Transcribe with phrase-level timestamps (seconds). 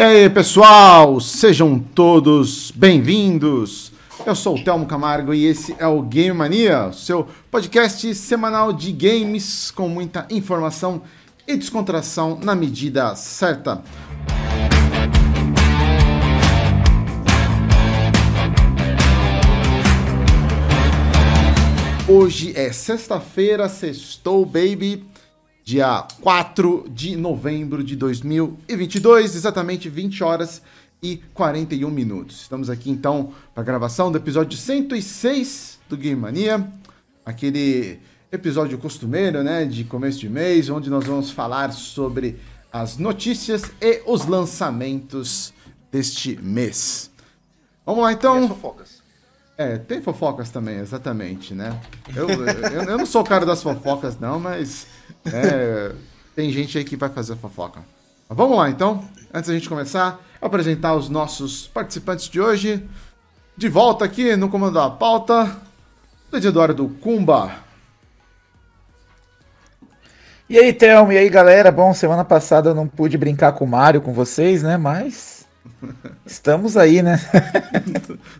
[0.00, 3.92] E aí, pessoal, sejam todos bem-vindos.
[4.24, 8.92] Eu sou o Telmo Camargo e esse é o Game Mania, seu podcast semanal de
[8.92, 11.02] games com muita informação
[11.46, 13.82] e descontração na medida certa.
[22.08, 25.09] Hoje é sexta-feira, sextou, baby
[25.70, 30.60] dia 4 de novembro de 2022, exatamente 20 horas
[31.00, 32.42] e 41 minutos.
[32.42, 36.68] Estamos aqui então para a gravação do episódio 106 do Game Mania,
[37.24, 38.00] aquele
[38.32, 42.40] episódio costumeiro, né, de começo de mês, onde nós vamos falar sobre
[42.72, 45.54] as notícias e os lançamentos
[45.92, 47.12] deste mês.
[47.86, 48.40] Vamos lá então.
[48.40, 49.00] E as fofocas.
[49.56, 51.80] É, tem fofocas também, exatamente, né?
[52.16, 54.86] Eu, eu, eu não sou o cara das fofocas, não, mas
[55.26, 55.92] é,
[56.34, 57.80] tem gente aí que vai fazer fofoca.
[58.28, 62.88] Mas vamos lá então, antes da gente começar, apresentar os nossos participantes de hoje.
[63.56, 65.56] De volta aqui no comando da pauta,
[66.32, 67.52] Luiz Eduardo Cumba.
[70.48, 71.70] E aí, Thelma, e aí, galera?
[71.70, 74.76] Bom, semana passada eu não pude brincar com o Mario com vocês, né?
[74.76, 75.46] Mas
[76.26, 77.20] estamos aí, né?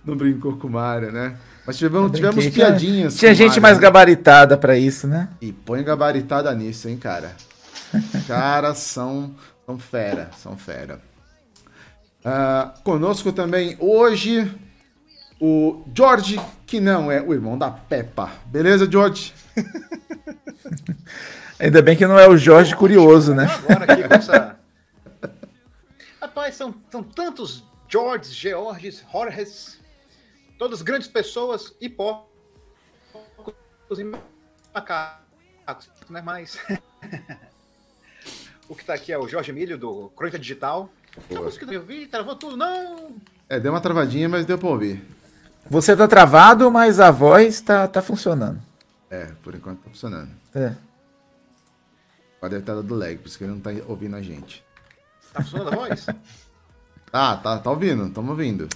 [0.04, 1.36] não brincou com o Mario, né?
[1.66, 3.16] Mas tivemos, tivemos piadinhas.
[3.16, 5.28] Tinha, tinha gente mais gabaritada para isso, né?
[5.40, 7.36] E põe gabaritada nisso, hein, cara.
[8.26, 9.34] Caras são,
[9.66, 11.00] são fera, são fera.
[12.24, 14.50] Uh, conosco também hoje
[15.40, 18.30] o George, que não é o irmão da Peppa.
[18.46, 19.32] Beleza, George?
[21.58, 23.46] Ainda bem que não é o Jorge Curioso, né?
[23.68, 24.56] Agora aqui com essa...
[26.20, 29.78] Rapaz, são, são tantos Georges, Georges, Jorges
[30.60, 32.28] todas grandes pessoas e porcos
[33.98, 34.04] e
[34.74, 36.20] macacos, né?
[36.20, 36.58] Mas
[38.68, 40.90] o que tá aqui é o Jorge Milho do Crônica Digital.
[41.30, 41.50] Boa.
[41.72, 43.16] Eu vi, travou tudo, não.
[43.48, 45.02] É, deu uma travadinha, mas deu pra ouvir.
[45.68, 48.60] Você tá travado, mas a voz tá, tá funcionando.
[49.08, 50.30] É, por enquanto tá funcionando.
[50.54, 50.74] É.
[52.38, 54.62] Pode deve estar dando lag, por isso que ele não tá ouvindo a gente.
[55.32, 56.06] Tá funcionando a voz?
[57.10, 58.68] ah, tá, tá ouvindo, estamos ouvindo.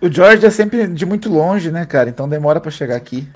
[0.00, 2.08] O George é sempre de muito longe, né, cara?
[2.08, 3.28] Então demora para chegar aqui.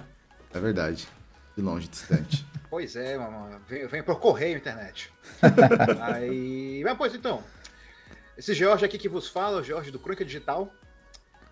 [0.53, 1.09] É verdade.
[1.56, 2.47] De longe, distante.
[2.69, 3.56] Pois é, mamãe.
[3.67, 5.11] Vem, vem por correio internet.
[6.03, 6.83] Aí.
[6.84, 7.43] Mas, pois então.
[8.37, 10.71] Esse George aqui que vos fala, o George do Crônica Digital.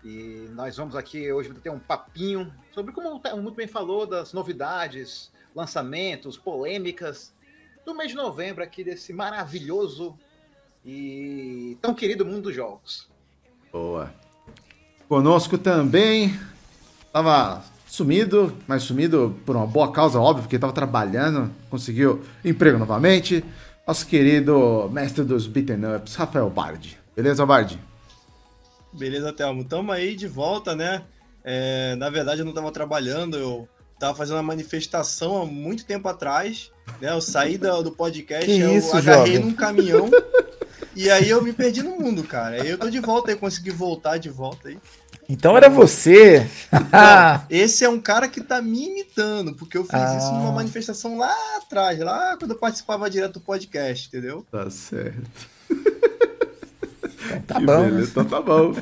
[0.03, 4.33] E nós vamos aqui hoje ter um papinho sobre, como o muito bem falou, das
[4.33, 7.33] novidades, lançamentos, polêmicas
[7.83, 10.15] do mês de novembro aqui desse maravilhoso
[10.85, 13.09] e tão querido mundo dos jogos.
[13.71, 14.13] Boa.
[15.07, 16.37] Conosco também.
[17.11, 23.43] Tava sumido, mas sumido por uma boa causa, óbvio, porque estava trabalhando, conseguiu emprego novamente.
[23.87, 26.97] Nosso querido mestre dos beaten ups, Rafael Bardi.
[27.15, 27.79] Beleza, Bardi?
[28.91, 29.63] Beleza, Thelmo.
[29.63, 31.03] Tamo aí de volta, né?
[31.43, 36.07] É, na verdade, eu não estava trabalhando, eu estava fazendo uma manifestação há muito tempo
[36.07, 36.71] atrás.
[36.99, 37.11] Né?
[37.11, 39.49] Eu saí do, do podcast, que eu isso, agarrei jovem?
[39.49, 40.09] num caminhão
[40.95, 42.61] E aí eu me perdi no mundo, cara.
[42.61, 44.77] Aí eu tô de volta aí, consegui voltar de volta aí.
[45.27, 46.47] Então era você.
[46.71, 50.17] Não, esse é um cara que tá me imitando, porque eu fiz ah.
[50.17, 54.45] isso numa manifestação lá atrás, lá quando eu participava direto do podcast, entendeu?
[54.51, 55.55] Tá certo.
[57.25, 57.83] Então tá que bom.
[57.83, 58.73] Beleza, então tá bom.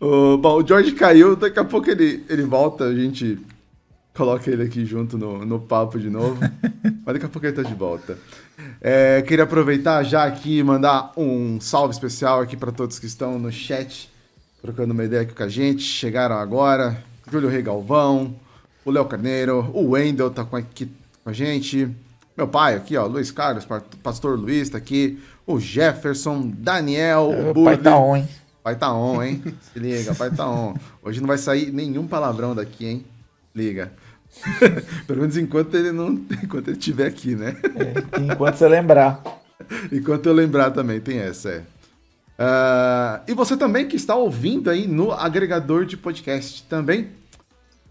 [0.00, 3.38] o, bom, o George caiu, daqui a pouco ele, ele volta, a gente
[4.14, 6.38] coloca ele aqui junto no, no papo de novo.
[7.04, 8.18] Mas daqui a pouco ele tá de volta.
[8.80, 13.38] É, queria aproveitar já aqui e mandar um salve especial aqui para todos que estão
[13.38, 14.10] no chat,
[14.60, 15.82] trocando uma ideia aqui com a gente.
[15.82, 18.34] Chegaram agora, Júlio Rei Galvão,
[18.84, 20.90] o Léo Carneiro, o Wendel tá com aqui
[21.22, 21.88] com a gente.
[22.36, 23.66] Meu pai aqui, ó, Luiz Carlos,
[24.02, 28.28] Pastor Luiz tá aqui, o Jefferson, Daniel, o pai tá on, hein?
[28.62, 29.42] Pai tá on, hein?
[29.72, 30.74] Se liga, pai tá on.
[31.02, 33.06] Hoje não vai sair nenhum palavrão daqui, hein?
[33.54, 33.92] Liga.
[35.06, 36.08] Pelo menos enquanto ele não.
[36.42, 37.56] Enquanto ele estiver aqui, né?
[37.76, 39.22] É, enquanto você lembrar.
[39.92, 41.62] enquanto eu lembrar também, tem essa, é.
[42.38, 47.10] Uh, e você também que está ouvindo aí no agregador de podcast também.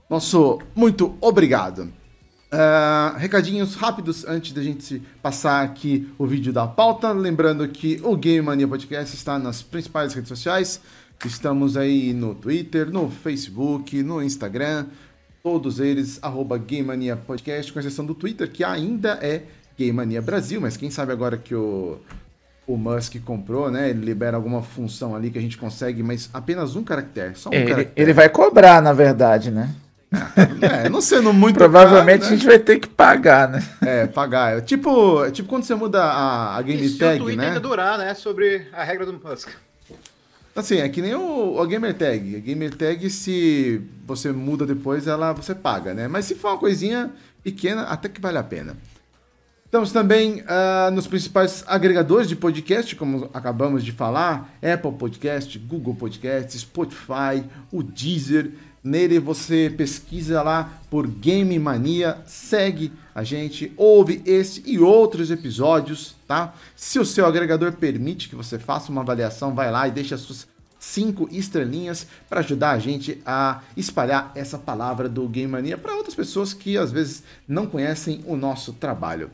[0.09, 1.91] Nosso muito obrigado.
[2.53, 7.11] Uh, recadinhos rápidos antes da gente passar aqui o vídeo da pauta.
[7.13, 10.81] Lembrando que o Game Mania Podcast está nas principais redes sociais.
[11.23, 14.87] Estamos aí no Twitter, no Facebook, no Instagram,
[15.43, 19.43] todos eles, arroba Game Mania Podcast, com exceção do Twitter, que ainda é
[19.77, 21.97] Game Mania Brasil, mas quem sabe agora que o,
[22.67, 23.89] o Musk comprou, né?
[23.89, 27.53] Ele libera alguma função ali que a gente consegue, mas apenas um caractere, só um
[27.53, 28.01] ele, caractere.
[28.01, 29.73] Ele vai cobrar, na verdade, né?
[30.61, 32.35] É, não sendo muito Provavelmente caro, né?
[32.35, 33.63] a gente vai ter que pagar, né?
[33.81, 34.57] É, pagar.
[34.57, 37.47] É tipo, é tipo quando você muda a, a game Isso tag, o Twitter né?
[37.47, 38.13] ainda durar, né?
[38.13, 39.49] Sobre a regra do Musk.
[40.55, 42.35] Assim, é que nem o, o Gamer Tag.
[42.35, 46.07] A Gamer Tag, se você muda depois, ela você paga, né?
[46.07, 47.11] Mas se for uma coisinha
[47.43, 48.75] pequena, até que vale a pena.
[49.65, 55.95] Estamos também uh, nos principais agregadores de podcast, como acabamos de falar: Apple Podcast, Google
[55.95, 58.51] Podcast, Spotify, o Deezer.
[58.83, 66.15] Nele você pesquisa lá por Game Mania, segue a gente, ouve este e outros episódios,
[66.27, 66.53] tá?
[66.75, 70.21] Se o seu agregador permite que você faça uma avaliação, vai lá e deixa as
[70.21, 70.47] suas
[70.79, 76.15] cinco estrelinhas para ajudar a gente a espalhar essa palavra do Game Mania para outras
[76.15, 79.29] pessoas que às vezes não conhecem o nosso trabalho.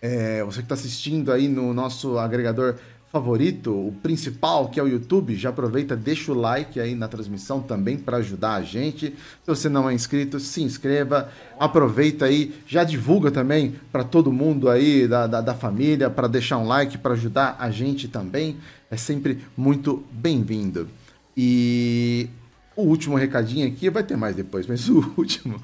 [0.00, 2.76] É, você que está assistindo aí no nosso agregador
[3.10, 7.60] favorito, o principal, que é o YouTube, já aproveita, deixa o like aí na transmissão
[7.60, 9.06] também para ajudar a gente.
[9.42, 14.68] Se você não é inscrito, se inscreva, aproveita aí, já divulga também para todo mundo
[14.68, 18.58] aí da, da, da família, para deixar um like, para ajudar a gente também.
[18.90, 20.86] É sempre muito bem-vindo.
[21.34, 22.28] E
[22.76, 25.60] o último recadinho aqui, vai ter mais depois, mas o último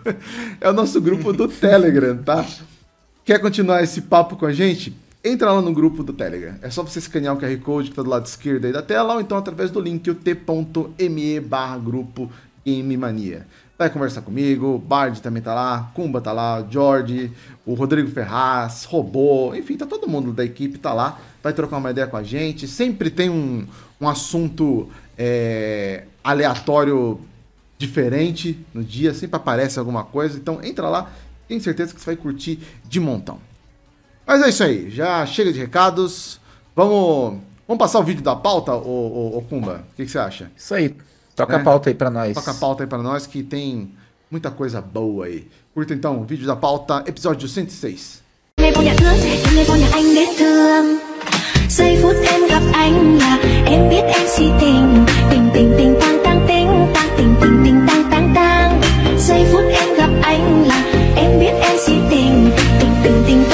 [0.60, 2.46] é o nosso grupo do Telegram, tá?
[3.22, 5.03] Quer continuar esse papo com a gente?
[5.26, 6.56] Entra lá no grupo do Telegram.
[6.60, 9.14] É só você escanear o QR Code que está do lado esquerdo aí da tela,
[9.14, 12.30] ou então através do link t.me barra grupo
[12.62, 13.46] Game Mania.
[13.78, 17.32] Vai conversar comigo, Bard também tá lá, Kumba tá lá, George,
[17.64, 21.90] o Rodrigo Ferraz, Robô, enfim, tá todo mundo da equipe tá lá, vai trocar uma
[21.90, 22.68] ideia com a gente.
[22.68, 23.66] Sempre tem um,
[23.98, 27.18] um assunto é, aleatório
[27.78, 31.10] diferente no dia, sempre aparece alguma coisa, então entra lá,
[31.48, 33.53] tenho certeza que você vai curtir de montão.
[34.26, 36.40] Mas é isso aí, já chega de recados.
[36.74, 39.84] Vamos, vamos passar o vídeo da pauta, ô, ô, ô Kumba?
[39.92, 40.50] O que, que, você acha?
[40.56, 40.94] Isso aí.
[41.36, 41.60] Toca é?
[41.60, 42.34] a pauta aí pra nós.
[42.34, 43.92] Toca a pauta aí pra nós que tem
[44.30, 45.48] muita coisa boa aí.
[45.74, 48.22] Curta então o vídeo da pauta, episódio 106.
[51.76, 56.24] Giây phút em gặp anh là em biết em si tình Tình tình tình tăng
[56.24, 58.80] tăng tình tăng tình tình tình tăng tăng tăng
[59.18, 60.82] Giây phút em gặp anh là
[61.16, 62.50] em biết em si tình
[62.80, 63.53] Tình tình tình tăng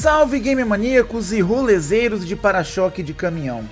[0.00, 3.68] Salve game maníacos e rolezeiros de para-choque de caminhão.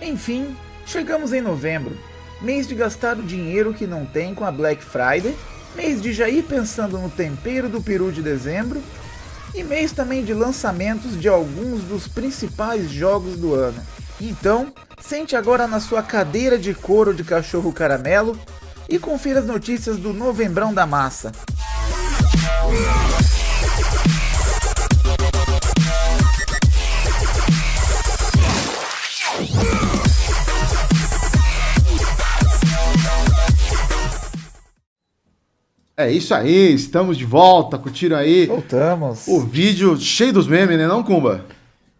[0.00, 0.56] Enfim,
[0.86, 1.98] chegamos em novembro,
[2.40, 5.34] mês de gastar o dinheiro que não tem com a Black Friday,
[5.74, 8.82] mês de já ir pensando no tempero do peru de dezembro
[9.54, 13.80] e mês também de lançamentos de alguns dos principais jogos do ano.
[14.20, 18.38] Então, sente agora na sua cadeira de couro de cachorro caramelo
[18.88, 21.32] e confira as notícias do Novembrão da Massa.
[36.00, 38.46] É isso aí, estamos de volta, curtiram aí.
[38.46, 39.28] Voltamos.
[39.28, 41.44] O vídeo cheio dos memes, né, não, Kumba?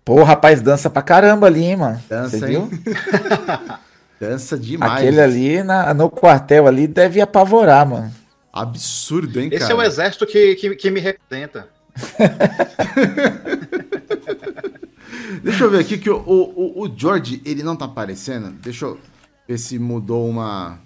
[0.02, 2.02] Pô, rapaz, dança pra caramba ali, hein, mano.
[2.08, 2.70] Dança, Você viu?
[4.18, 5.02] dança demais.
[5.02, 8.10] Aquele ali na, no quartel ali deve apavorar, mano.
[8.50, 9.64] Absurdo, hein, Esse cara?
[9.64, 11.68] Esse é o exército que, que, que me representa.
[15.44, 18.50] Deixa eu ver aqui que o, o, o George, ele não tá aparecendo.
[18.62, 18.98] Deixa eu
[19.46, 20.78] ver se mudou uma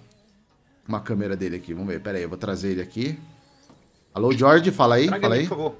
[0.86, 1.72] uma câmera dele aqui.
[1.72, 2.00] Vamos ver.
[2.00, 3.18] Pera aí, eu vou trazer ele aqui.
[4.12, 5.42] Alô, George, fala aí, Traga fala aí.
[5.42, 5.74] Por favor.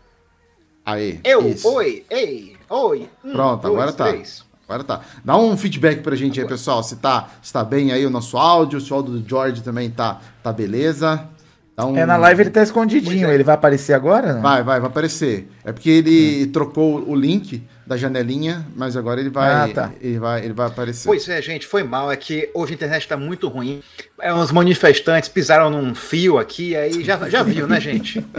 [0.85, 1.21] Aí.
[1.25, 1.69] Eu, isso.
[1.69, 3.09] oi, ei, oi.
[3.25, 4.09] Um, Pronto, dois, agora tá.
[4.09, 4.45] Três.
[4.69, 5.01] Agora tá.
[5.25, 6.83] Dá um feedback pra gente aí, pessoal.
[6.83, 9.91] Se tá, se tá bem aí o nosso áudio, se o áudio do George também
[9.91, 11.29] tá, tá beleza.
[11.77, 11.97] Um...
[11.97, 13.29] É, na live ele tá escondidinho.
[13.29, 13.35] É.
[13.35, 14.35] Ele vai aparecer agora?
[14.35, 14.43] Não?
[14.43, 15.49] Vai, vai, vai aparecer.
[15.65, 16.53] É porque ele hum.
[16.53, 19.93] trocou o link da janelinha, mas agora ele vai, ah, tá.
[20.01, 21.07] ele vai, ele vai aparecer.
[21.07, 22.11] Pois é, gente, foi mal.
[22.11, 23.83] É que hoje a internet está muito ruim.
[24.21, 28.25] É, uns manifestantes pisaram num fio aqui, aí já, já viu, né, gente?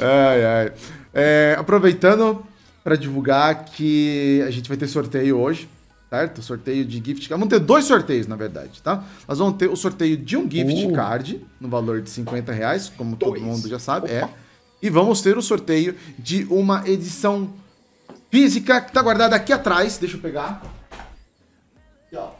[0.00, 0.72] ai, ai.
[1.14, 2.44] É, aproveitando
[2.82, 5.68] para divulgar que a gente vai ter sorteio hoje,
[6.08, 6.42] certo?
[6.42, 7.40] Sorteio de gift card.
[7.40, 9.04] Vamos ter dois sorteios, na verdade, tá?
[9.26, 10.92] Nós vamos ter o sorteio de um gift uh.
[10.92, 13.34] card no valor de 50 reais, como dois.
[13.34, 14.10] todo mundo já sabe.
[14.10, 14.24] É.
[14.24, 14.34] Opa.
[14.44, 14.48] É.
[14.80, 17.50] E vamos ter o sorteio de uma edição
[18.30, 19.98] física que está guardada aqui atrás.
[19.98, 20.62] Deixa eu pegar.
[22.06, 22.30] Aqui, ó.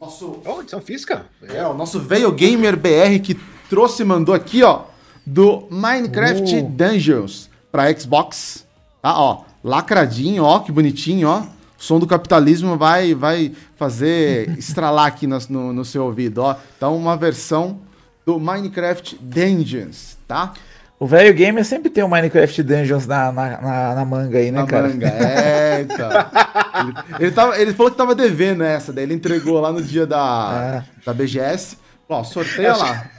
[0.00, 0.40] Nosso...
[0.44, 1.26] Oh, edição física?
[1.42, 3.38] É, o nosso Veio Gamer BR que
[3.68, 4.84] trouxe e mandou aqui, ó,
[5.24, 6.62] do Minecraft uh.
[6.62, 8.66] Dungeons para Xbox.
[9.02, 11.46] Tá, ó, lacradinho, ó, que bonitinho, ó.
[11.84, 16.56] O som do capitalismo vai, vai fazer estralar aqui no, no, no seu ouvido, ó.
[16.78, 17.78] Então, uma versão
[18.24, 20.54] do Minecraft Dungeons, tá?
[20.98, 24.50] O velho gamer sempre tem o um Minecraft Dungeons na, na, na, na, manga aí,
[24.50, 24.88] né, na cara?
[24.88, 25.08] Manga.
[25.08, 26.08] É, então.
[27.20, 30.06] ele, ele, tava, ele falou que tava devendo essa, daí ele entregou lá no dia
[30.06, 31.04] da, é.
[31.04, 31.76] da BGS.
[32.08, 33.10] Ó, sorteia é, lá.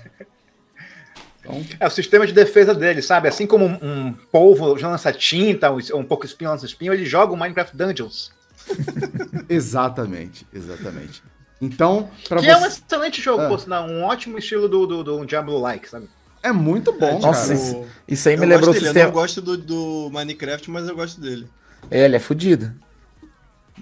[1.48, 1.64] Então...
[1.80, 3.28] É o sistema de defesa dele, sabe?
[3.28, 7.06] Assim como um, um polvo já lança tinta, um, um pouco espinho lança espinho, ele
[7.06, 8.34] joga o Minecraft Dungeons.
[9.50, 11.24] exatamente, exatamente.
[11.62, 12.50] Então, para você...
[12.50, 13.48] é um excelente jogo, é.
[13.48, 16.08] por um ótimo estilo do, do, do Diablo-like, sabe?
[16.44, 17.54] É muito bom, Nossa, cara.
[17.54, 19.00] Isso, isso aí me lembrou o sistema.
[19.00, 21.48] Eu não gosto do, do Minecraft, mas eu gosto dele.
[21.90, 22.72] É, ele é fodido.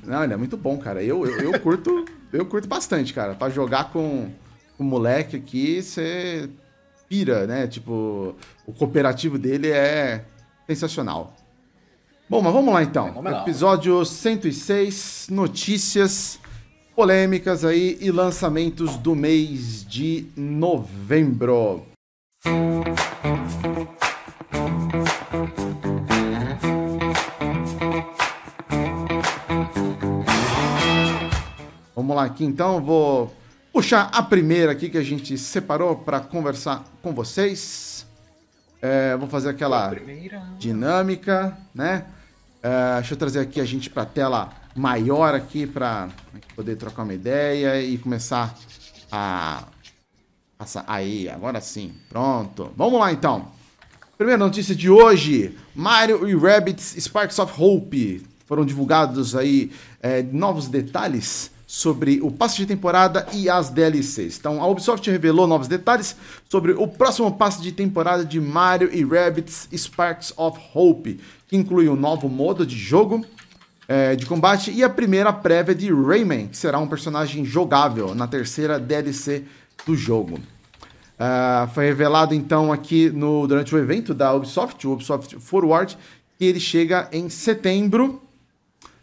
[0.01, 1.03] Não, ele é muito bom, cara.
[1.03, 3.35] Eu, eu, eu curto, eu curto bastante, cara.
[3.35, 4.31] Pra jogar com
[4.79, 6.49] o moleque aqui, você
[7.09, 7.67] pira, né?
[7.67, 8.35] Tipo,
[8.65, 10.23] o cooperativo dele é
[10.65, 11.35] sensacional.
[12.29, 13.13] Bom, mas vamos lá então.
[13.41, 16.39] Episódio 106, notícias
[16.95, 21.85] polêmicas aí e lançamentos do mês de novembro.
[31.93, 33.33] Vamos lá aqui então, vou
[33.73, 37.92] puxar a primeira aqui que a gente separou para conversar com vocês.
[38.85, 39.95] É, vou fazer aquela
[40.59, 42.03] dinâmica, né?
[42.61, 46.09] É, deixa eu trazer aqui a gente para tela maior aqui para
[46.53, 48.53] poder trocar uma ideia e começar
[49.09, 49.63] a
[50.85, 51.93] aí, agora sim.
[52.09, 52.73] Pronto.
[52.75, 53.47] Vamos lá então.
[54.17, 58.21] Primeira notícia de hoje: Mario e Rabbids Sparks of Hope.
[58.45, 59.71] Foram divulgados aí
[60.01, 64.37] é, novos detalhes sobre o passe de temporada e as DLCs.
[64.37, 66.15] Então, a Ubisoft revelou novos detalhes
[66.47, 71.89] sobre o próximo passe de temporada de Mario e Rabbids Sparks of Hope, que inclui
[71.89, 73.25] um novo modo de jogo
[73.87, 78.27] é, de combate e a primeira prévia de Rayman, que será um personagem jogável na
[78.27, 79.43] terceira DLC
[79.83, 80.35] do jogo.
[80.35, 85.97] Uh, foi revelado então aqui no, durante o evento da Ubisoft, o Ubisoft Forward,
[86.37, 88.21] que ele chega em setembro.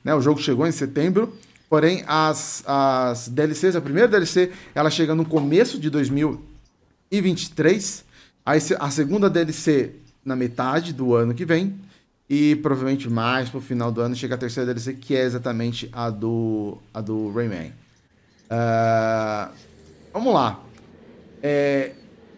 [0.04, 1.34] Né, o jogo chegou em setembro,
[1.70, 8.04] porém as, as DLCs, a primeira DLC, ela chega no começo de 2023.
[8.44, 9.92] Aí a segunda DLC
[10.24, 11.78] na metade do ano que vem.
[12.28, 16.10] E provavelmente mais pro final do ano chega a terceira DLC, que é exatamente a
[16.10, 17.72] do, a do Rayman.
[18.50, 19.52] Uh,
[20.12, 20.62] vamos lá.
[21.42, 21.92] É,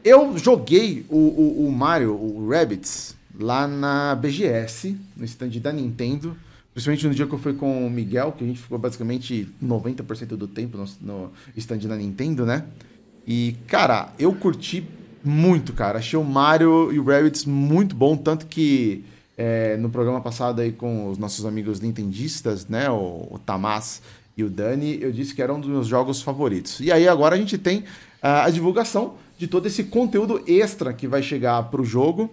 [0.04, 6.36] eu joguei o, o, o, Mario, o Rabbids, lá na BGS, no stand da Nintendo.
[6.72, 10.28] Principalmente no dia que eu fui com o Miguel, que a gente ficou basicamente 90%
[10.28, 12.64] do tempo no, no stand da Nintendo, né?
[13.26, 14.86] E, cara, eu curti
[15.22, 15.98] muito, cara.
[15.98, 19.04] Achei o Mario e o Rabbids muito bom, tanto que
[19.36, 22.88] é, no programa passado aí com os nossos amigos nintendistas, né?
[22.90, 24.00] O, o Tamás
[24.36, 26.80] e o Dani, eu disse que era um dos meus jogos favoritos.
[26.80, 27.84] E aí agora a gente tem
[28.22, 32.32] a divulgação de todo esse conteúdo extra que vai chegar para o jogo,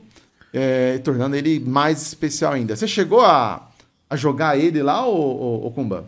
[0.54, 2.76] é, tornando ele mais especial ainda.
[2.76, 3.69] Você chegou a,
[4.10, 6.06] a jogar ele lá, ou, ou, Kumba?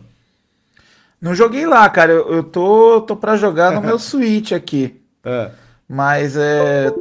[1.20, 2.12] Não joguei lá, cara.
[2.12, 5.00] Eu, eu tô, tô para jogar no meu Switch aqui.
[5.24, 5.50] É.
[5.88, 6.92] Mas é.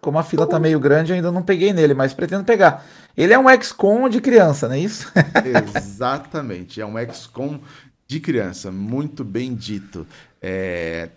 [0.00, 2.84] Como a fila tá meio grande, eu ainda não peguei nele, mas pretendo pegar.
[3.16, 5.10] Ele é um XCOM de criança, não é isso?
[5.74, 7.58] Exatamente, é um XCOM
[8.06, 10.06] de criança, muito bem dito.
[10.42, 11.08] É,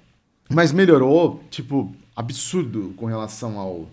[0.49, 3.87] mas melhorou, tipo, absurdo com relação ao,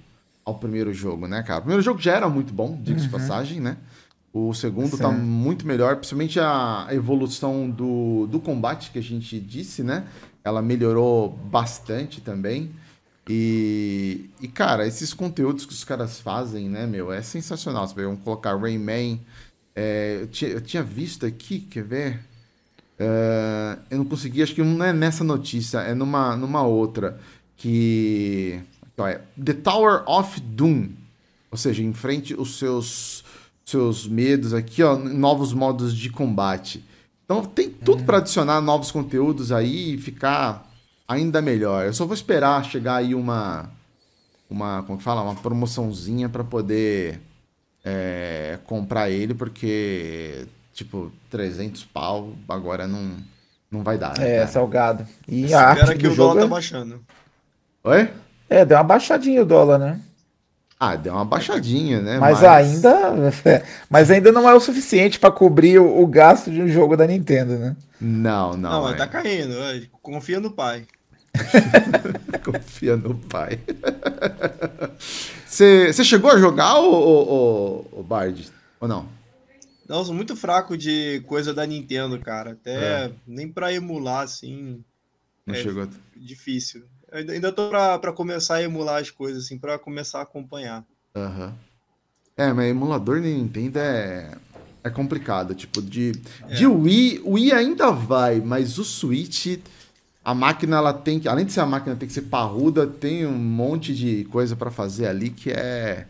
[0.44, 1.58] ao primeiro jogo, né, cara?
[1.58, 3.10] O primeiro jogo já era muito bom, diga-se uhum.
[3.10, 3.76] de passagem, né?
[4.34, 5.02] O segundo tá Sim.
[5.04, 10.08] tá muito melhor, principalmente a evolução do, do combate que a gente disse, né?
[10.42, 12.72] Ela melhorou bastante também.
[13.28, 17.86] E, e, cara, esses conteúdos que os caras fazem, né, meu, é sensacional.
[17.86, 19.20] Você vão colocar Rayman.
[19.74, 22.20] É, eu, tinha, eu tinha visto aqui, quer ver?
[22.98, 27.20] Uh, eu não consegui, acho que não é nessa notícia, é numa, numa outra.
[27.56, 28.60] Que.
[28.92, 30.90] Então é The Tower of Doom.
[31.50, 33.23] Ou seja, enfrente os seus,
[33.64, 36.84] seus medos aqui, ó, novos modos de combate.
[37.24, 38.06] Então tem tudo hum.
[38.06, 40.70] para adicionar novos conteúdos aí e ficar
[41.08, 41.86] ainda melhor.
[41.86, 43.70] Eu só vou esperar chegar aí uma.
[44.48, 44.82] Uma.
[44.82, 45.22] Como que fala?
[45.22, 47.20] Uma promoçãozinha para poder
[47.84, 53.16] é, comprar ele, porque tipo, 300 pau, agora não,
[53.70, 54.18] não vai dar.
[54.18, 54.48] Né, é, cara?
[54.48, 55.06] salgado.
[55.26, 57.00] E a arte que o dólar tá é- baixando.
[57.84, 58.10] Oi?
[58.48, 60.00] É, deu uma baixadinha o dólar, né?
[60.84, 62.18] Ah, deu uma baixadinha, né?
[62.18, 62.44] Mas, mas...
[62.44, 63.12] ainda,
[63.88, 67.06] mas ainda não é o suficiente para cobrir o, o, gasto de um jogo da
[67.06, 67.76] Nintendo, né?
[67.98, 68.70] Não, não.
[68.70, 68.96] Não, mas é.
[68.98, 69.54] tá caindo.
[70.02, 70.86] Confia no pai.
[72.44, 73.58] Confia no pai.
[75.46, 78.50] Você chegou a jogar o, o, o, Bard?
[78.78, 79.08] Ou não?
[79.88, 82.52] Não, sou muito fraco de coisa da Nintendo, cara.
[82.52, 83.12] Até é.
[83.26, 84.84] nem para emular, assim.
[85.46, 85.88] Não é chegou.
[86.14, 86.84] Difícil.
[87.14, 90.84] Ainda tô pra, pra começar a emular as coisas, assim, pra começar a acompanhar.
[91.14, 91.54] Aham.
[92.36, 94.36] É, mas emulador de Nintendo é,
[94.82, 95.54] é complicado.
[95.54, 96.10] Tipo, de,
[96.52, 99.60] de Wii, o Wii ainda vai, mas o Switch,
[100.24, 101.28] a máquina, ela tem que.
[101.28, 104.72] Além de ser a máquina, tem que ser parruda, tem um monte de coisa pra
[104.72, 106.08] fazer ali que é.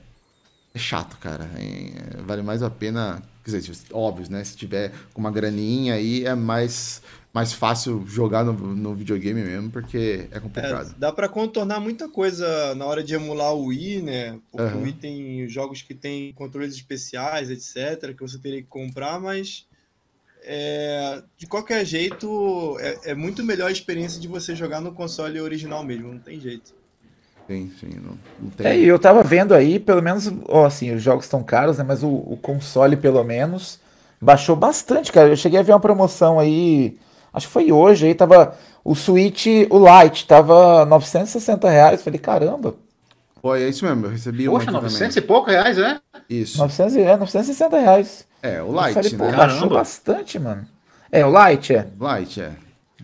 [0.72, 1.50] É chato, cara.
[1.56, 3.22] É- vale mais a pena.
[3.44, 4.42] Quer dizer, óbvio, né?
[4.42, 7.02] Se tiver com uma graninha aí, é mais,
[7.34, 10.94] mais fácil jogar no, no videogame mesmo, porque é É, complicado.
[10.96, 14.40] dá pra contornar muita coisa na hora de emular o Wii, né?
[14.52, 14.76] Porque Aham.
[14.76, 19.66] o Wii tem jogos que tem controles especiais, etc., que você teria que comprar, mas
[20.44, 25.40] é, de qualquer jeito é, é muito melhor a experiência de você jogar no console
[25.40, 26.72] original mesmo, não tem jeito.
[27.46, 28.00] Sim, sim.
[28.00, 28.66] Não, não tem.
[28.66, 31.84] É, e eu tava vendo aí, pelo menos, ó, assim, os jogos estão caros, né?
[31.84, 33.78] Mas o, o console, pelo menos,
[34.20, 35.28] baixou bastante, cara.
[35.28, 36.96] Eu cheguei a ver uma promoção aí,
[37.34, 42.02] acho que foi hoje, aí tava o Switch, o Lite, tava 960 reais.
[42.02, 42.74] Falei, caramba,
[43.42, 45.18] Pô, é isso mesmo, eu recebi Poxa, aqui 900 também.
[45.18, 46.00] e pouco reais, é?
[46.30, 46.56] Isso.
[46.56, 48.24] 900, é, 960 reais.
[48.42, 49.32] É, o Eu Light, falei, pô, né?
[49.36, 49.74] baixou Caramba.
[49.74, 50.66] bastante, mano.
[51.12, 51.86] É, o Lite, é.
[52.00, 52.52] Light, é.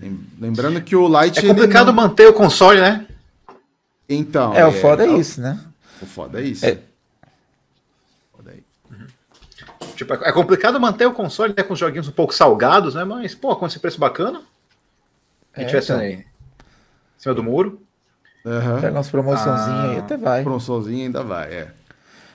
[0.01, 1.39] Lem- Lembrando que o Light.
[1.39, 3.07] É complicado não- manter o console, né?
[4.09, 4.55] Então.
[4.55, 5.59] É, o foda é isso, né?
[6.01, 6.65] O foda é isso.
[6.65, 6.69] É.
[6.69, 6.85] É isso.
[10.01, 13.05] Tipo, é é complicado manter o console né, com os joguinhos um pouco salgados, né?
[13.05, 14.41] Mas, pô, com esse preço bacana,
[15.55, 16.03] a gente É, tivesse então.
[16.03, 16.25] aí em
[17.19, 17.83] cima do muro.
[18.47, 18.81] Aham.
[18.81, 19.99] Pega umas promoçãozinhas aí, Ah.
[19.99, 20.43] até vai.
[20.43, 21.69] Promoçãozinha ainda vai, é.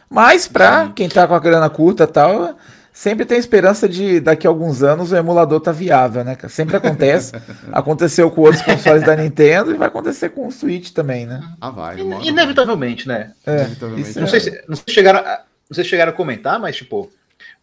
[0.08, 2.56] Mas pra quem tá com a grana curta e tal,
[2.94, 6.38] sempre tem esperança de daqui a alguns anos o emulador tá viável, né?
[6.48, 7.32] Sempre acontece.
[7.74, 11.42] Aconteceu com outros consoles da Nintendo e vai acontecer com o Switch também, né?
[11.60, 12.00] Ah, vai.
[12.00, 13.32] In- hora Inevitavelmente, né?
[13.44, 14.16] É, Inevitavelmente.
[14.20, 16.60] Não é- sei, se, não sei se chegaram, a, não sei se chegaram a comentar,
[16.60, 17.10] mas tipo,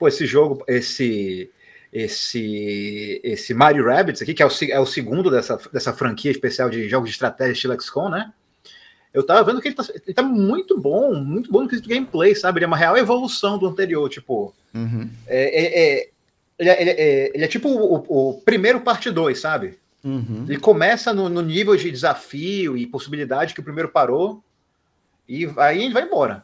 [0.03, 1.49] pô, esse jogo, esse
[1.93, 6.69] esse esse Mario Rabbids aqui, que é o, é o segundo dessa, dessa franquia especial
[6.69, 8.33] de jogos de estratégia estilo XCOM, né?
[9.15, 12.35] Eu tava vendo que ele tá, ele tá muito bom, muito bom no quesito gameplay,
[12.35, 12.59] sabe?
[12.59, 15.09] Ele é uma real evolução do anterior, tipo, Uhum.
[15.29, 16.09] é, é- é-
[16.59, 16.91] ele, é, ele
[17.45, 19.79] é- é tipo o, o primeiro parte 2, sabe?
[20.03, 20.47] Uhum.
[20.49, 24.43] Ele começa no, no nível de desafio e possibilidade que o primeiro parou,
[25.29, 26.43] e aí a gente vai embora.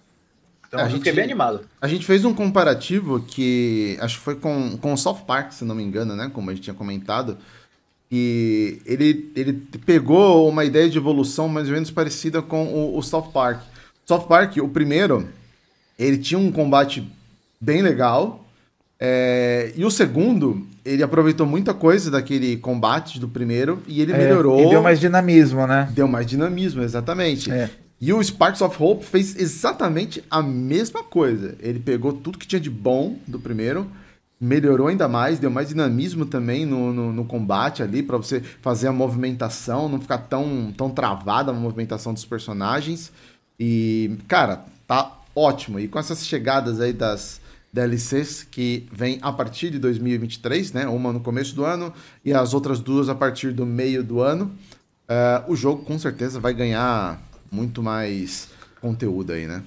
[0.69, 1.63] Então A eu gente- fiquei bem animado.
[1.81, 5.65] A gente fez um comparativo que acho que foi com, com o South Park, se
[5.65, 6.31] não me engano, né?
[6.33, 7.39] Como a gente tinha comentado.
[8.11, 9.53] E ele, ele
[9.85, 13.61] pegou uma ideia de evolução mais ou menos parecida com o, o South Park.
[14.07, 15.29] South Park, o primeiro,
[15.99, 17.07] ele tinha um combate
[17.61, 18.45] bem legal.
[19.01, 24.19] é, e o segundo, ele aproveitou muita coisa daquele combate do primeiro e ele É,
[24.19, 24.67] melhorou.
[24.67, 25.89] E deu mais dinamismo, né?
[25.93, 27.51] Deu mais dinamismo, exatamente.
[27.51, 27.71] É.
[28.01, 31.57] E o Sparks of Hope fez exatamente a mesma coisa.
[31.61, 33.91] Ele pegou tudo que tinha de bom do primeiro,
[34.41, 38.87] melhorou ainda mais, deu mais dinamismo também no, no, no combate ali, pra você fazer
[38.87, 43.11] a movimentação, não ficar tão, tão travada a movimentação dos personagens.
[43.59, 45.81] E, cara, tá ótimo.
[45.81, 47.41] E com essas chegadas aí das
[47.73, 50.87] DLCs que vem a partir de 2023, né?
[50.87, 51.93] Uma no começo do ano
[52.25, 54.53] e as outras duas a partir do meio do ano.
[55.09, 58.49] É, o jogo com certeza vai ganhar muito mais
[58.81, 59.63] conteúdo aí, né?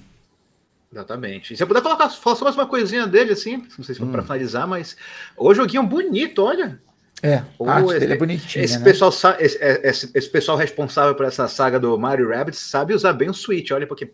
[0.91, 1.53] Exatamente.
[1.53, 3.99] E se eu puder falar, falar só mais uma coisinha dele, assim, não sei se
[4.01, 4.97] foi pra finalizar, mas
[5.37, 6.79] o joguinho bonito, olha.
[7.23, 8.83] É, Ô, a arte esse- dele é bonitinha, Esse né?
[8.83, 13.29] pessoal, esse, esse- esse pessoal responsável por essa saga do Mario Rabbit sabe usar bem
[13.29, 14.11] o Switch, olha, porque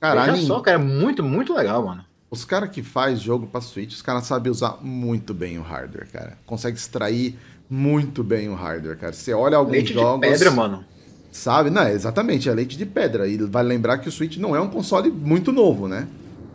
[0.00, 2.04] Caralho, veja só, cara, é muito, muito legal, mano.
[2.30, 6.08] os caras que faz jogo pra Switch, os caras sabem usar muito bem o hardware,
[6.12, 6.36] cara.
[6.44, 7.38] Consegue extrair
[7.70, 9.12] muito bem o hardware, cara.
[9.12, 10.84] Você olha alguns Leite jogos, de pedra, mano.
[11.30, 11.70] Sabe?
[11.70, 13.26] Não, exatamente, é leite de pedra.
[13.26, 16.06] E vale lembrar que o Switch não é um console muito novo, né?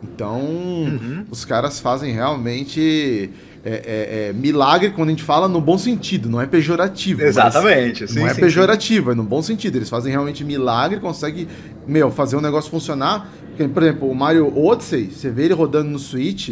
[0.02, 1.24] Então, Uhum.
[1.30, 3.30] os caras fazem realmente
[3.64, 7.22] é, é, é, milagre quando a gente fala no bom sentido, não é pejorativo.
[7.22, 8.06] Exatamente.
[8.06, 9.76] sim, não é sim, pejorativo, é no bom sentido.
[9.76, 11.48] Eles fazem realmente milagre, conseguem,
[11.86, 13.32] meu, fazer o negócio funcionar.
[13.72, 16.50] Por exemplo, o Mario Odyssey, você vê ele rodando no Switch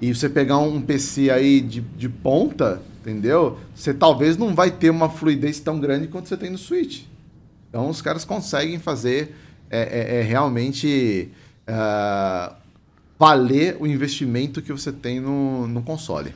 [0.00, 3.58] e você pegar um PC aí de, de ponta, entendeu?
[3.74, 7.02] Você talvez não vai ter uma fluidez tão grande quanto você tem no Switch.
[7.68, 9.36] Então os caras conseguem fazer
[9.70, 11.30] é, é- é realmente
[11.66, 12.54] ah,
[13.18, 16.34] valer o investimento que você tem no, no console.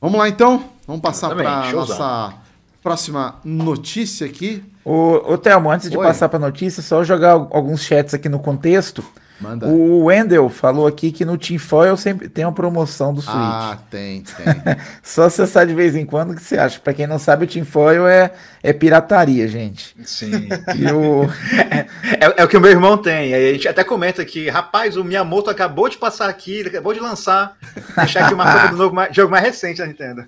[0.00, 0.64] Vamos lá então?
[0.86, 1.98] Vamos passar para showzão.
[1.98, 2.34] nossa
[2.82, 4.62] próxima notícia aqui.
[4.84, 6.06] Ô, ô Thelmo, antes de Oi.
[6.06, 9.04] passar pra notícia, só jogar al- alguns chats aqui no contexto.
[9.40, 9.66] Manda.
[9.66, 13.36] O Wendel falou aqui que no Tinfoil sempre tem uma promoção do Switch.
[13.36, 14.46] Ah, tem, tem.
[15.02, 16.78] Só acessar de vez em quando o que você acha.
[16.78, 19.94] Pra quem não sabe, o Tinfoil é, é pirataria, gente.
[20.04, 20.48] Sim.
[20.76, 21.28] E o,
[22.20, 23.34] É, é o que o meu irmão tem.
[23.34, 26.92] Aí a gente até comenta que, rapaz, o Miyamoto acabou de passar aqui, ele acabou
[26.92, 27.56] de lançar.
[27.96, 30.24] Deixar aqui uma coisa do novo jogo mais recente da Nintendo.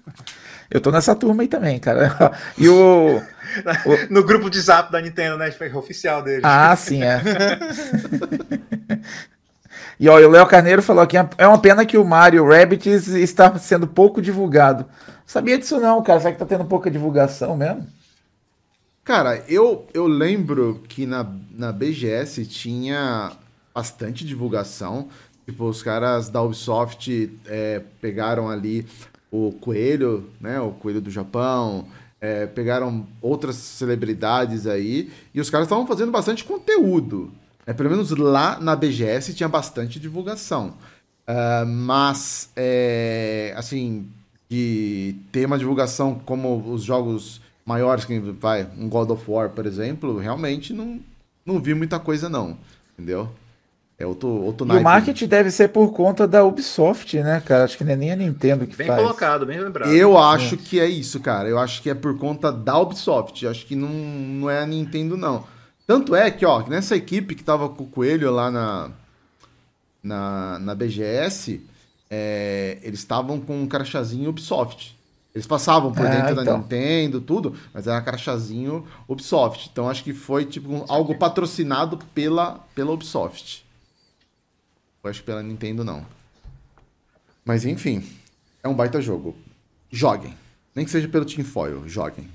[0.72, 2.32] Eu tô nessa turma aí também, cara.
[2.56, 3.20] E o.
[4.08, 5.50] No grupo de zap da Nintendo, né?
[5.50, 6.40] Foi oficial dele.
[6.42, 7.20] Ah, sim, é.
[10.00, 13.56] E ó, o Léo Carneiro falou que é uma pena que o Mario Rabbids está
[13.58, 14.86] sendo pouco divulgado.
[15.26, 16.20] Sabia disso não, cara.
[16.20, 17.86] Será que tá tendo pouca divulgação mesmo?
[19.04, 23.32] Cara, eu, eu lembro que na, na BGS tinha
[23.74, 25.08] bastante divulgação.
[25.44, 28.86] Tipo, os caras da Ubisoft é, pegaram ali
[29.32, 30.60] o Coelho, né?
[30.60, 31.88] O Coelho do Japão.
[32.20, 35.10] É, pegaram outras celebridades aí.
[35.34, 37.32] E os caras estavam fazendo bastante conteúdo.
[37.66, 40.74] É, pelo menos lá na BGS tinha bastante divulgação.
[41.26, 44.06] Uh, mas, é, assim,
[44.48, 49.64] de ter uma divulgação como os jogos maiores, que vai, um God of War, por
[49.64, 51.00] exemplo, realmente não,
[51.46, 52.58] não vi muita coisa, não.
[52.92, 53.30] Entendeu?
[54.02, 57.62] É outro, outro e o marketing deve ser por conta da Ubisoft, né, cara?
[57.62, 58.98] Acho que não é nem a Nintendo que bem faz.
[58.98, 59.92] Bem colocado, bem lembrado.
[59.92, 60.58] Eu acho é.
[60.58, 61.48] que é isso, cara.
[61.48, 63.44] Eu acho que é por conta da Ubisoft.
[63.44, 65.44] Eu acho que não, não é a Nintendo, não.
[65.86, 68.90] Tanto é que, ó, nessa equipe que tava com o Coelho lá na,
[70.02, 71.64] na, na BGS,
[72.10, 74.98] é, eles estavam com um crachazinho Ubisoft.
[75.32, 76.44] Eles passavam por ah, dentro então.
[76.44, 79.70] da Nintendo, tudo, mas era crachazinho Ubisoft.
[79.72, 83.61] Então acho que foi tipo algo patrocinado pela, pela Ubisoft.
[85.02, 86.06] Eu acho que pela Nintendo não.
[87.44, 88.08] Mas enfim,
[88.62, 89.36] é um baita jogo.
[89.90, 90.34] Joguem.
[90.74, 92.28] Nem que seja pelo Team Foil, joguem.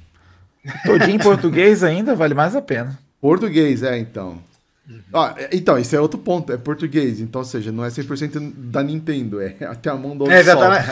[0.86, 3.00] Todinho em português ainda vale mais a pena.
[3.22, 4.42] Português, é, então.
[4.88, 5.02] Uhum.
[5.14, 8.84] Ah, então, esse é outro ponto, é português, então, ou seja, não é 100% da
[8.84, 10.88] Nintendo, é até a mão do é, exatamente.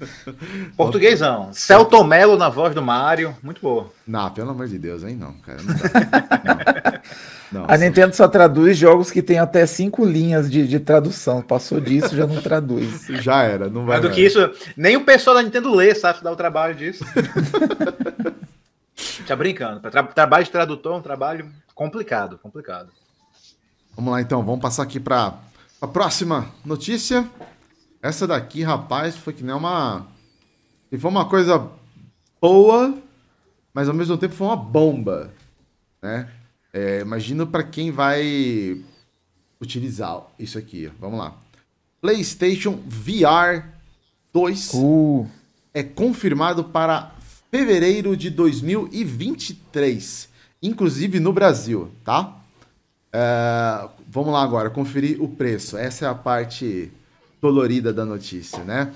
[0.76, 1.50] Portuguêsão.
[1.52, 3.90] Celton Mello na voz do Mario, muito boa.
[4.06, 5.82] Não, pelo amor de Deus, hein, não, cara, não dá.
[6.44, 7.00] não.
[7.56, 11.40] Não, a Nintendo só traduz jogos que tem até cinco linhas de, de tradução.
[11.40, 13.06] Passou disso, já não traduz.
[13.22, 13.98] Já era, não vai.
[13.98, 14.38] Mais do que isso,
[14.76, 17.02] nem o pessoal da Nintendo lê, sabe, dá o trabalho disso.
[19.26, 19.80] tá brincando.
[19.80, 22.90] Tra trabalho de tradutor é um trabalho complicado, complicado.
[23.94, 25.32] Vamos lá então, vamos passar aqui para
[25.80, 27.26] a próxima notícia.
[28.02, 30.06] Essa daqui, rapaz, foi que nem uma.
[30.92, 31.70] E foi uma coisa
[32.38, 32.94] boa,
[33.72, 35.30] mas ao mesmo tempo foi uma bomba.
[36.02, 36.28] Né?
[36.76, 38.78] É, imagino para quem vai
[39.58, 40.92] utilizar isso aqui.
[41.00, 41.34] Vamos lá.
[42.02, 43.64] PlayStation VR
[44.30, 45.26] 2 uh.
[45.72, 47.14] é confirmado para
[47.50, 50.28] fevereiro de 2023,
[50.62, 52.36] inclusive no Brasil, tá?
[53.06, 55.78] Uh, vamos lá agora, conferir o preço.
[55.78, 56.92] Essa é a parte
[57.40, 58.92] dolorida da notícia, né?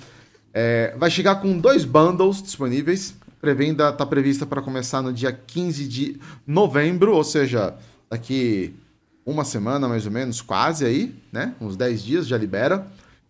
[0.52, 3.14] É, vai chegar com dois bundles disponíveis.
[3.40, 7.74] Prevenda está prevista para começar no dia 15 de novembro, ou seja,
[8.10, 8.74] daqui
[9.24, 11.54] uma semana mais ou menos, quase aí, né?
[11.60, 12.86] Uns 10 dias já libera.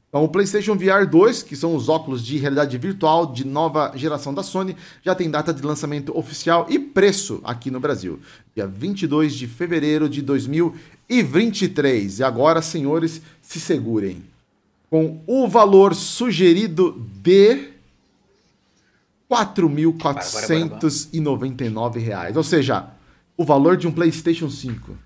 [0.09, 4.35] Então, o PlayStation VR 2, que são os óculos de realidade virtual de nova geração
[4.35, 8.19] da Sony, já tem data de lançamento oficial e preço aqui no Brasil,
[8.53, 12.19] dia 22 de fevereiro de 2023.
[12.19, 14.25] E agora, senhores, se segurem.
[14.91, 17.70] Com o valor sugerido de
[19.31, 22.87] R$ 4.499, ou seja,
[23.37, 24.99] o valor de um PlayStation 5.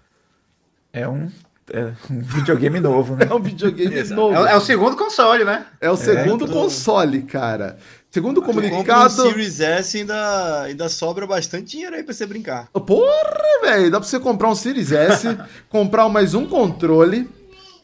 [0.92, 1.28] É um
[1.72, 3.26] é um videogame novo, né?
[3.30, 4.46] É um videogame novo.
[4.46, 5.66] É, é, o segundo console, né?
[5.80, 6.62] É o segundo é, então...
[6.62, 7.78] console, cara.
[8.10, 9.22] Segundo o comunicado.
[9.22, 12.68] O Series S ainda, ainda sobra bastante dinheiro aí pra você brincar.
[12.68, 13.90] Porra, velho.
[13.90, 15.26] Dá pra você comprar um Series S,
[15.68, 17.28] comprar mais um controle.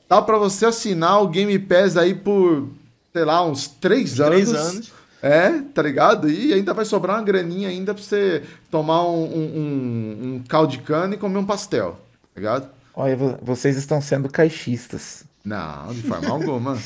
[0.09, 2.69] Dá pra você assinar o Game Pass aí por,
[3.13, 4.35] sei lá, uns três anos.
[4.35, 4.93] Três anos.
[5.23, 6.31] É, tá ligado?
[6.31, 10.73] E ainda vai sobrar uma graninha ainda pra você tomar um, um, um, um caldo
[10.73, 11.93] de cana e comer um pastel,
[12.35, 12.69] tá ligado?
[12.95, 15.25] Olha, vocês estão sendo caixistas.
[15.45, 16.79] Não, de forma alguma.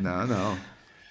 [0.00, 0.56] não, não.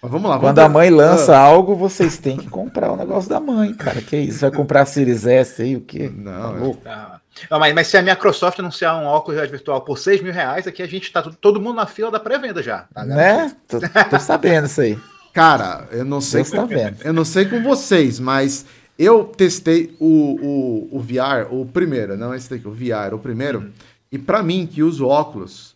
[0.02, 0.40] Mas vamos lá.
[0.40, 1.40] Quando vamos a mãe lança ah.
[1.40, 4.02] algo, vocês têm que comprar o negócio da mãe, cara.
[4.02, 4.40] Que isso?
[4.40, 6.12] Vai comprar a Series S aí, o quê?
[6.16, 10.32] Não, tá não mas, mas, se a Microsoft anunciar um óculos virtual por 6 mil
[10.32, 12.86] reais, aqui a gente tá todo mundo na fila da pré-venda já.
[12.94, 13.52] Tá né?
[13.68, 13.80] Tô,
[14.10, 14.98] tô, sabendo isso aí.
[15.36, 16.46] Cara, eu não sei.
[16.46, 17.02] Tá vendo.
[17.04, 18.66] Eu não sei com vocês, mas
[18.98, 23.60] eu testei o, o, o VR, o primeiro, não esse daqui, o VR, o primeiro.
[23.60, 23.72] Uhum.
[24.14, 25.76] E para mim, que uso óculos,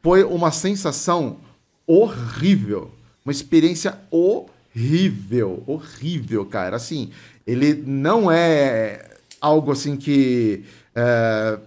[0.00, 1.38] foi uma sensação
[1.84, 2.92] horrível.
[3.24, 5.64] Uma experiência horrível.
[5.66, 6.76] Horrível, cara.
[6.76, 7.10] Assim,
[7.44, 10.62] ele não é algo assim que.
[10.94, 11.58] É,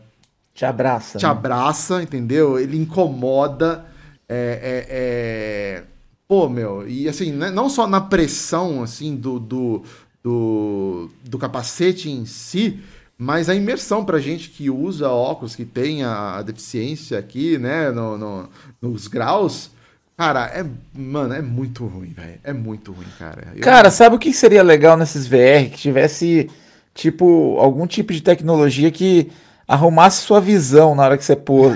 [0.54, 1.18] te abraça.
[1.18, 1.30] Te né?
[1.30, 2.58] abraça, entendeu?
[2.58, 3.86] Ele incomoda.
[4.30, 5.97] É, é, é...
[6.28, 9.84] Pô, meu, e assim, né, não só na pressão, assim, do, do,
[10.22, 12.82] do, do capacete em si,
[13.18, 18.18] mas a imersão pra gente que usa óculos, que tem a, deficiência aqui, né, no,
[18.18, 18.50] no,
[18.82, 19.72] nos graus,
[20.18, 22.40] cara, é, mano, é muito ruim, velho.
[22.44, 23.54] É muito ruim, cara.
[23.56, 23.62] Eu...
[23.62, 25.72] Cara, sabe o que seria legal nesses VR?
[25.72, 26.50] Que tivesse,
[26.94, 29.32] tipo, algum tipo de tecnologia que
[29.68, 31.76] arrumasse sua visão na hora que você pôs.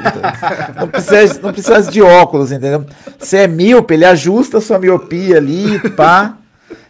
[0.76, 2.86] não, precisa, não precisa de óculos, entendeu?
[3.20, 6.38] Você é míope, ele ajusta a sua miopia ali, pá.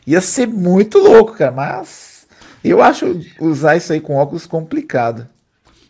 [0.06, 2.28] Ia ser muito louco, cara, mas
[2.64, 5.28] eu acho usar isso aí com óculos complicado.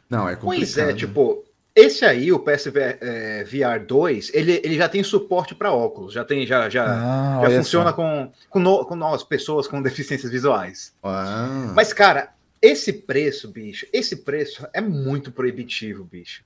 [0.10, 0.60] Não, é complicado.
[0.60, 1.44] Pois é, tipo,
[1.76, 6.24] esse aí, o PSVR é, VR 2, ele, ele já tem suporte para óculos, já
[6.24, 10.94] tem, já, já, ah, já funciona com, com, no, com nós, pessoas com deficiências visuais.
[11.02, 11.72] Ah.
[11.74, 12.30] Mas, cara,
[12.62, 16.44] esse preço, bicho, esse preço é muito proibitivo, bicho.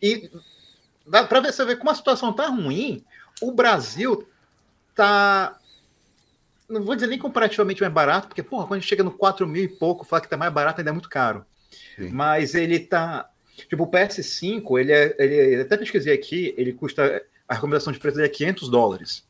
[0.00, 0.30] E
[1.10, 3.04] para ver, você ver como a situação tá ruim,
[3.40, 4.26] o Brasil
[4.94, 5.58] tá.
[6.68, 9.46] Não vou dizer nem comparativamente mais barato, porque, porra, quando a gente chega no 4
[9.46, 11.44] mil e pouco, falar que tá mais barato ainda é muito caro.
[11.96, 12.10] Sim.
[12.10, 13.30] Mas ele tá.
[13.68, 15.14] Tipo, o PS5, ele é.
[15.18, 17.22] Ele, até pesquisei aqui, ele custa.
[17.48, 19.24] A recomendação de preço dele é 500 dólares.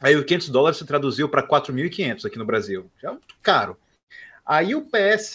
[0.00, 2.90] Aí o 500 dólares se traduziu para 4.500 aqui no Brasil.
[3.02, 3.76] Já é muito caro.
[4.48, 5.34] Aí o PS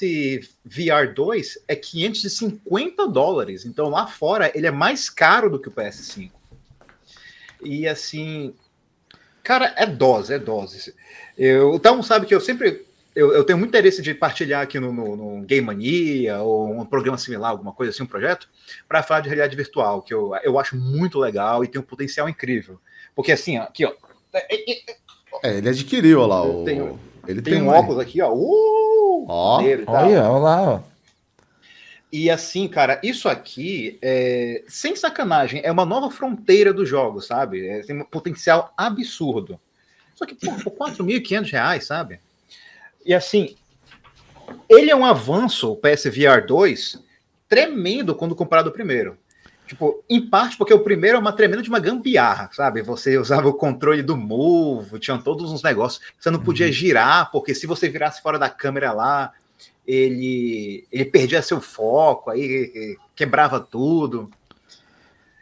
[0.65, 3.63] VR 2 é 550 dólares.
[3.63, 6.31] Então lá fora ele é mais caro do que o PS5.
[7.61, 8.55] E assim,
[9.43, 10.95] cara, é dose, é dose.
[11.37, 14.91] Eu, então sabe que eu sempre eu, eu, tenho muito interesse de partilhar aqui no,
[14.91, 18.49] no, no, Game Mania ou um programa similar, alguma coisa assim, um projeto,
[18.89, 22.27] para falar de realidade virtual, que eu, eu acho muito legal e tem um potencial
[22.27, 22.81] incrível.
[23.15, 23.93] Porque assim, ó, aqui, ó.
[24.33, 24.83] É, é, é,
[25.43, 26.65] é ele adquiriu ó, lá o.
[26.65, 28.31] Tenho, ele tem, tem um óculos aqui, ó.
[28.33, 30.79] Uh, ó, olha, olha lá, ó.
[32.11, 37.67] E assim, cara, isso aqui, é, sem sacanagem, é uma nova fronteira do jogo, sabe?
[37.67, 39.59] É, tem um potencial absurdo.
[40.13, 42.19] Só que, pô, por 4.500 reais, sabe?
[43.03, 43.55] E assim,
[44.69, 47.01] ele é um avanço, o PSVR 2,
[47.49, 49.17] tremendo quando comparado ao primeiro.
[49.73, 52.83] Tipo, em parte porque o primeiro é uma tremenda de uma gambiarra, sabe?
[52.83, 55.99] Você usava o controle do Move, tinham todos uns negócios.
[56.19, 56.71] Você não podia uhum.
[56.71, 59.31] girar, porque se você virasse fora da câmera lá,
[59.85, 64.29] ele, ele perdia seu foco, aí quebrava tudo.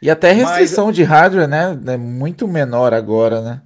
[0.00, 0.96] E até restrição Mas...
[0.96, 1.78] de hardware, né?
[1.88, 3.60] É muito menor agora, né?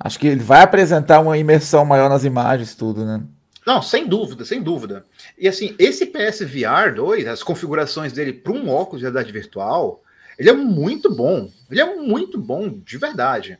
[0.00, 3.22] Acho que ele vai apresentar uma imersão maior nas imagens, tudo, né?
[3.66, 5.04] Não, sem dúvida, sem dúvida.
[5.38, 10.00] E assim, esse PSVR 2, as configurações dele para um óculos de realidade virtual,
[10.38, 11.50] ele é muito bom.
[11.70, 13.58] Ele é muito bom, de verdade.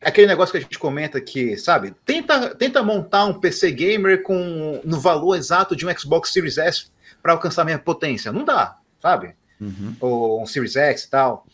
[0.00, 4.80] Aquele negócio que a gente comenta que, sabe, tenta, tenta montar um PC gamer com
[4.84, 6.86] no valor exato de um Xbox Series S
[7.22, 8.32] para alcançar a mesma potência.
[8.32, 9.34] Não dá, sabe?
[9.60, 9.96] Uhum.
[10.00, 11.46] Ou um Series X e tal.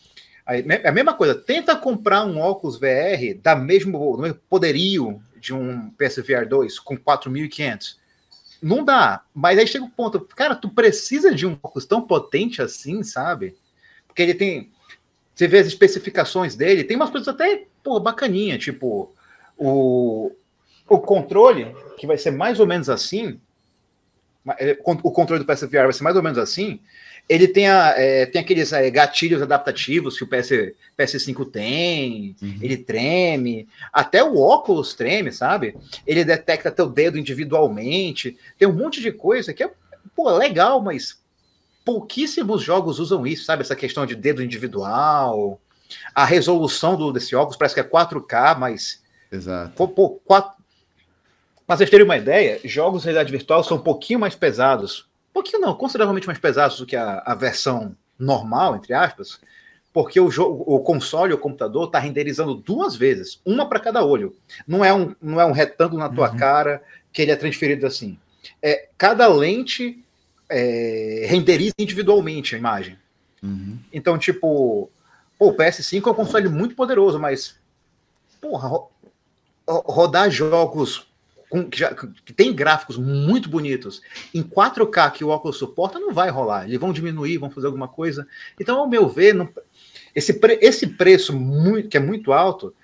[0.47, 5.23] Aí, é a mesma coisa, tenta comprar um óculos VR da mesmo, do mesmo poderio
[5.39, 7.97] de um PSVR 2 com 4.500.
[8.63, 9.23] Não dá.
[9.35, 13.57] Mas aí chega o ponto, cara, tu precisa de um óculos tão potente assim, sabe?
[14.19, 14.69] Porque ele tem.
[15.33, 19.15] Você vê as especificações dele, tem umas coisas até, pô, bacaninha, tipo,
[19.57, 20.33] o,
[20.89, 23.39] o controle, que vai ser mais ou menos assim.
[24.83, 26.81] O controle do PSVR vai ser mais ou menos assim.
[27.29, 32.59] Ele tem, a, é, tem aqueles é, gatilhos adaptativos que o PS, PS5 tem, uhum.
[32.61, 35.77] ele treme, até o óculos treme, sabe?
[36.05, 39.71] Ele detecta teu dedo individualmente, tem um monte de coisa que é
[40.17, 41.21] pô, legal, mas
[41.89, 43.63] pouquíssimos jogos usam isso, sabe?
[43.63, 45.61] Essa questão de dedo individual,
[46.15, 49.03] a resolução do, desse óculos parece que é 4K, mas.
[49.33, 49.73] Exato.
[49.75, 50.59] Pô, pô, 4...
[51.67, 55.61] Pra vocês terem uma ideia, jogos de realidade virtual são um pouquinho mais pesados pouquinho
[55.61, 59.41] não, consideravelmente mais pesados do que a, a versão normal, entre aspas,
[59.93, 64.35] porque o, jogo, o console, o computador, está renderizando duas vezes, uma para cada olho.
[64.67, 66.37] Não é um, não é um retângulo na tua uhum.
[66.37, 68.19] cara que ele é transferido assim.
[68.61, 70.05] É, cada lente
[70.49, 72.99] é, renderiza individualmente a imagem.
[73.43, 73.79] Uhum.
[73.93, 74.91] Então, tipo,
[75.39, 77.57] pô, o PS5 é um console muito poderoso, mas,
[78.41, 78.91] porra, ro
[79.67, 81.07] rodar jogos
[81.49, 84.01] com, que, já, que tem gráficos muito bonitos
[84.35, 86.65] em 4K que o óculos suporta, não vai rolar.
[86.65, 88.27] Eles vão diminuir, vão fazer alguma coisa.
[88.59, 89.49] Então, ao meu ver, não,
[90.15, 92.75] esse, pre, esse preço muito, que é muito alto,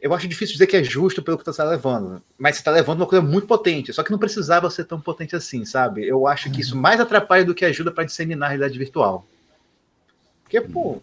[0.00, 2.22] eu acho difícil dizer que é justo pelo que você está levando.
[2.38, 3.92] Mas você está levando uma coisa muito potente.
[3.92, 6.06] Só que não precisava ser tão potente assim, sabe?
[6.06, 6.80] Eu acho que isso uhum.
[6.80, 9.26] mais atrapalha do que ajuda para disseminar a realidade virtual.
[10.42, 11.02] Porque, pô.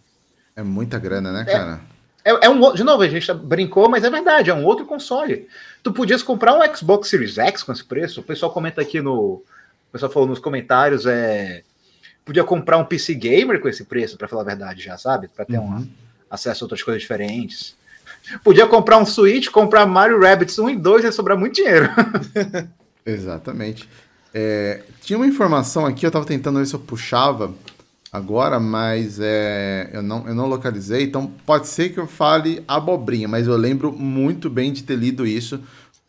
[0.55, 1.81] É muita grana, né, é, cara?
[2.25, 5.47] É, é, um, de novo, a gente brincou, mas é verdade, é um outro console.
[5.83, 8.19] Tu podias comprar um Xbox Series X com esse preço.
[8.21, 9.13] O pessoal comenta aqui no.
[9.13, 11.63] O pessoal falou nos comentários, é.
[12.25, 15.29] Podia comprar um PC Gamer com esse preço, para falar a verdade, já, sabe?
[15.29, 15.77] Para ter uhum.
[15.77, 15.88] um
[16.29, 17.77] acesso a outras coisas diferentes.
[18.43, 21.89] Podia comprar um Switch, comprar Mario Rabbids 1 e 2 e sobrar muito dinheiro.
[23.05, 23.87] Exatamente.
[24.33, 27.53] É, tinha uma informação aqui, eu estava tentando ver se eu puxava
[28.11, 33.27] agora, mas é, eu, não, eu não localizei, então pode ser que eu fale abobrinha,
[33.27, 35.59] mas eu lembro muito bem de ter lido isso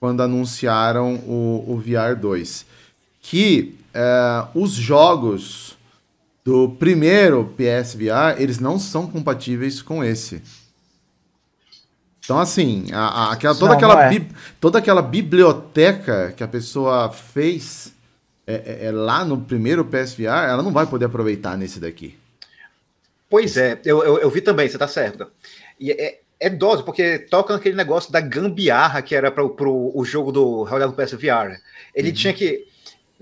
[0.00, 2.66] quando anunciaram o, o VR 2.
[3.20, 5.76] Que é, os jogos
[6.44, 10.42] do primeiro PSVR, eles não são compatíveis com esse.
[12.29, 14.11] Então, assim, a, a, aquela, toda, não, aquela não é.
[14.11, 14.29] bi,
[14.61, 17.95] toda aquela biblioteca que a pessoa fez
[18.47, 22.19] é, é, é, lá no primeiro PSVR, ela não vai poder aproveitar nesse daqui.
[23.31, 25.27] Pois é, eu, eu, eu vi também, você tá certo.
[25.81, 30.31] E é, é dose, porque toca naquele negócio da gambiarra que era para o jogo
[30.31, 31.59] do Royal PSVR.
[31.95, 32.14] Ele uhum.
[32.14, 32.67] tinha que.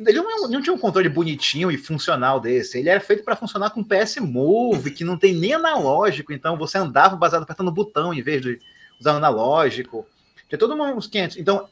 [0.04, 2.76] Ele não, não, tinha um controle bonitinho e funcional desse.
[2.76, 6.32] Ele era feito para funcionar com PS Move, que não tem nem analógico.
[6.32, 8.58] Então você andava baseado apertando o botão em vez de
[8.98, 10.06] usando analógico.
[10.48, 11.36] Tem todo uns 500.
[11.38, 11.68] Então,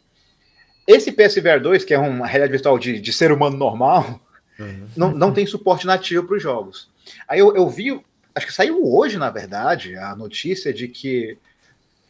[0.87, 4.21] esse PSVR 2, que é uma realidade virtual de, de ser humano normal,
[4.59, 4.87] uhum.
[4.97, 6.89] não, não tem suporte nativo para os jogos.
[7.29, 8.01] Aí eu, eu vi,
[8.35, 11.39] acho que saiu hoje, na verdade, a notícia de que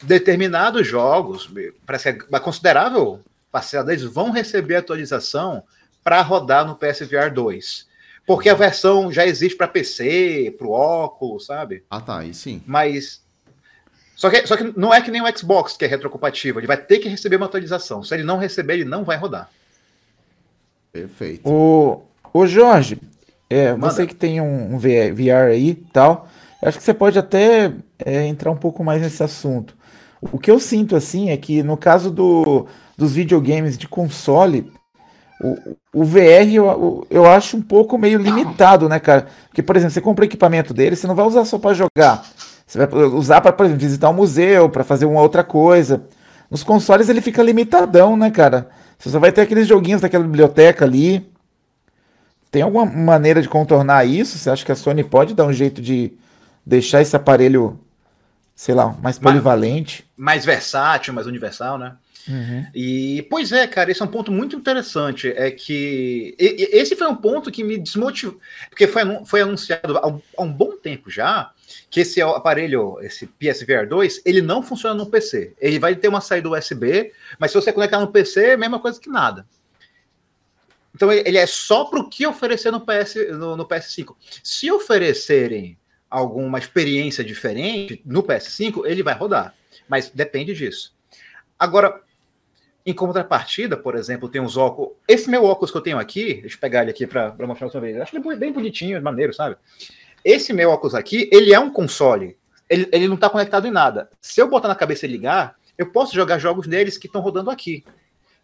[0.02, 1.50] determinados jogos,
[1.86, 5.62] parece que é considerável parcela deles, vão receber atualização
[6.02, 7.86] para rodar no PSVR 2.
[8.26, 11.84] Porque a versão já existe para PC, para o óculos, sabe?
[11.88, 12.62] Ah, tá, aí sim.
[12.66, 13.22] Mas
[14.24, 16.58] só que, só que não é que nem o Xbox, que é retrocompatível.
[16.58, 18.02] Ele vai ter que receber uma atualização.
[18.02, 19.50] Se ele não receber, ele não vai rodar.
[20.90, 21.46] Perfeito.
[21.46, 22.00] O,
[22.32, 22.98] o Jorge,
[23.50, 26.26] é, você que tem um, um VR aí e tal,
[26.62, 29.76] acho que você pode até é, entrar um pouco mais nesse assunto.
[30.32, 34.72] O que eu sinto assim é que no caso do, dos videogames de console,
[35.38, 39.26] o, o VR eu, eu acho um pouco meio limitado, né, cara?
[39.48, 42.24] Porque, por exemplo, você compra o equipamento dele, você não vai usar só para jogar.
[42.74, 46.04] Você vai usar para, visitar um museu, para fazer uma outra coisa.
[46.50, 48.68] Nos consoles ele fica limitadão, né, cara?
[48.98, 51.24] Você só vai ter aqueles joguinhos daquela biblioteca ali.
[52.50, 54.36] Tem alguma maneira de contornar isso?
[54.36, 56.14] Você acha que a Sony pode dar um jeito de
[56.66, 57.78] deixar esse aparelho,
[58.56, 60.04] sei lá, mais polivalente?
[60.16, 61.92] Mais, mais versátil, mais universal, né?
[62.26, 62.66] Uhum.
[62.74, 65.32] E, pois é, cara, esse é um ponto muito interessante.
[65.36, 70.20] É que esse foi um ponto que me desmotivou, porque foi, foi anunciado há um,
[70.36, 71.52] há um bom tempo já
[71.90, 75.54] que esse aparelho, esse PSVR 2, ele não funciona no PC.
[75.60, 78.80] Ele vai ter uma saída USB, mas se você conectar no PC, é a mesma
[78.80, 79.46] coisa que nada.
[80.94, 84.14] Então ele é só para o que oferecer no, PS, no, no PS5.
[84.42, 85.76] Se oferecerem
[86.08, 89.54] alguma experiência diferente no PS5, ele vai rodar.
[89.88, 90.94] Mas depende disso.
[91.58, 92.00] Agora,
[92.86, 94.92] em contrapartida, por exemplo, tem uns óculos.
[95.08, 97.80] Esse meu óculos que eu tenho aqui, deixa eu pegar ele aqui para mostrar outra
[97.80, 98.00] vez.
[98.00, 99.56] Acho ele bem bonitinho, maneiro, sabe?
[100.24, 102.36] Esse meu óculos aqui, ele é um console.
[102.68, 104.08] Ele, ele não está conectado em nada.
[104.20, 107.50] Se eu botar na cabeça e ligar, eu posso jogar jogos deles que estão rodando
[107.50, 107.84] aqui.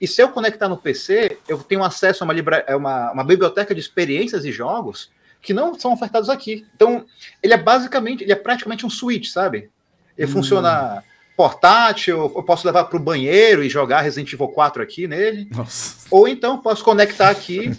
[0.01, 2.65] E se eu conectar no PC, eu tenho acesso a uma, libra...
[2.67, 6.67] É uma, uma biblioteca de experiências e jogos que não são ofertados aqui.
[6.75, 7.07] Então,
[7.43, 9.71] ele é basicamente, ele é praticamente um switch, sabe?
[10.17, 10.33] Ele hum.
[10.33, 11.03] funciona
[11.41, 15.49] portátil, eu posso levar para o banheiro e jogar Resident Evil 4 aqui nele.
[15.51, 16.07] Nossa.
[16.11, 17.71] Ou então posso conectar aqui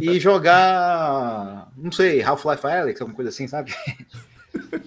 [0.00, 3.74] e jogar, não sei, Half-Life Alyx, alguma coisa assim, sabe?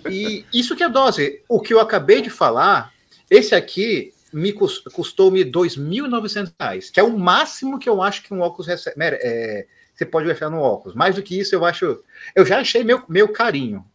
[0.09, 1.43] E isso que é dose.
[1.47, 2.91] O que eu acabei de falar,
[3.29, 8.41] esse aqui me custou-me R$ 2.900, que é o máximo que eu acho que um
[8.41, 8.95] óculos recebe.
[8.99, 10.95] É, você pode gastar no óculos.
[10.95, 11.99] Mais do que isso, eu acho.
[12.33, 13.85] Eu já achei meu, meu carinho.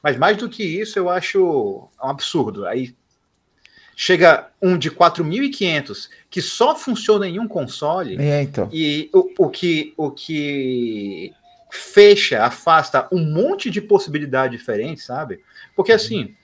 [0.00, 2.64] Mas mais do que isso, eu acho um absurdo.
[2.64, 2.94] Aí
[3.96, 8.68] chega um de 4.500 que só funciona em um console é, então.
[8.72, 11.32] e o, o, que o que
[11.70, 15.40] fecha, afasta um monte de possibilidades diferentes, sabe?
[15.74, 16.34] Porque assim,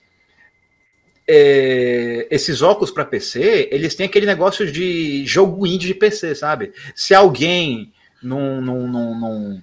[1.27, 6.71] é, esses óculos para PC, eles têm aquele negócio de jogo indie de PC, sabe?
[6.95, 7.91] Se alguém
[8.23, 9.61] num, num, num, num,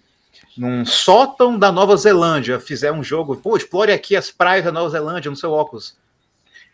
[0.56, 4.90] num sótão da Nova Zelândia fizer um jogo, pô, explore aqui as praias da Nova
[4.90, 5.96] Zelândia no seu óculos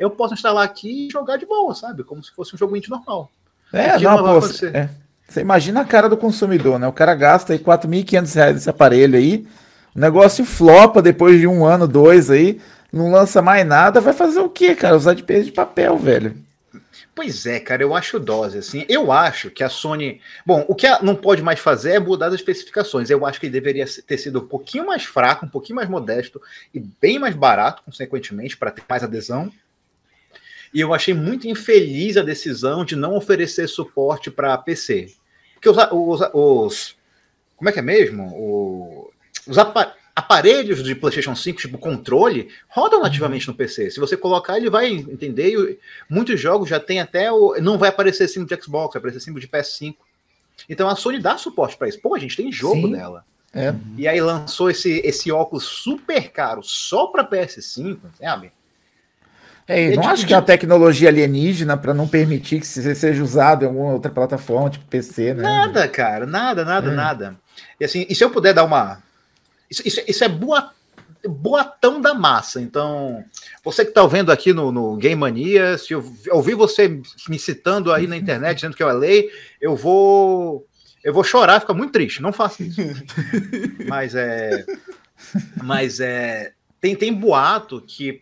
[0.01, 2.03] eu posso instalar aqui e jogar de boa, sabe?
[2.03, 3.31] Como se fosse um jogo indie normal.
[3.71, 4.89] É, não, não pô, é.
[5.29, 6.89] Você imagina a cara do consumidor, né?
[6.89, 9.47] O cara gasta aí 4.500 reais nesse aparelho aí,
[9.95, 14.41] o negócio flopa depois de um ano, dois aí, não lança mais nada, vai fazer
[14.41, 14.97] o quê, cara?
[14.97, 16.35] Usar de peso de papel, velho.
[17.15, 18.87] Pois é, cara, eu acho dose, assim.
[18.89, 20.21] Eu acho que a Sony.
[20.47, 23.11] Bom, o que não pode mais fazer é mudar as especificações.
[23.11, 26.41] Eu acho que ele deveria ter sido um pouquinho mais fraco, um pouquinho mais modesto
[26.73, 29.53] e bem mais barato, consequentemente, para ter mais adesão.
[30.73, 35.13] E eu achei muito infeliz a decisão de não oferecer suporte para PC.
[35.55, 36.97] Porque os, os, os,
[37.57, 38.25] Como é que é mesmo?
[38.35, 39.13] O,
[39.47, 39.57] os
[40.15, 43.91] aparelhos de PlayStation 5, tipo controle, rodam nativamente no PC.
[43.91, 45.55] Se você colocar, ele vai entender.
[45.55, 47.57] E muitos jogos já tem até o.
[47.61, 49.97] Não vai aparecer símbolo de Xbox, vai aparecer símbolo de PS5.
[50.69, 52.01] Então a Sony dá suporte para isso.
[52.01, 52.93] Pô, a gente tem jogo Sim.
[52.93, 53.25] dela.
[53.53, 53.75] É.
[53.97, 58.53] E aí lançou esse, esse óculos super caro só para PS5, sabe?
[59.71, 63.69] É, não acho que é uma tecnologia alienígena para não permitir que seja usado em
[63.69, 65.43] alguma outra plataforma, tipo PC, né?
[65.43, 66.95] Nada, cara, nada, nada, é.
[66.95, 67.37] nada.
[67.79, 69.01] E assim, e se eu puder dar uma.
[69.71, 70.73] isso, isso, isso é boa,
[71.25, 72.61] boatão da massa.
[72.61, 73.25] Então,
[73.63, 77.93] você que está ouvindo aqui no, no Game Mania, se eu ouvir você me citando
[77.93, 80.67] aí na internet dizendo que eu é lei, eu vou
[81.05, 82.21] eu vou chorar, fica muito triste.
[82.21, 82.81] Não faça isso.
[83.89, 84.65] mas é,
[85.63, 88.21] mas é, tem tem boato que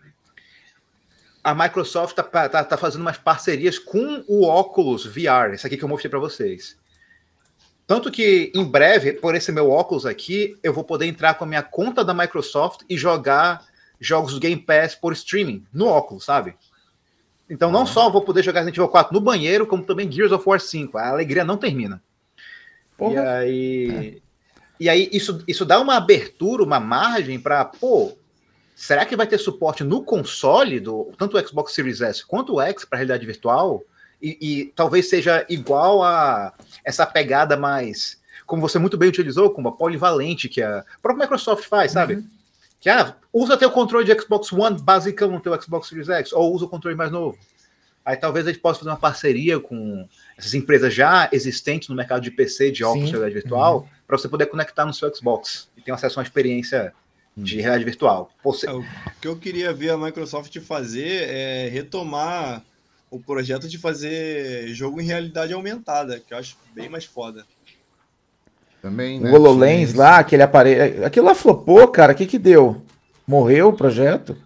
[1.42, 5.84] a Microsoft está tá, tá fazendo umas parcerias com o óculos VR, esse aqui que
[5.84, 6.76] eu mostrei para vocês.
[7.86, 11.46] Tanto que em breve, por esse meu óculos aqui, eu vou poder entrar com a
[11.46, 13.64] minha conta da Microsoft e jogar
[13.98, 16.54] jogos do Game Pass por streaming no óculos, sabe?
[17.48, 20.46] Então não só vou poder jogar Resident Evil 4 no banheiro, como também Gears of
[20.46, 20.98] War 5.
[20.98, 22.02] A alegria não termina.
[22.96, 23.14] Porra.
[23.14, 24.20] E aí, é.
[24.78, 28.18] e aí isso, isso dá uma abertura, uma margem para, pô,
[28.78, 32.60] será que vai ter suporte no console do tanto o Xbox Series S quanto o
[32.60, 33.82] X para realidade virtual?
[34.22, 36.54] E, e, talvez seja igual a
[36.84, 41.64] essa pegada mais, como você muito bem utilizou, como a polivalente que a própria Microsoft
[41.64, 42.14] faz, sabe?
[42.14, 42.28] Uhum.
[42.78, 46.54] Que ah, usa teu controle de Xbox One basicão no teu Xbox Series X, ou
[46.54, 47.36] usa o controle mais novo.
[48.04, 52.22] Aí talvez a gente possa fazer uma parceria com essas empresas já existentes no mercado
[52.22, 53.88] de PC, de óculos de realidade virtual, uhum.
[54.06, 56.94] para você poder conectar no seu Xbox e ter acesso a uma experiência
[57.42, 58.30] de realidade virtual.
[58.42, 58.68] Você...
[58.68, 58.84] É, o
[59.20, 62.64] que eu queria ver a Microsoft fazer é retomar
[63.10, 67.46] o projeto de fazer jogo em realidade aumentada, que eu acho bem mais foda.
[68.82, 69.30] Também, né?
[69.30, 71.04] O HoloLens lá, aquele aparelho.
[71.04, 72.12] Aquilo lá flopou, cara.
[72.12, 72.80] O que que deu?
[73.26, 74.36] Morreu o projeto?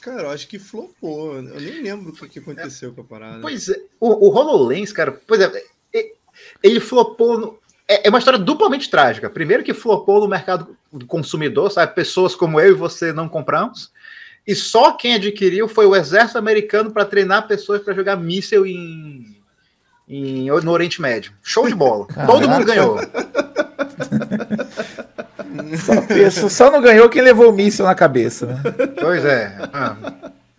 [0.00, 1.36] Cara, eu acho que flopou.
[1.36, 3.40] Eu nem lembro o que, que aconteceu é, com a parada.
[3.40, 5.64] Pois é, o, o HoloLens, cara, pois é,
[6.62, 7.38] ele flopou.
[7.38, 7.58] No,
[7.92, 9.28] é, é, uma história duplamente trágica.
[9.28, 11.94] Primeiro que flopou no mercado do consumidor, sabe?
[11.94, 13.90] Pessoas como eu e você não compramos.
[14.46, 19.36] E só quem adquiriu foi o exército americano para treinar pessoas para jogar míssil em,
[20.08, 21.32] em, no Oriente Médio.
[21.42, 22.06] Show de bola.
[22.06, 22.32] Caraca.
[22.32, 22.98] Todo mundo ganhou.
[26.30, 28.62] Só, só, não ganhou quem levou o míssil na cabeça, né?
[29.00, 29.54] Pois é.
[29.72, 29.96] Ah.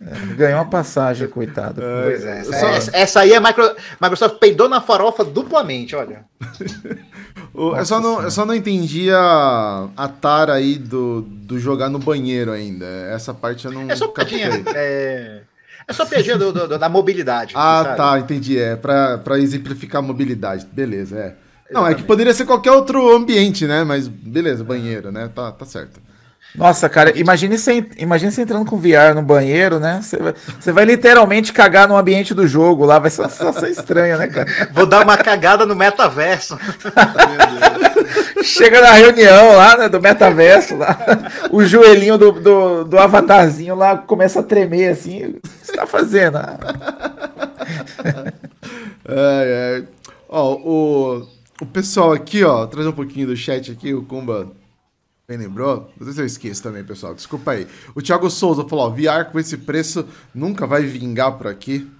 [0.00, 1.80] É ganhou uma passagem, coitado.
[1.80, 2.40] Pois é.
[2.40, 6.24] Essa, essa, essa aí a Micro, Microsoft peidou na farofa duplamente, olha.
[7.54, 11.98] eu, só não, eu só não entendi a, a tara aí do, do jogar no
[11.98, 12.86] banheiro ainda.
[12.86, 13.90] Essa parte eu não.
[13.90, 14.62] É só piadinha.
[14.74, 15.42] É,
[15.86, 17.54] é só piadinha do, do, da mobilidade.
[17.56, 17.96] Ah, sabe?
[17.96, 18.58] tá, entendi.
[18.58, 20.66] É pra, pra exemplificar a mobilidade.
[20.66, 21.34] Beleza, é.
[21.70, 23.84] Não, é que poderia ser qualquer outro ambiente, né?
[23.84, 25.30] Mas beleza, banheiro, né?
[25.34, 26.00] Tá, tá certo.
[26.54, 29.98] Nossa, cara, imagine você, imagine você entrando com VR no banheiro, né?
[30.00, 33.68] Você vai, você vai literalmente cagar no ambiente do jogo lá, vai ser uma situação
[33.68, 34.68] estranha, né, cara?
[34.72, 36.56] Vou dar uma cagada no metaverso.
[38.44, 40.96] Chega na reunião lá, né, do metaverso, lá,
[41.50, 45.24] o joelhinho do, do, do avatarzinho lá começa a tremer assim.
[45.24, 46.38] O que você tá fazendo?
[49.08, 49.82] é, é.
[50.28, 51.28] Ó, o,
[51.60, 54.52] o pessoal aqui, ó, trazer um pouquinho do chat aqui, o Kumba
[55.28, 55.90] bem lembrou?
[55.98, 57.14] Não sei se eu esqueço também, pessoal.
[57.14, 57.66] Desculpa aí.
[57.94, 61.90] O Thiago Souza falou: ó, VR com esse preço nunca vai vingar por aqui.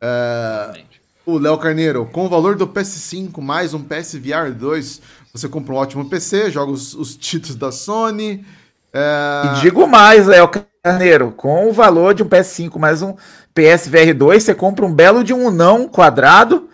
[0.00, 0.82] É,
[1.26, 5.00] o Léo Carneiro, com o valor do PS5 mais um PSVR 2,
[5.32, 8.46] você compra um ótimo PC, joga os, os títulos da Sony.
[8.92, 9.42] É...
[9.46, 10.48] E digo mais, Léo
[10.82, 13.14] Carneiro, com o valor de um PS5 mais um
[13.52, 16.68] PSVR 2, você compra um belo de um não quadrado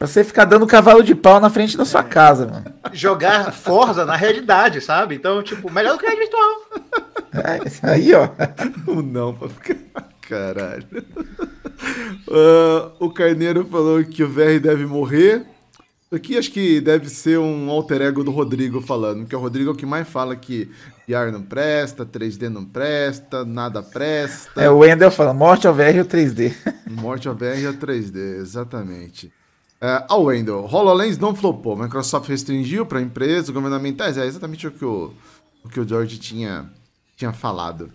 [0.00, 2.64] Pra você ficar dando cavalo de pau na frente da sua casa, mano.
[2.90, 5.14] Jogar Forza na realidade, sabe?
[5.14, 6.50] Então, tipo, melhor do que a virtual.
[7.34, 8.30] É, aí, ó.
[8.90, 9.76] O não pra ficar.
[10.22, 10.86] Caralho.
[12.26, 15.44] Uh, o Carneiro falou que o VR deve morrer.
[16.10, 19.72] Aqui acho que deve ser um alter ego do Rodrigo falando, porque o Rodrigo é
[19.74, 20.70] o que mais fala que
[21.06, 24.62] VR não presta, 3D não presta, nada presta.
[24.62, 26.54] É, o Wendel fala, morte ao VR e o 3D.
[26.90, 29.30] Morte ao VR e o 3D, exatamente.
[29.82, 31.74] Uh, ao Wendel, HoloLens não flopou.
[31.74, 34.18] Microsoft restringiu para empresas governamentais.
[34.18, 35.14] É exatamente o que o,
[35.64, 36.70] o, que o George tinha,
[37.16, 37.90] tinha falado.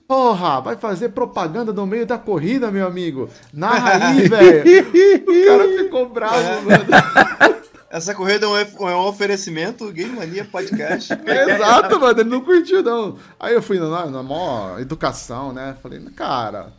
[0.05, 3.30] Porra, vai fazer propaganda no meio da corrida, meu amigo.
[3.53, 4.63] Narra aí, velho.
[5.26, 7.54] O cara ficou bravo, mano.
[7.95, 8.57] Essa corrida é um,
[8.89, 11.13] é um oferecimento Game Mania Podcast.
[11.25, 12.19] Exato, mano.
[12.19, 13.17] Ele não curtiu, não.
[13.39, 15.77] Aí eu fui na, na maior educação, né?
[15.81, 16.73] Falei, cara,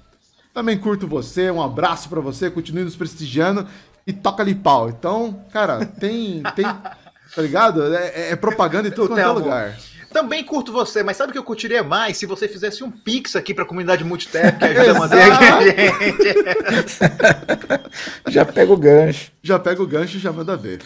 [0.53, 3.67] também curto você, um abraço para você, continue nos prestigiando
[4.07, 4.91] e toca ali pau.
[4.91, 6.43] Então, cara, tem.
[6.55, 7.95] tem tá ligado?
[7.95, 9.79] É, é propaganda em todo quanto é lugar.
[10.13, 13.37] Também curto você, mas sabe o que eu curtiria mais se você fizesse um pix
[13.37, 16.35] aqui para a comunidade Multitap que ajuda a manter aqui a gente.
[18.29, 19.33] já pega o gancho.
[19.43, 20.81] Já pega o gancho e já manda ver.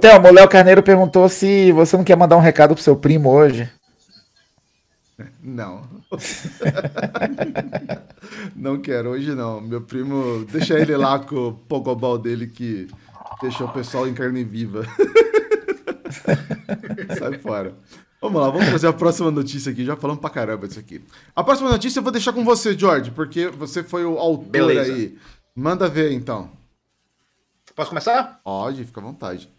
[0.00, 3.30] Thelmo, o Léo Carneiro perguntou se você não quer mandar um recado pro seu primo
[3.30, 3.70] hoje.
[5.42, 5.82] Não.
[8.54, 9.60] não quero, hoje não.
[9.60, 12.88] Meu primo, deixa ele lá com o pogobol dele que
[13.40, 14.86] deixa o pessoal em carne viva.
[17.18, 17.74] Sai fora.
[18.20, 19.84] Vamos lá, vamos fazer a próxima notícia aqui.
[19.84, 21.04] Já falamos pra caramba disso aqui.
[21.34, 24.92] A próxima notícia eu vou deixar com você, George, porque você foi o autor Beleza.
[24.92, 25.18] aí.
[25.54, 26.50] Manda ver então.
[27.74, 28.40] Posso começar?
[28.44, 29.50] Pode, fica à vontade.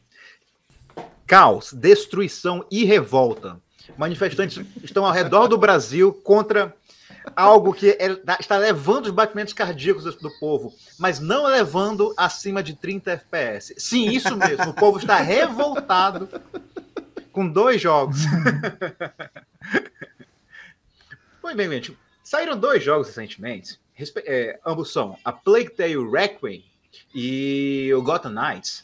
[1.25, 3.59] Caos, destruição e revolta.
[3.97, 6.75] Manifestantes estão ao redor do Brasil contra
[7.35, 12.75] algo que é, está levando os batimentos cardíacos do povo, mas não levando acima de
[12.75, 13.73] 30 FPS.
[13.77, 14.69] Sim, isso mesmo.
[14.69, 16.29] O povo está revoltado
[17.31, 18.19] com dois jogos.
[21.41, 23.79] pois bem, gente, saíram dois jogos recentemente.
[24.25, 26.65] É, ambos são a Plague Tale Requiem
[27.13, 28.83] e o Gotham Knights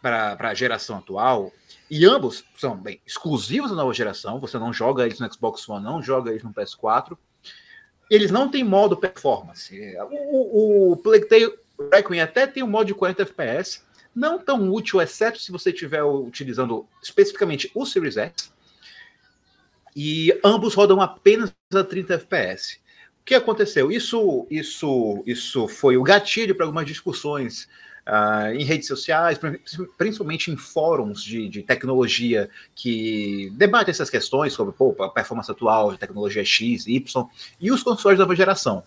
[0.00, 1.52] para a geração atual.
[1.90, 4.38] E ambos são bem exclusivos da nova geração.
[4.40, 7.16] Você não joga eles no Xbox One, não joga eles no PS4.
[8.10, 9.74] Eles não têm modo performance.
[10.10, 11.28] O, o, o Plague
[11.92, 13.82] Requiem até tem um modo de 40 FPS,
[14.14, 18.52] não tão útil, exceto se você estiver utilizando especificamente o Series X.
[19.94, 22.80] E ambos rodam apenas a 30 FPS.
[23.20, 23.92] O que aconteceu?
[23.92, 27.68] Isso, isso, isso foi o gatilho para algumas discussões
[28.08, 29.38] uh, em redes sociais,
[29.96, 35.92] principalmente em fóruns de, de, tecnologia que debatem essas questões sobre pô, a performance atual
[35.92, 37.28] de tecnologia X, Y
[37.60, 38.82] e os consoles da nova geração.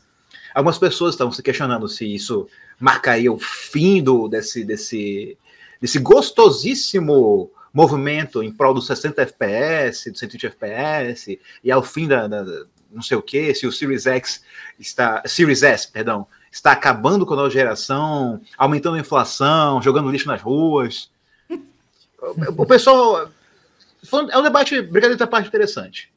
[0.53, 2.47] Algumas pessoas estão se questionando se isso
[2.79, 5.37] marcaria o fim do, desse, desse,
[5.79, 12.27] desse gostosíssimo movimento em prol dos 60 FPS, dos 120 FPS, e ao fim da,
[12.27, 12.43] da,
[12.91, 14.43] não sei o que, se o Series X
[14.77, 20.27] está, Series S, perdão, está acabando com a nova geração, aumentando a inflação, jogando lixo
[20.27, 21.09] nas ruas.
[22.57, 23.29] O, pessoal.
[24.31, 26.11] É um debate, brincadeira parte interessante.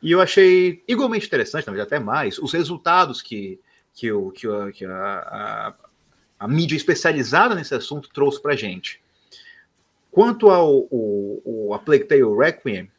[0.00, 3.60] E eu achei igualmente interessante, verdade, até mais, os resultados que,
[3.92, 5.74] que, o, que, a, que a, a,
[6.38, 9.00] a mídia especializada nesse assunto trouxe para gente.
[10.10, 12.90] Quanto ao o, o, a Plague Tale Requiem,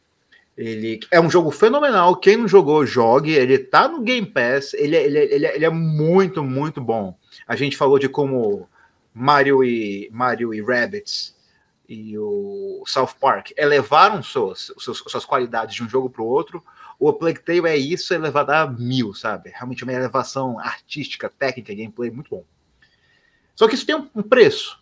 [0.62, 2.18] ele é um jogo fenomenal.
[2.18, 3.32] Quem não jogou, jogue.
[3.32, 4.74] Ele tá no Game Pass.
[4.74, 7.18] Ele, é, ele, é, ele, é, ele é muito, muito bom.
[7.48, 8.68] A gente falou de como
[9.14, 11.34] Mario e Mario e Rabbits
[11.88, 16.62] e o South Park elevaram suas, suas, suas qualidades de um jogo para o outro.
[17.00, 19.52] O Plague Tale é isso elevado a mil, sabe?
[19.52, 22.44] Realmente uma elevação artística, técnica, gameplay muito bom.
[23.56, 24.79] Só que isso tem um preço.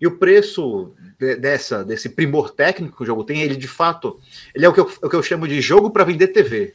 [0.00, 4.20] E o preço de, dessa, desse primor técnico que o jogo tem, ele de fato,
[4.54, 6.74] ele é o que eu, o que eu chamo de jogo para vender TV.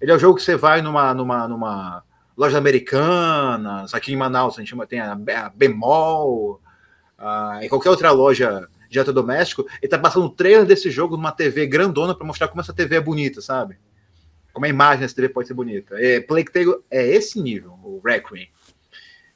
[0.00, 2.02] Ele é o jogo que você vai numa, numa, numa
[2.36, 6.60] loja americana, aqui em Manaus a gente chama, tem a, a Bemol,
[7.16, 11.32] a, e qualquer outra loja de eletrodoméstico, ele tá passando o trailer desse jogo numa
[11.32, 13.76] TV grandona para mostrar como essa TV é bonita, sabe?
[14.52, 15.94] Como a imagem dessa TV pode ser bonita.
[15.98, 18.48] É, Plague Tale é esse nível, o Requiem.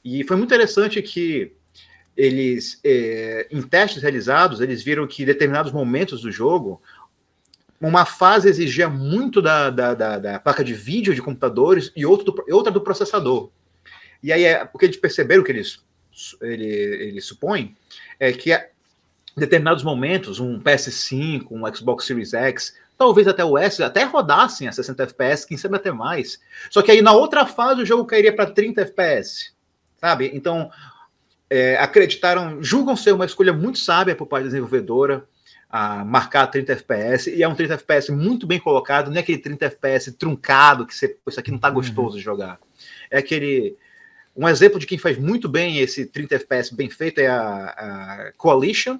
[0.04, 1.52] E foi muito interessante que
[2.16, 6.80] eles, é, em testes realizados, eles viram que em determinados momentos do jogo,
[7.80, 12.26] uma fase exigia muito da, da, da, da placa de vídeo de computadores e outra
[12.26, 13.50] do, outra do processador.
[14.22, 15.84] E aí, é, o que eles perceberam, que eles,
[16.40, 17.76] ele, eles supõem,
[18.20, 23.82] é que em determinados momentos, um PS5, um Xbox Series X, talvez até o S,
[23.82, 26.38] até rodassem a 60 FPS, quem sabe até mais.
[26.70, 29.52] Só que aí na outra fase o jogo cairia para 30 FPS,
[29.96, 30.30] sabe?
[30.34, 30.70] Então
[31.52, 35.28] é, acreditaram, julgam ser uma escolha muito sábia por parte da desenvolvedora
[35.68, 39.36] a marcar 30 FPS, e é um 30 FPS muito bem colocado, não é aquele
[39.36, 41.74] 30 FPS truncado que você, isso aqui não tá uhum.
[41.74, 42.16] gostoso uhum.
[42.16, 42.58] de jogar.
[43.10, 43.76] É aquele.
[44.34, 48.32] Um exemplo de quem faz muito bem esse 30 FPS bem feito é a, a
[48.38, 48.98] Coalition,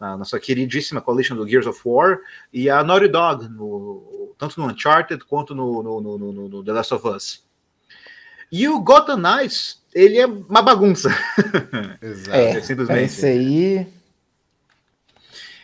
[0.00, 2.18] a nossa queridíssima Coalition do Gears of War,
[2.52, 6.94] e a Naughty Dog, no, tanto no Uncharted quanto no, no, no, no The Last
[6.94, 7.46] of Us.
[8.50, 11.08] E o Gotham Knights ele é uma bagunça.
[12.02, 12.36] Exato.
[12.36, 13.04] É, simplesmente.
[13.04, 13.86] Esse aí.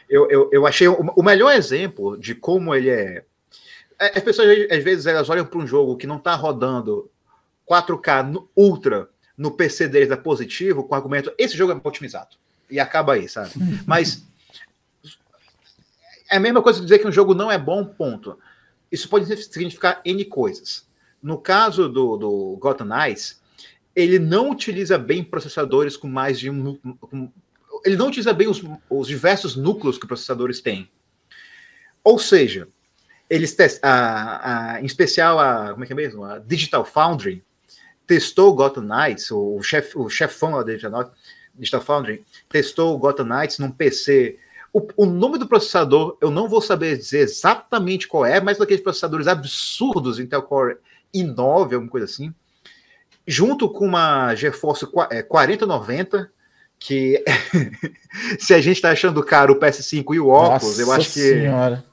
[0.08, 3.24] Eu, eu, eu achei o, o melhor exemplo de como ele é.
[4.00, 7.10] é as pessoas, às vezes, elas olham para um jogo que não está rodando
[7.68, 12.36] 4K no, ultra no PC deles é positivo, com o argumento: esse jogo é otimizado.
[12.70, 13.50] E acaba aí, sabe?
[13.86, 14.24] Mas.
[16.30, 18.38] É a mesma coisa que dizer que um jogo não é bom, ponto.
[18.90, 20.86] Isso pode significar N coisas.
[21.22, 23.41] No caso do, do Gotham Knights,
[23.95, 26.76] ele não utiliza bem processadores com mais de um.
[26.76, 27.30] Com,
[27.84, 30.88] ele não utiliza bem os, os, diversos núcleos que processadores têm.
[32.03, 32.68] Ou seja,
[33.28, 36.24] eles a, a, em especial a como é que é mesmo?
[36.24, 37.45] A Digital Foundry
[38.07, 41.12] testou o Gotham Knights, o, chef, o chefão da Digital,
[41.55, 44.38] Digital Foundry testou o Gotham Knights num PC.
[44.72, 48.82] O, o, nome do processador eu não vou saber dizer exatamente qual é, mas daqueles
[48.82, 50.78] processadores absurdos Intel Core
[51.14, 52.34] i9, alguma coisa assim
[53.26, 54.86] junto com uma GeForce
[55.28, 56.26] 4090, é,
[56.78, 57.22] que
[58.38, 61.20] se a gente está achando caro o PS5 e o óculos, Nossa eu acho que
[61.20, 61.84] senhora.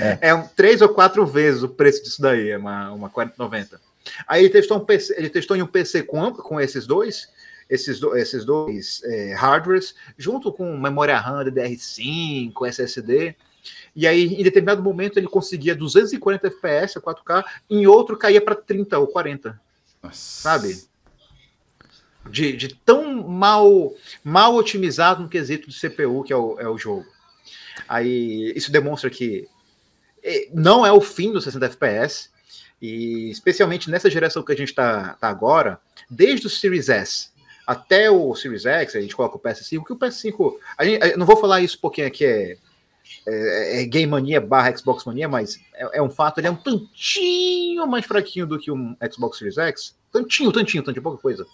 [0.00, 3.80] é, é um, três ou quatro vezes o preço disso daí, é uma, uma 4090.
[4.26, 7.28] Aí ele testou, um PC, ele testou em um PC com, com esses dois,
[7.68, 13.36] esses, do, esses dois é, hardwares, junto com memória RAM DDR5, SSD,
[13.94, 18.98] e aí, em determinado momento, ele conseguia 240 FPS, 4K, em outro caía para 30
[18.98, 19.60] ou 40.
[20.02, 20.42] Nossa.
[20.42, 20.84] Sabe?
[22.30, 26.76] De, de, tão mal, mal otimizado no quesito do CPU que é o, é o
[26.76, 27.06] jogo.
[27.88, 29.48] Aí isso demonstra que
[30.22, 32.30] é, não é o fim dos 60 FPS,
[32.80, 37.30] e especialmente nessa geração que a gente está tá agora, desde o Series S
[37.66, 40.54] até o Series X, a gente coloca o PS5, que o PS5.
[40.78, 42.56] A gente, não vou falar isso porque aqui é,
[43.26, 46.56] é, é Game Mania barra Xbox Mania, mas é, é, um fato, ele é um
[46.56, 49.96] tantinho mais fraquinho do que um Xbox Series X.
[50.12, 51.46] Tantinho, tantinho, tantinho, pouca coisa.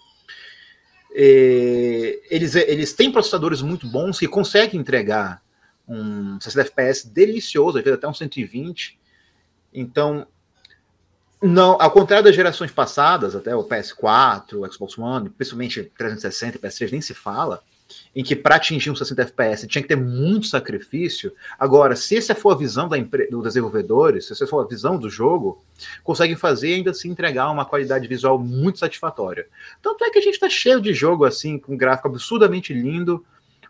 [1.13, 5.41] É, eles, eles têm processadores muito bons que conseguem entregar
[5.87, 8.99] um 60 FPS delicioso, às vezes até um 120.
[9.73, 10.27] Então,
[11.41, 16.59] não, ao contrário das gerações passadas, até o PS4, o Xbox One, principalmente 360 e
[16.59, 17.61] PS3 nem se fala,
[18.15, 21.33] em que para atingir um 60 FPS tinha que ter muito sacrifício.
[21.59, 25.09] Agora, se essa for a visão da dos desenvolvedores, se essa for a visão do
[25.09, 25.63] jogo,
[26.03, 29.47] conseguem fazer ainda assim entregar uma qualidade visual muito satisfatória.
[29.81, 33.23] Tanto é que a gente está cheio de jogo assim, com um gráfico absurdamente lindo,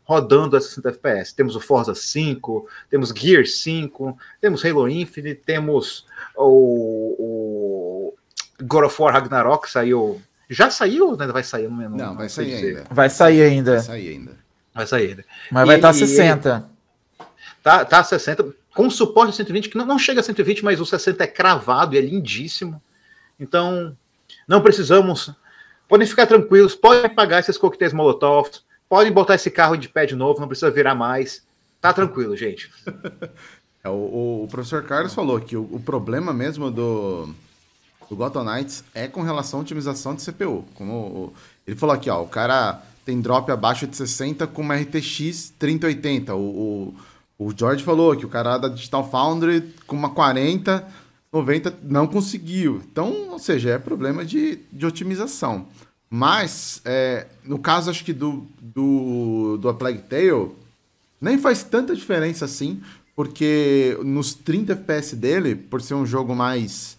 [0.03, 1.35] rodando a 60 FPS.
[1.35, 6.05] Temos o Forza 5, temos Gear 5, temos Halo Infinite, temos
[6.35, 8.13] o, o
[8.61, 11.69] God of War Ragnarok, saiu Já saiu ou ainda vai sair?
[11.69, 12.83] Não, não, não vai sair ainda.
[12.89, 13.71] Vai sair ainda.
[13.71, 14.37] Vai sair ainda.
[14.73, 15.25] Vai sair ainda.
[15.51, 16.69] Mas vai estar tá 60.
[17.63, 18.53] Tá, tá 60.
[18.73, 21.95] Com suporte a 120, que não, não chega a 120, mas o 60 é cravado
[21.95, 22.81] e é lindíssimo.
[23.39, 23.95] Então,
[24.47, 25.33] não precisamos.
[25.87, 28.49] Podem ficar tranquilos, podem pagar esses coquetéis Molotov,
[28.89, 31.43] podem botar esse carro de pé de novo, não precisa virar mais.
[31.79, 32.69] Tá tranquilo, gente.
[33.85, 37.29] É, o, o, professor Carlos falou que o, o, problema mesmo do,
[38.09, 40.65] do Gotham Knights é com relação à otimização de CPU.
[40.75, 41.33] Como
[41.65, 46.35] ele falou aqui, ó, o cara tem drop abaixo de 60 com uma RTX 3080.
[46.35, 46.39] O,
[47.37, 50.87] o, o George falou que o cara da Digital Foundry com uma 40,
[51.31, 52.81] 90 não conseguiu.
[52.91, 55.67] Então, ou seja, é problema de, de otimização.
[56.09, 60.51] Mas, é, no caso, acho que do, do, do A Plague Tale,
[61.19, 62.81] nem faz tanta diferença assim,
[63.15, 66.94] porque nos 30 FPS dele, por ser um jogo mais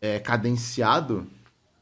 [0.00, 1.26] é, cadenciado,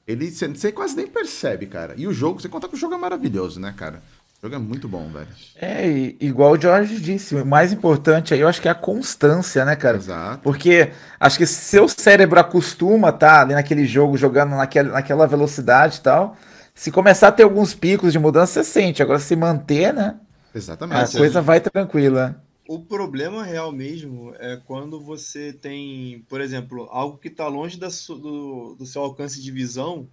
[0.07, 1.95] ele você quase nem percebe, cara.
[1.97, 4.03] E o jogo, você conta que o jogo é maravilhoso, né, cara?
[4.39, 5.27] O jogo é muito bom, velho.
[5.57, 5.87] É,
[6.21, 9.75] igual o George disse, o mais importante aí eu acho que é a constância, né,
[9.75, 9.97] cara?
[9.97, 10.41] Exato.
[10.43, 16.01] Porque acho que seu cérebro acostuma tá ali naquele jogo, jogando naquela, naquela velocidade e
[16.01, 16.37] tal.
[16.75, 19.03] Se começar a ter alguns picos de mudança, você sente.
[19.03, 20.17] Agora, se manter, né?
[20.55, 21.17] Exatamente.
[21.17, 22.37] A coisa vai tranquila.
[22.69, 27.89] O problema real mesmo é quando você tem, por exemplo, algo que está longe da,
[28.09, 30.09] do, do, seu alcance de visão,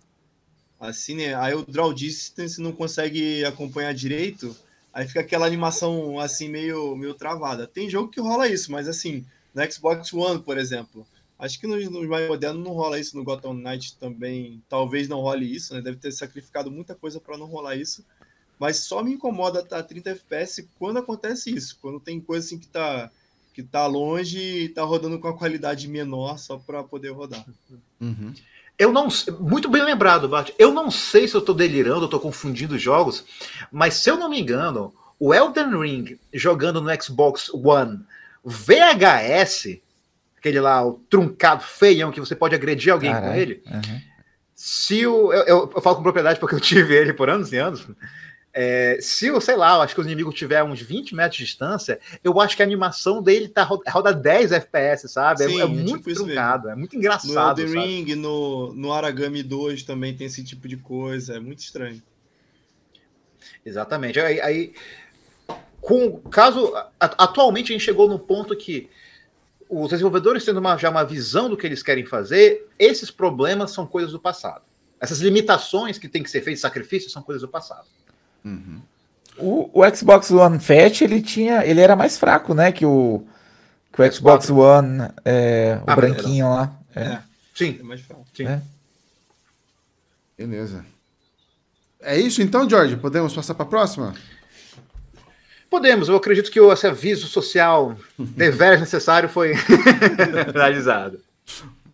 [0.79, 1.33] assim, né?
[1.33, 4.55] Aí o draw distance não consegue acompanhar direito,
[4.93, 7.65] aí fica aquela animação assim meio, meio travada.
[7.65, 11.07] Tem jogo que rola isso, mas assim, no Xbox One, por exemplo,
[11.39, 15.21] acho que nos, nos mais modernos não rola isso, no Gotham Knight também, talvez não
[15.21, 15.81] role isso, né?
[15.81, 18.05] Deve ter sacrificado muita coisa para não rolar isso.
[18.63, 22.57] Mas só me incomoda estar tá 30 FPS quando acontece isso, quando tem coisa assim
[22.57, 23.11] que tá,
[23.53, 27.45] que tá longe e tá rodando com a qualidade menor só para poder rodar.
[27.99, 28.33] Uhum.
[28.79, 30.51] Eu não muito bem lembrado, Bart.
[30.57, 33.25] Eu não sei se eu estou delirando, eu estou confundindo jogos,
[33.69, 37.99] mas se eu não me engano, o Elden Ring jogando no Xbox One
[38.45, 39.77] VHS,
[40.37, 43.61] aquele lá, o truncado feião que você pode agredir alguém com ele.
[43.69, 44.01] Uhum.
[44.55, 47.57] Se o eu, eu, eu, falo com propriedade porque eu tive ele por anos e
[47.57, 47.85] anos.
[48.53, 51.45] É, se, eu sei lá, eu acho que o inimigo tiver uns 20 metros de
[51.45, 55.43] distância, eu acho que a animação dele tá, roda 10 FPS, sabe?
[55.43, 57.59] É, Sim, é, é muito tipo truncado, é muito engraçado.
[57.59, 61.59] No The Ring, no, no Aragami 2 também tem esse tipo de coisa, é muito
[61.59, 62.01] estranho.
[63.65, 64.19] Exatamente.
[64.19, 64.73] Aí, aí
[65.81, 68.89] com caso atualmente a gente chegou no ponto que
[69.67, 73.87] os desenvolvedores tendo uma, já uma visão do que eles querem fazer, esses problemas são
[73.87, 74.63] coisas do passado.
[74.99, 77.87] Essas limitações que tem que ser feitas, sacrifícios, são coisas do passado.
[78.43, 78.81] Uhum.
[79.37, 81.65] O, o, Xbox One Fat, ele tinha.
[81.65, 82.71] Ele era mais fraco, né?
[82.71, 83.25] Que o,
[83.91, 86.55] que o Xbox One, é, o ah, branquinho era.
[86.55, 86.79] lá.
[86.95, 87.01] É.
[87.03, 87.19] é.
[87.55, 88.25] Sim, é mais fraco.
[88.33, 88.47] Sim.
[88.47, 88.61] É.
[90.37, 90.85] Beleza.
[92.01, 92.97] É isso então, George?
[92.97, 94.13] Podemos passar para a próxima?
[95.69, 99.53] Podemos, eu acredito que esse aviso social deveras necessário foi
[100.53, 101.19] realizado.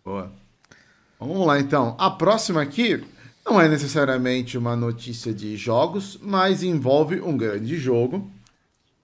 [0.04, 0.30] Boa.
[1.18, 1.96] Vamos lá então.
[1.98, 3.04] A próxima aqui
[3.44, 8.30] não é necessariamente uma notícia de jogos, mas envolve um grande jogo,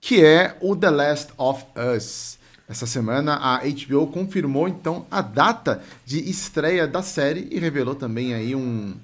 [0.00, 1.64] que é o The Last of
[1.96, 2.38] Us.
[2.68, 8.34] Essa semana a HBO confirmou então a data de estreia da série e revelou também
[8.34, 8.94] aí um,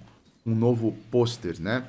[0.44, 1.84] um novo pôster, né?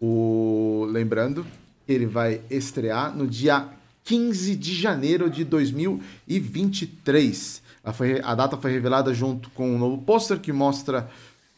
[0.00, 0.86] O...
[0.90, 1.46] Lembrando
[1.88, 3.68] ele vai estrear no dia
[4.04, 7.62] 15 de janeiro de 2023.
[7.84, 11.10] A, foi, a data foi revelada junto com um novo pôster que mostra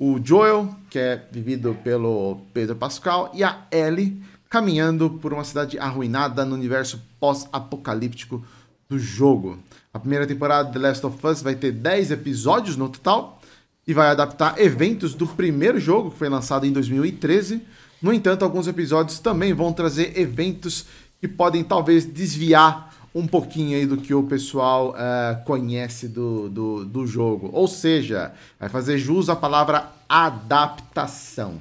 [0.06, 5.78] o Joel, que é vivido pelo Pedro Pascal, e a Ellie caminhando por uma cidade
[5.78, 8.44] arruinada no universo pós-apocalíptico
[8.86, 9.58] do jogo.
[9.94, 13.40] A primeira temporada de The Last of Us vai ter 10 episódios no total
[13.86, 17.62] e vai adaptar eventos do primeiro jogo, que foi lançado em 2013.
[18.02, 20.84] No entanto, alguns episódios também vão trazer eventos
[21.18, 26.84] que podem talvez desviar um pouquinho aí do que o pessoal uh, conhece do, do,
[26.84, 27.48] do jogo.
[27.52, 31.60] Ou seja, vai fazer jus à palavra adaptação.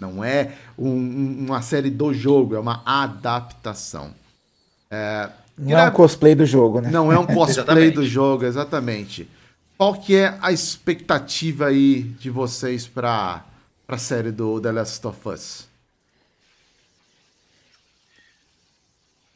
[0.00, 4.12] Não é um, uma série do jogo, é uma adaptação.
[4.90, 5.28] É,
[5.58, 6.90] não é um cosplay do jogo, né?
[6.90, 9.28] Não é um cosplay do jogo, exatamente.
[9.76, 13.44] Qual que é a expectativa aí de vocês para
[13.86, 15.73] a série do The Last of Us?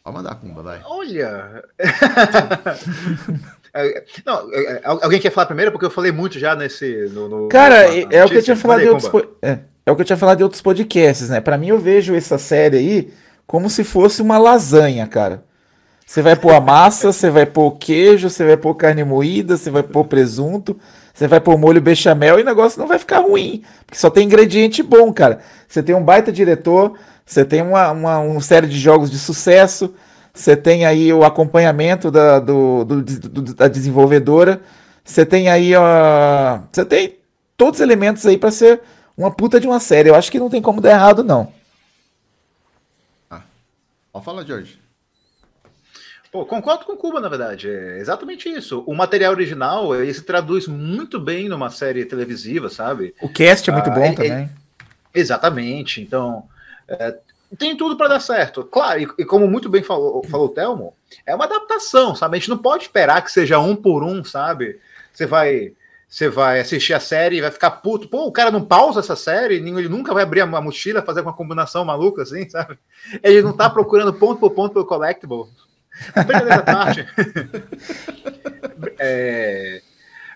[0.08, 0.80] Pode mandar, Kumba, vai.
[0.84, 1.62] Olha!
[4.24, 5.70] Não, é, é, alguém quer falar primeiro?
[5.70, 7.10] Porque eu falei muito já nesse.
[7.12, 9.10] No, no Cara, no, é, o que eu tinha falado de outros.
[9.42, 11.40] É, é, o que eu tinha falado de outros podcasts, né?
[11.40, 13.12] Para mim, eu vejo essa série aí
[13.46, 15.44] como se fosse uma lasanha, cara.
[16.06, 19.70] Você vai pôr a massa, você vai pôr queijo, você vai pôr carne moída, você
[19.70, 20.80] vai pôr presunto,
[21.12, 23.62] você vai pôr molho bechamel e o negócio não vai ficar ruim.
[23.84, 25.40] Porque só tem ingrediente bom, cara.
[25.68, 26.94] Você tem um baita diretor,
[27.28, 29.94] você tem uma, uma, uma série de jogos de sucesso,
[30.32, 34.62] você tem aí o acompanhamento da, do, do, do, da desenvolvedora,
[35.04, 36.62] você tem aí a.
[36.72, 37.18] Você tem
[37.54, 38.80] todos os elementos aí para ser
[39.14, 40.08] uma puta de uma série.
[40.08, 41.52] Eu acho que não tem como dar errado, não.
[43.30, 43.42] Ah.
[44.24, 44.80] Falar, George.
[46.32, 47.68] Pô, concordo com o Cuba, na verdade.
[47.68, 48.82] É exatamente isso.
[48.86, 53.14] O material original ele se traduz muito bem numa série televisiva, sabe?
[53.20, 54.48] O cast é muito ah, bom também.
[55.14, 56.00] exatamente.
[56.00, 56.44] Então,
[56.88, 57.18] é,
[57.56, 58.64] tem tudo para dar certo.
[58.64, 62.36] Claro, e, e, como muito bem falou, falou o Telmo, é uma adaptação, sabe?
[62.36, 64.78] A gente não pode esperar que seja um por um, sabe?
[65.12, 65.72] Você vai
[66.08, 68.08] você vai assistir a série e vai ficar puto.
[68.08, 71.34] Pô, o cara não pausa essa série, ele nunca vai abrir a mochila, fazer uma
[71.34, 72.78] combinação maluca assim, sabe?
[73.22, 75.44] Ele não tá procurando ponto por ponto pelo collectible.
[76.64, 77.06] Parte.
[78.98, 79.82] é,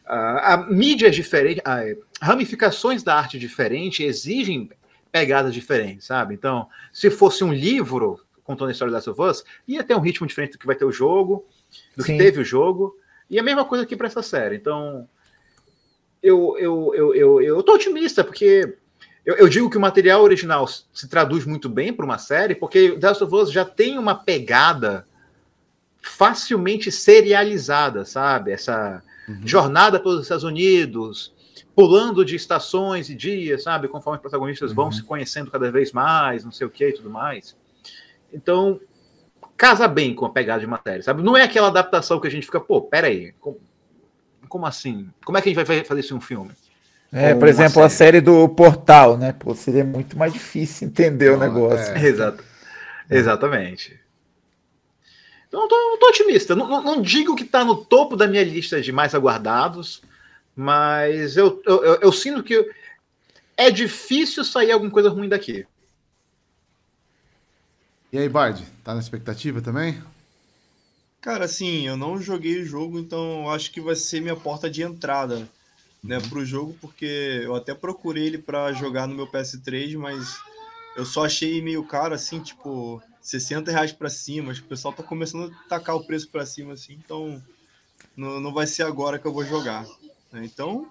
[0.05, 1.85] a, a, mídia é diferente, a,
[2.21, 4.69] ramificações da arte diferente exigem
[5.13, 6.35] pegadas diferentes, sabe?
[6.35, 10.27] Então, se fosse um livro contando a história das of Us, ia ter um ritmo
[10.27, 11.47] diferente do que vai ter o jogo,
[11.97, 12.13] do Sim.
[12.13, 12.97] que teve o jogo,
[13.31, 14.57] e a mesma coisa aqui para essa série.
[14.57, 15.09] Então,
[16.23, 18.77] eu, eu, eu, eu, eu tô otimista, porque
[19.25, 22.93] eu, eu, digo que o material original se traduz muito bem para uma série, porque
[22.99, 25.07] The Last of Us já tem uma pegada
[26.01, 28.51] facilmente serializada, sabe?
[28.51, 29.47] Essa uhum.
[29.47, 31.33] jornada pelos Estados Unidos,
[31.75, 33.89] pulando de estações e dias, sabe?
[33.89, 34.77] Conforme os protagonistas uhum.
[34.77, 37.57] vão se conhecendo cada vez mais, não sei o que e tudo mais.
[38.33, 38.81] Então,
[39.57, 41.23] casa bem com a pegada de matéria, sabe?
[41.23, 43.59] Não é aquela adaptação que a gente fica, pô, peraí, como,
[44.49, 45.11] como assim?
[45.25, 46.51] Como é que a gente vai fazer isso em um filme?
[47.13, 47.87] É, por exemplo, série?
[47.87, 49.35] a série do Portal, né?
[49.39, 51.95] Pô, seria muito mais difícil entender não, o negócio.
[51.95, 52.07] É.
[52.07, 52.43] Exato.
[53.11, 54.01] Exatamente.
[55.47, 56.57] Então, eu tô, tô otimista.
[56.57, 60.01] Não, não, não, digo que está no topo da minha lista de mais aguardados,
[60.55, 62.71] mas eu, eu, eu, sinto que
[63.57, 65.67] é difícil sair alguma coisa ruim daqui.
[68.13, 70.03] E aí, Bard, tá na expectativa também?
[71.21, 74.83] Cara, assim, eu não joguei o jogo, então acho que vai ser minha porta de
[74.83, 75.49] entrada,
[76.03, 76.29] né, uhum.
[76.29, 80.37] pro jogo, porque eu até procurei ele para jogar no meu PS3, mas
[80.97, 84.51] eu só achei meio caro, assim, tipo, 60 reais pra cima.
[84.51, 87.41] Acho que o pessoal tá começando a tacar o preço para cima, assim, então
[88.17, 89.87] não, não vai ser agora que eu vou jogar.
[90.35, 90.87] Então,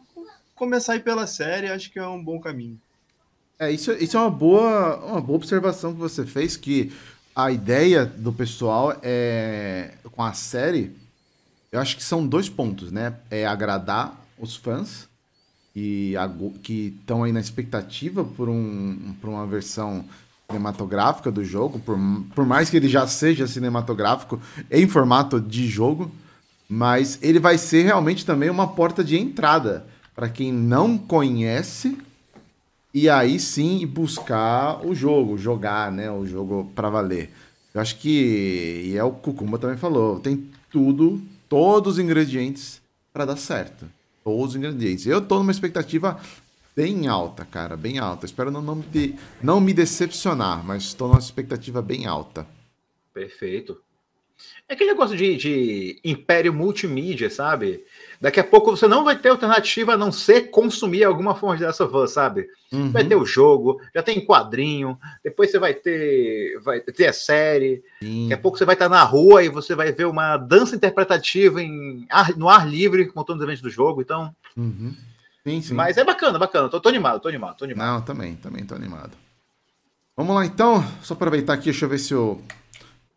[0.56, 2.80] começar aí pela série, acho que é um bom caminho.
[3.58, 6.92] É, isso, isso é uma boa, uma boa observação que você fez, que
[7.36, 10.96] a ideia do pessoal é com a série,
[11.72, 13.16] eu acho que são dois pontos, né?
[13.30, 15.08] É agradar os fãs
[15.76, 16.16] e
[16.62, 20.04] que estão aí na expectativa por, um, por uma versão
[20.50, 21.98] cinematográfica do jogo, por,
[22.36, 26.12] por mais que ele já seja cinematográfico em formato de jogo,
[26.74, 31.98] mas ele vai ser realmente também uma porta de entrada para quem não conhece
[32.94, 37.30] e aí sim buscar o jogo, jogar, né, o jogo para valer.
[37.74, 43.26] Eu acho que e é o Cucumba também falou, tem tudo, todos os ingredientes para
[43.26, 43.86] dar certo.
[44.24, 45.06] Todos os ingredientes.
[45.06, 46.22] Eu tô numa expectativa
[46.74, 48.26] bem alta, cara, bem alta.
[48.26, 52.48] Espero não, não, me, não me decepcionar, mas estou numa expectativa bem alta.
[53.14, 53.78] Perfeito.
[54.68, 57.84] É aquele negócio de, de império multimídia, sabe?
[58.22, 61.66] Daqui a pouco você não vai ter alternativa a não ser consumir alguma forma de
[61.66, 62.48] of Us, sabe?
[62.72, 62.92] Uhum.
[62.92, 67.84] Vai ter o jogo, já tem quadrinho, depois você vai ter, vai ter a série.
[68.02, 68.30] Sim.
[68.30, 71.62] Daqui a pouco você vai estar na rua e você vai ver uma dança interpretativa
[71.62, 74.02] em no ar livre, contando os eventos do jogo.
[74.02, 74.34] Então.
[74.56, 74.96] Uhum.
[75.44, 75.74] Sim, sim.
[75.74, 76.70] Mas é bacana, bacana.
[76.70, 77.88] Tô, tô, animado, tô animado, tô animado.
[77.88, 79.18] Não, também, também tô animado.
[80.16, 82.42] Vamos lá então, só aproveitar aqui, deixa eu ver se eu.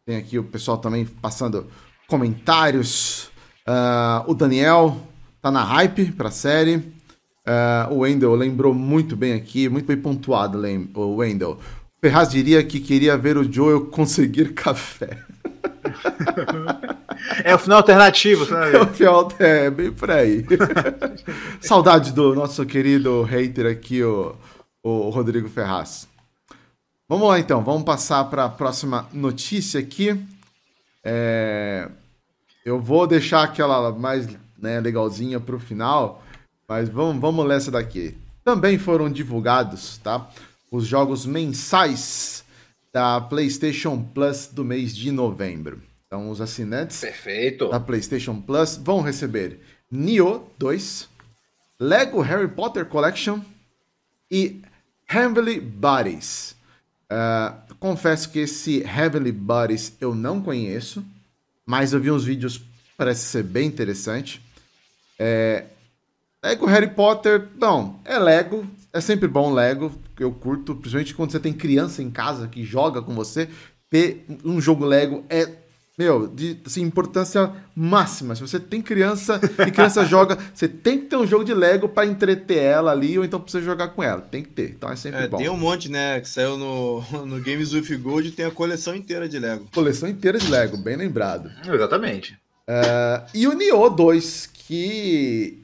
[0.06, 1.66] Tem aqui o pessoal também passando
[2.06, 3.30] comentários.
[3.66, 5.00] Uh, o Daniel
[5.40, 6.76] tá na hype pra série.
[6.76, 10.60] Uh, o Wendel lembrou muito bem aqui, muito bem pontuado,
[10.94, 11.52] o Wendel.
[11.52, 15.22] O Ferraz diria que queria ver o Joel conseguir café.
[17.42, 18.76] É o final alternativo, sabe?
[18.76, 20.44] É o final, é, bem por aí.
[21.60, 24.36] Saudade do nosso querido hater aqui, o,
[24.82, 26.08] o Rodrigo Ferraz.
[27.06, 30.18] Vamos lá então, vamos passar para a próxima notícia aqui.
[31.02, 31.88] É...
[32.64, 34.26] Eu vou deixar aquela mais
[34.58, 36.24] né, legalzinha para o final,
[36.66, 38.16] mas vamos, vamos ler essa daqui.
[38.42, 40.30] Também foram divulgados tá,
[40.72, 42.42] os jogos mensais
[42.90, 45.82] da PlayStation Plus do mês de novembro.
[46.06, 47.68] Então, os assinantes Perfeito.
[47.68, 51.08] da PlayStation Plus vão receber Nioh 2,
[51.78, 53.40] Lego Harry Potter Collection
[54.30, 54.62] e
[55.10, 56.53] Heavenly Bodies.
[57.14, 61.04] Uh, confesso que esse Heavenly Bodies eu não conheço.
[61.64, 62.60] mas eu vi uns vídeos,
[62.96, 64.40] parece ser bem interessante.
[65.18, 65.64] É,
[66.44, 71.40] Lego Harry Potter, não, é Lego, é sempre bom Lego, eu curto, principalmente quando você
[71.40, 73.48] tem criança em casa que joga com você,
[73.88, 75.50] ter um jogo Lego é,
[75.96, 78.34] meu, de assim, importância máxima.
[78.34, 81.88] Se você tem criança e criança joga, você tem que ter um jogo de Lego
[81.88, 84.96] para entreter ela ali, ou então você jogar com ela, tem que ter, então é
[84.96, 85.36] sempre É, bom.
[85.38, 86.20] tem um monte, né?
[86.20, 89.68] Que saiu no, no Games with Gold tem a coleção inteira de Lego.
[89.72, 91.50] Coleção inteira de Lego, bem lembrado.
[91.66, 92.36] Exatamente.
[93.34, 95.58] E o Nioh 2, que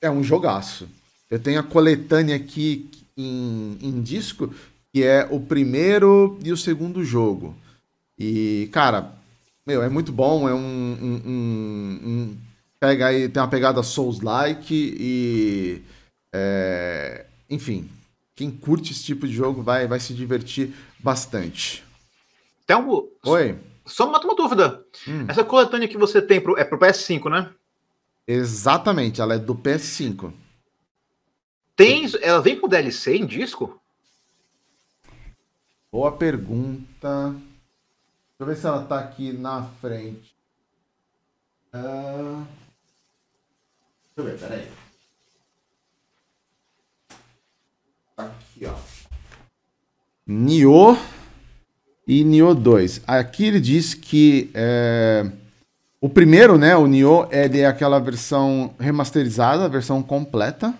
[0.00, 0.88] é um jogaço.
[1.30, 4.52] Eu tenho a coletânea aqui em, em disco,
[4.92, 7.54] que é o primeiro e o segundo jogo.
[8.18, 9.12] E, cara,
[9.68, 10.48] meu, é muito bom.
[10.48, 10.58] É um.
[10.58, 12.36] um- um- um-
[12.80, 15.82] pega aí, tem uma pegada Souls-like e.
[16.34, 17.88] é, enfim,
[18.34, 21.84] quem curte esse tipo de jogo vai, vai se divertir bastante.
[22.66, 23.58] Tem um, Oi?
[23.84, 24.82] só mata uma dúvida.
[25.06, 25.26] Hum.
[25.28, 27.50] Essa coletânea que você tem pro, é pro PS5, né?
[28.26, 30.32] Exatamente, ela é do PS5.
[31.76, 33.80] Tem, ela vem com DLC em disco?
[35.92, 37.34] Boa pergunta.
[38.38, 40.32] Deixa eu ver se ela tá aqui na frente.
[41.72, 42.44] Ah,
[44.16, 44.68] Deixa eu ver, peraí.
[48.16, 48.74] Aqui, ó.
[50.24, 50.96] Nioh
[52.06, 53.02] e Nioh 2.
[53.08, 55.30] Aqui ele diz que é,
[56.00, 60.72] o primeiro, né, o Nioh, é de aquela versão remasterizada, a versão completa.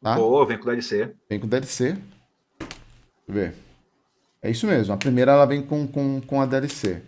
[0.00, 0.14] Tá?
[0.14, 1.12] Pô, vem com DLC.
[1.28, 1.92] Vem com DLC.
[1.92, 2.02] Deixa
[3.28, 3.61] eu ver.
[4.42, 4.92] É isso mesmo.
[4.92, 7.00] A primeira ela vem com, com, com a DLC.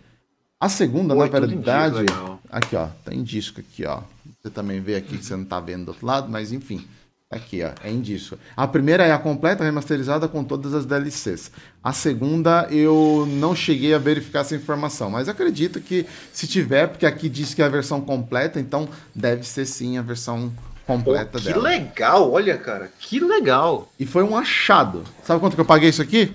[0.59, 2.05] A segunda, Pô, na é verdade.
[2.49, 2.87] aqui, ó.
[3.03, 3.99] Tá em disco aqui, ó.
[4.41, 6.87] Você também vê aqui que você não tá vendo do outro lado, mas enfim.
[7.29, 7.71] Aqui, ó.
[7.83, 8.37] É em disco.
[8.55, 11.51] A primeira é a completa, remasterizada com todas as DLCs.
[11.83, 17.05] A segunda eu não cheguei a verificar essa informação, mas acredito que se tiver, porque
[17.05, 20.53] aqui diz que é a versão completa, então deve ser sim a versão
[20.85, 21.63] Pô, completa que dela.
[21.63, 22.89] legal, olha, cara.
[22.99, 23.91] Que legal.
[23.99, 25.03] E foi um achado.
[25.23, 26.31] Sabe quanto que eu paguei isso aqui?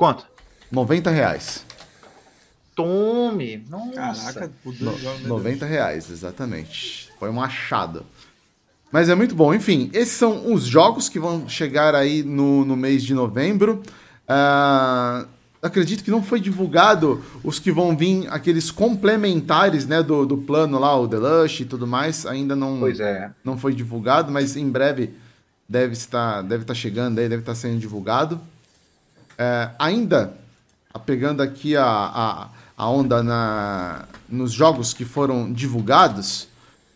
[0.00, 0.24] Quanto?
[0.72, 1.66] 90 reais.
[2.74, 3.62] Tome.
[3.68, 4.32] Nossa.
[4.32, 7.10] Caraca, No, meu 90 reais, exatamente.
[7.18, 8.06] Foi um achado.
[8.90, 9.52] Mas é muito bom.
[9.52, 13.82] Enfim, esses são os jogos que vão chegar aí no, no mês de novembro.
[14.26, 15.26] Ah,
[15.60, 20.78] acredito que não foi divulgado os que vão vir, aqueles complementares né, do, do plano
[20.78, 22.24] lá, o Deluxe e tudo mais.
[22.24, 23.30] Ainda não, Pois é.
[23.44, 25.10] não foi divulgado, mas em breve
[25.68, 28.40] deve estar, deve estar chegando aí, deve estar sendo divulgado.
[29.42, 30.34] É, ainda,
[31.06, 36.46] pegando aqui a, a, a onda na, nos jogos que foram divulgados,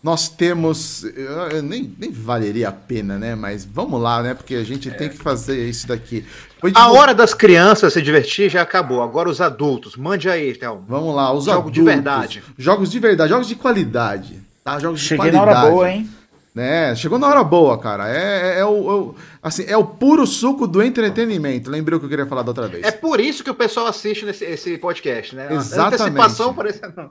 [0.02, 1.02] nós temos.
[1.04, 3.34] eu- eu nem, nem valeria a pena, né?
[3.34, 4.34] Mas vamos lá, né?
[4.34, 6.26] Porque a gente tem que fazer isso daqui.
[6.74, 9.02] A hora das crianças se divertir já acabou.
[9.02, 9.96] Agora os adultos.
[9.96, 10.82] Mande aí, Thelma.
[10.86, 11.84] Vamos lá, os Jogo de adultos.
[11.94, 12.42] verdade.
[12.58, 14.38] Jogos de verdade, jogos de qualidade.
[14.62, 14.78] Tá?
[14.78, 15.64] Jogos Cheguei de na qualidade.
[15.66, 16.10] hora boa, hein?
[16.54, 16.94] Né?
[16.94, 18.08] Chegou na hora boa, cara.
[18.08, 21.68] É, é, é o, é o- assim, é o puro suco do entretenimento.
[21.70, 22.84] Lembrei o que eu queria falar da outra vez.
[22.84, 25.48] É por isso que o pessoal assiste nesse, esse podcast, né?
[25.48, 25.94] A Exatamente.
[26.02, 27.10] Antecipação parece não.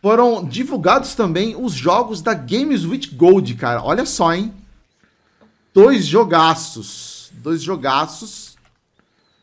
[0.00, 3.82] Foram divulgados também os jogos da Games with Gold, cara.
[3.84, 4.52] Olha só, hein?
[5.74, 7.30] Dois jogaços.
[7.34, 8.56] Dois jogaços.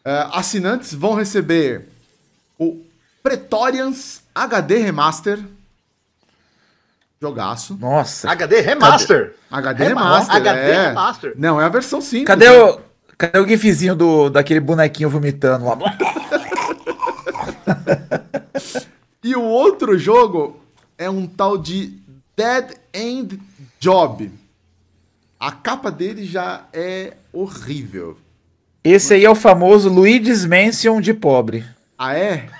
[0.04, 1.88] É, assinantes vão receber
[2.58, 2.82] o
[3.24, 5.40] Pretorians HD Remaster.
[7.22, 7.78] Jogaço.
[7.80, 8.30] Nossa.
[8.32, 9.36] HD Remaster.
[9.52, 10.36] HD Rema- Remaster.
[10.36, 10.88] HD é.
[10.88, 11.34] Remaster.
[11.36, 12.28] Não, é a versão simples.
[12.28, 12.58] Cadê né?
[12.58, 12.80] o,
[13.18, 15.78] cadê o gifzinho do, daquele bonequinho vomitando lá?
[19.22, 20.60] E o outro jogo
[20.98, 21.94] é um tal de
[22.38, 23.40] Dead End
[23.78, 24.32] Job.
[25.38, 28.18] A capa dele já é horrível.
[28.84, 31.66] Esse aí é o famoso Luigi's Mansion de pobre.
[31.98, 32.48] Ah, é?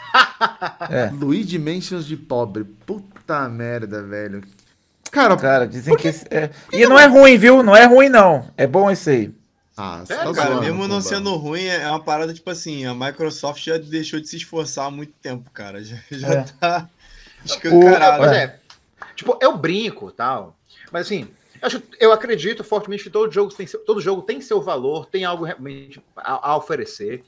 [0.90, 1.10] É.
[1.12, 2.64] Luigi Mansions de pobre.
[2.64, 3.19] Puta
[3.50, 4.42] merda, velho.
[5.12, 6.50] Cara, Cara, dizem que esse é...
[6.72, 7.64] E não é ruim, viu?
[7.64, 8.48] Não é ruim, não.
[8.58, 9.36] É bom esse aí.
[9.76, 12.94] ah, É, tá Cara, zoando, mesmo não sendo ruim, é uma parada tipo assim, a
[12.94, 15.84] Microsoft já deixou de se esforçar há muito tempo, cara.
[15.84, 16.44] Já, já É.
[16.60, 16.90] tá
[17.42, 18.22] É, escancarado.
[18.22, 18.60] mas é.
[19.16, 20.56] Tipo, eu brinco tal.
[20.92, 21.28] Mas assim,
[21.62, 25.06] eu, acho- eu acredito fortemente que todo jogo, tem seu, todo jogo tem seu valor,
[25.08, 27.24] tem algo realmente a, a oferecer.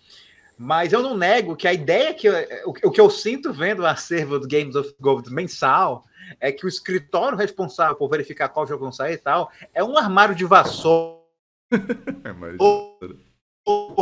[0.64, 2.36] Mas eu não nego que a ideia que eu,
[2.68, 6.05] o, o que eu sinto vendo o acervo do Games of Gold mensal
[6.39, 9.97] é que o escritório responsável por verificar qual jogo vão sair e tal é um
[9.97, 11.18] armário de vassoura,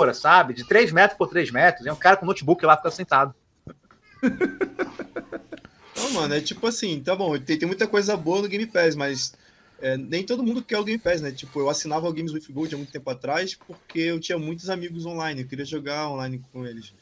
[0.05, 0.53] É, sabe?
[0.53, 1.86] De 3 metros por 3 metros.
[1.88, 3.34] E um cara com notebook lá fica sentado.
[5.95, 8.95] Não, mano, é tipo assim, tá bom, tem, tem muita coisa boa no Game Pass,
[8.95, 9.34] mas
[9.82, 11.32] é, nem todo mundo quer o Game Pass, né?
[11.32, 14.69] Tipo, eu assinava o Games with Gold há muito tempo atrás porque eu tinha muitos
[14.69, 16.93] amigos online, eu queria jogar online com eles.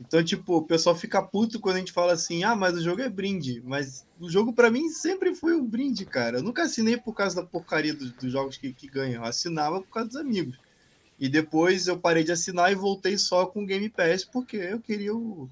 [0.00, 3.00] Então, tipo, o pessoal fica puto quando a gente fala assim: ah, mas o jogo
[3.00, 3.62] é brinde.
[3.64, 6.38] Mas o jogo para mim sempre foi um brinde, cara.
[6.38, 9.22] Eu nunca assinei por causa da porcaria dos, dos jogos que, que ganham.
[9.22, 10.58] Eu assinava por causa dos amigos.
[11.18, 14.80] E depois eu parei de assinar e voltei só com o Game Pass porque eu
[14.80, 15.48] queria o,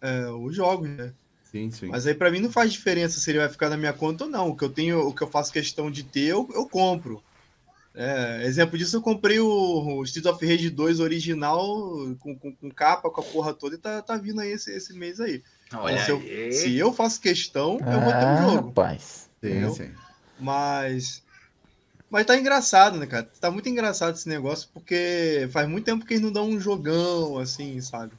[0.00, 1.12] é, os jogos, né?
[1.54, 1.86] Sim, sim.
[1.86, 4.30] Mas aí para mim não faz diferença se ele vai ficar na minha conta ou
[4.30, 4.48] não.
[4.48, 7.22] O que eu tenho, o que eu faço questão de ter, eu, eu compro.
[7.94, 11.56] É, exemplo disso, eu comprei o, o Street of Rage 2 original
[12.18, 14.92] com, com, com, capa, com a porra toda, e tá, tá vindo aí esse, esse
[14.94, 15.44] mês aí.
[15.68, 18.66] Então, se, eu, se, eu, faço questão, eu vou ter um ah, jogo.
[18.68, 19.30] Rapaz.
[19.40, 19.90] Sim, sim.
[20.40, 21.22] Mas.
[22.10, 23.30] Mas tá engraçado, né, cara?
[23.40, 27.38] Tá muito engraçado esse negócio, porque faz muito tempo que eles não dão um jogão,
[27.38, 28.12] assim, sabe?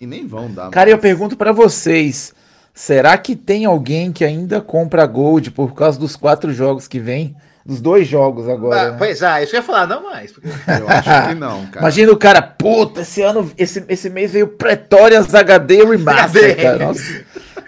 [0.00, 0.70] E nem vão dar.
[0.70, 2.32] Cara, eu pergunto para vocês:
[2.78, 7.34] será que tem alguém que ainda compra Gold por causa dos quatro jogos que vem?
[7.66, 8.80] Dos dois jogos agora.
[8.80, 8.96] Ah, né?
[8.96, 10.30] Pois é, isso eu ia falar, não mais.
[10.30, 10.48] Porque...
[10.48, 11.80] Eu acho que não, cara.
[11.80, 16.86] Imagina o cara, puta, esse ano, esse, esse mês veio Pretorians HD Remaster, cara.
[16.86, 17.24] Nossa,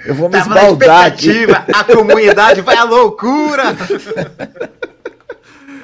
[0.06, 1.44] eu vou me Tava esbaldar aqui.
[1.74, 3.64] A comunidade vai à loucura.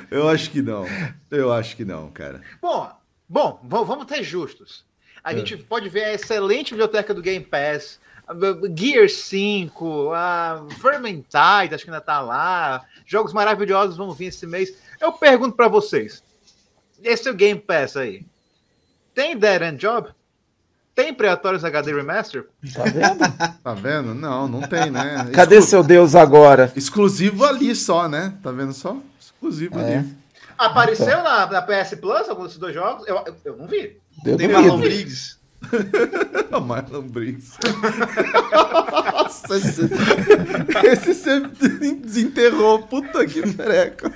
[0.09, 0.87] Eu acho que não.
[1.33, 2.41] Eu acho que não, cara.
[2.63, 2.89] Bom,
[3.29, 4.85] bom, vamos ter justos.
[5.23, 5.37] A é.
[5.37, 7.99] gente pode ver a excelente biblioteca do Game Pass,
[8.77, 12.85] Gear 5, a Vermintide, acho que ainda tá lá.
[13.07, 14.77] Jogos maravilhosos vão vir esse mês.
[15.01, 16.23] Eu pergunto para vocês:
[17.03, 18.25] esse é o Game Pass aí.
[19.15, 20.09] Tem Dead End Job?
[20.95, 22.49] Tem Predatórios HD Remaster?
[22.75, 23.19] Tá vendo?
[23.63, 24.15] tá vendo?
[24.15, 25.31] Não, não tem, né?
[25.33, 25.71] Cadê Exclu...
[25.71, 26.73] seu Deus agora?
[26.75, 28.35] Exclusivo ali só, né?
[28.43, 28.97] Tá vendo só?
[29.21, 29.99] Exclusivo é.
[29.99, 30.17] ali.
[30.57, 31.23] Apareceu então.
[31.23, 33.07] na, na, PS Plus algum desses dois jogos?
[33.07, 34.01] Eu, eu, eu não vi.
[34.25, 35.37] Eu tem Marlon Briggs.
[36.67, 37.53] Marlon Briggs.
[38.53, 39.83] Nossa, esse,
[40.85, 42.83] esse você desenterrou.
[42.83, 44.09] Puta que pereca.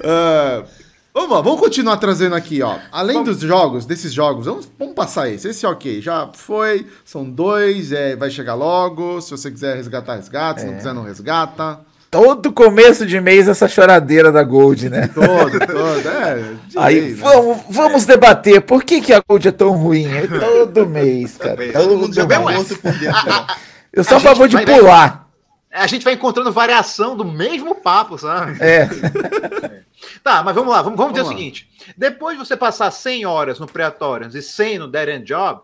[0.00, 0.66] Uh,
[1.12, 2.78] vamos lá, vamos continuar trazendo aqui, ó.
[2.90, 3.36] Além vamos.
[3.36, 5.48] dos jogos, desses jogos, vamos, vamos passar esse.
[5.48, 6.86] Esse ok, já foi.
[7.04, 9.20] São dois, é, vai chegar logo.
[9.20, 10.60] Se você quiser resgatar, resgata.
[10.60, 10.70] Se é.
[10.70, 11.89] não quiser, não resgata.
[12.10, 15.08] Todo começo de mês essa choradeira da Gold, né?
[15.08, 16.08] Todo, todo.
[16.08, 17.64] É, Aí mês, vamos, né?
[17.70, 20.12] vamos debater por que, que a Gold é tão ruim.
[20.12, 21.72] É todo mês, cara.
[21.72, 23.46] Todo mundo já um outro por dentro.
[23.92, 25.28] Eu sou a, a favor de pular.
[25.70, 28.58] a gente vai encontrando variação do mesmo papo, sabe?
[28.60, 28.88] É.
[30.22, 31.28] Tá, mas vamos lá, vamos, vamos, vamos dizer lá.
[31.28, 35.24] o seguinte: depois de você passar 100 horas no Preatorians e 100 no Dead End
[35.24, 35.60] Job,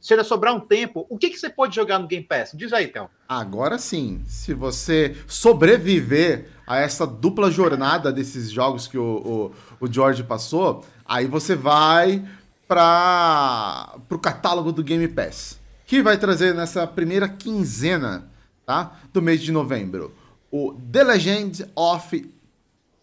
[0.00, 2.52] se ainda sobrar um tempo, o que, que você pode jogar no Game Pass?
[2.54, 3.10] Diz aí, Théo.
[3.28, 9.92] Agora sim, se você sobreviver a essa dupla jornada desses jogos que o, o, o
[9.92, 12.24] George passou, aí você vai
[12.66, 18.30] para o catálogo do Game Pass, que vai trazer nessa primeira quinzena
[18.64, 20.14] tá, do mês de novembro
[20.50, 22.32] o The Legend of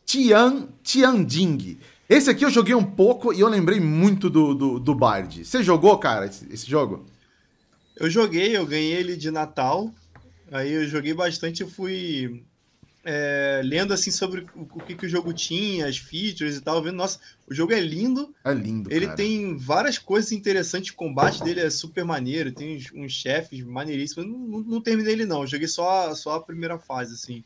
[0.05, 1.79] Tian Tianjing
[2.10, 5.43] esse aqui eu joguei um pouco e eu lembrei muito do, do, do Bard.
[5.43, 7.05] Você jogou, cara, esse, esse, jogo?
[7.95, 9.93] Eu joguei, eu ganhei ele de Natal.
[10.51, 12.43] Aí eu joguei bastante e fui
[13.10, 16.84] é, lendo assim sobre o, o que, que, o jogo tinha, as features e tal,
[16.84, 18.36] vendo, nossa, o jogo é lindo.
[18.43, 18.91] É lindo.
[18.91, 19.16] Ele cara.
[19.16, 24.30] tem várias coisas interessantes, o combate dele é super maneiro, tem uns, uns chefes maneiríssimos.
[24.30, 25.41] Não, não, não, terminei ele, não.
[25.41, 27.45] Eu joguei só, só a primeira fase, assim.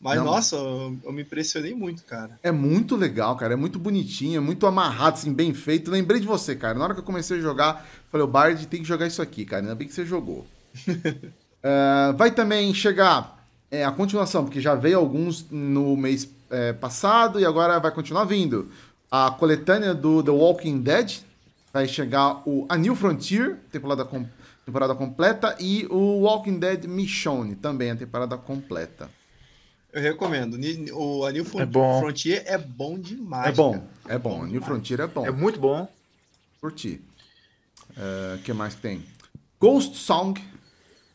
[0.00, 0.26] Mas, não.
[0.26, 2.38] nossa, eu, eu, me impressionei muito, cara.
[2.42, 3.54] É muito legal, cara.
[3.54, 5.90] É muito bonitinho, é muito amarrado, assim, bem feito.
[5.90, 6.78] Lembrei de você, cara.
[6.78, 9.44] Na hora que eu comecei a jogar, falei, o Bard tem que jogar isso aqui,
[9.44, 9.62] cara.
[9.62, 10.46] Ainda bem que você jogou.
[10.86, 17.40] uh, vai também chegar é, a continuação, porque já veio alguns no mês é, passado
[17.40, 18.70] e agora vai continuar vindo.
[19.10, 21.20] A coletânea do The Walking Dead.
[21.72, 24.24] Vai chegar o A New Frontier, temporada, com,
[24.64, 29.10] temporada completa, e o Walking Dead Michonne, também a temporada completa.
[29.96, 30.58] Eu recomendo.
[30.92, 31.66] O A New é
[32.00, 33.48] Frontier é bom demais.
[33.48, 34.14] É bom, cara.
[34.14, 34.42] é bom.
[34.42, 35.24] A New Frontier é bom.
[35.24, 35.88] É muito bom.
[36.60, 37.00] Curti.
[37.96, 39.02] O uh, que mais que tem?
[39.58, 40.38] Ghost Song.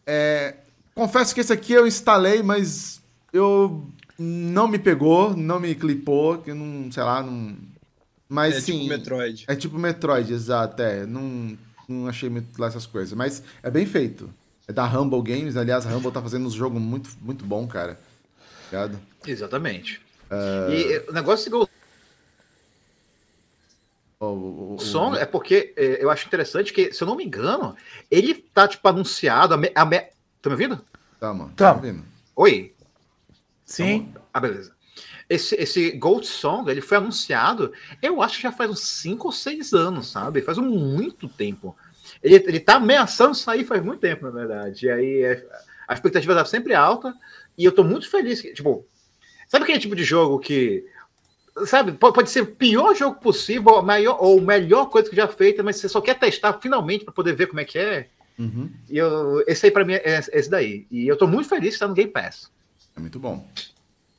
[0.04, 0.56] É,
[0.96, 3.88] confesso que esse aqui eu instalei, mas eu
[4.18, 7.56] não me pegou, não me clipou, que não, sei lá, não.
[8.28, 8.78] Mas é sim.
[8.78, 9.46] É tipo Metroid.
[9.48, 10.82] É tipo Metroid, exato.
[10.82, 11.56] É, não,
[11.88, 13.14] não achei muito lá essas coisas.
[13.14, 14.28] Mas é bem feito.
[14.68, 15.56] É da Humble Games.
[15.56, 18.00] Aliás, a Humble tá fazendo um jogo muito, muito bom, cara
[18.72, 19.00] ligado?
[19.26, 20.02] Exatamente.
[20.30, 20.72] Uh...
[20.72, 21.68] E o negócio de o,
[24.26, 27.76] o, o, som é porque é, eu acho interessante que, se eu não me engano,
[28.10, 29.56] ele tá, tipo, anunciado.
[29.56, 30.00] A me, a me...
[30.00, 30.86] Tá me ouvindo?
[31.20, 31.54] Tá, mano.
[31.56, 31.74] Tá.
[31.74, 32.04] ouvindo.
[32.36, 32.74] Oi.
[33.66, 34.10] Sim.
[34.10, 34.74] Então, ah, beleza.
[35.28, 39.32] Esse, esse Gold Song, ele foi anunciado, eu acho que já faz uns 5 ou
[39.32, 40.42] 6 anos, sabe?
[40.42, 41.76] Faz muito tempo.
[42.22, 44.86] Ele, ele tá ameaçando sair faz muito tempo, na verdade.
[44.86, 45.48] E aí é,
[45.88, 47.16] a expectativa tá sempre alta.
[47.62, 48.42] E eu tô muito feliz.
[48.42, 48.88] Que, tipo,
[49.48, 50.84] sabe aquele tipo de jogo que
[51.68, 55.62] sabe, pode ser o pior jogo possível, ou maior, ou melhor coisa que já feita,
[55.62, 58.08] mas você só quer testar finalmente para poder ver como é que é.
[58.40, 58.72] Uhum.
[58.90, 60.88] E eu, esse aí para mim é esse daí.
[60.90, 62.50] E eu tô muito feliz de estar no Game Pass.
[62.98, 63.48] É muito bom.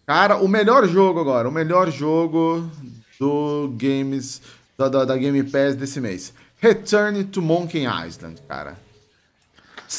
[0.07, 2.71] Cara, o melhor jogo agora, o melhor jogo
[3.19, 4.41] do Games
[4.79, 6.33] da, da, da Game Pass desse mês.
[6.59, 8.77] Return to Monkey Island, cara.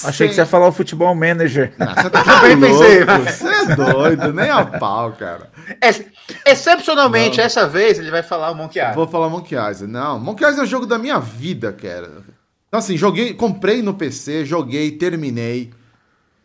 [0.03, 1.73] Achei que você ia falar o Futebol Manager.
[1.77, 3.03] Não, você tá bem pensei.
[3.05, 5.49] Você é doido, nem a pau, cara.
[5.81, 5.89] É,
[6.51, 7.45] excepcionalmente, Não.
[7.45, 8.95] essa vez ele vai falar o Monkey Island.
[8.95, 9.87] Vou falar Monkey Island.
[9.91, 12.23] Não, Monkey Island é o jogo da minha vida, cara.
[12.67, 15.71] Então, assim, joguei, comprei no PC, joguei, terminei.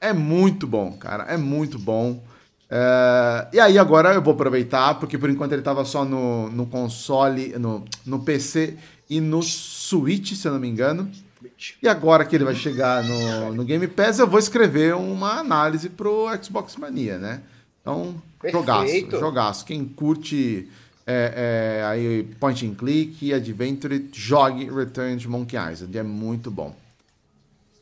[0.01, 1.25] É muito bom, cara.
[1.25, 2.23] É muito bom.
[2.71, 3.49] É...
[3.53, 7.55] E aí, agora eu vou aproveitar, porque por enquanto ele tava só no, no console,
[7.59, 8.77] no, no PC
[9.09, 11.11] e no Switch, se eu não me engano.
[11.83, 15.89] E agora que ele vai chegar no, no Game Pass, eu vou escrever uma análise
[15.89, 17.43] pro Xbox Mania, né?
[17.81, 18.61] Então, Perfeito.
[18.61, 19.65] jogaço, jogaço.
[19.65, 20.69] Quem curte
[21.07, 26.51] é, é, aí point and click e adventure, jogue Return to Monkey Island, é muito
[26.51, 26.77] bom.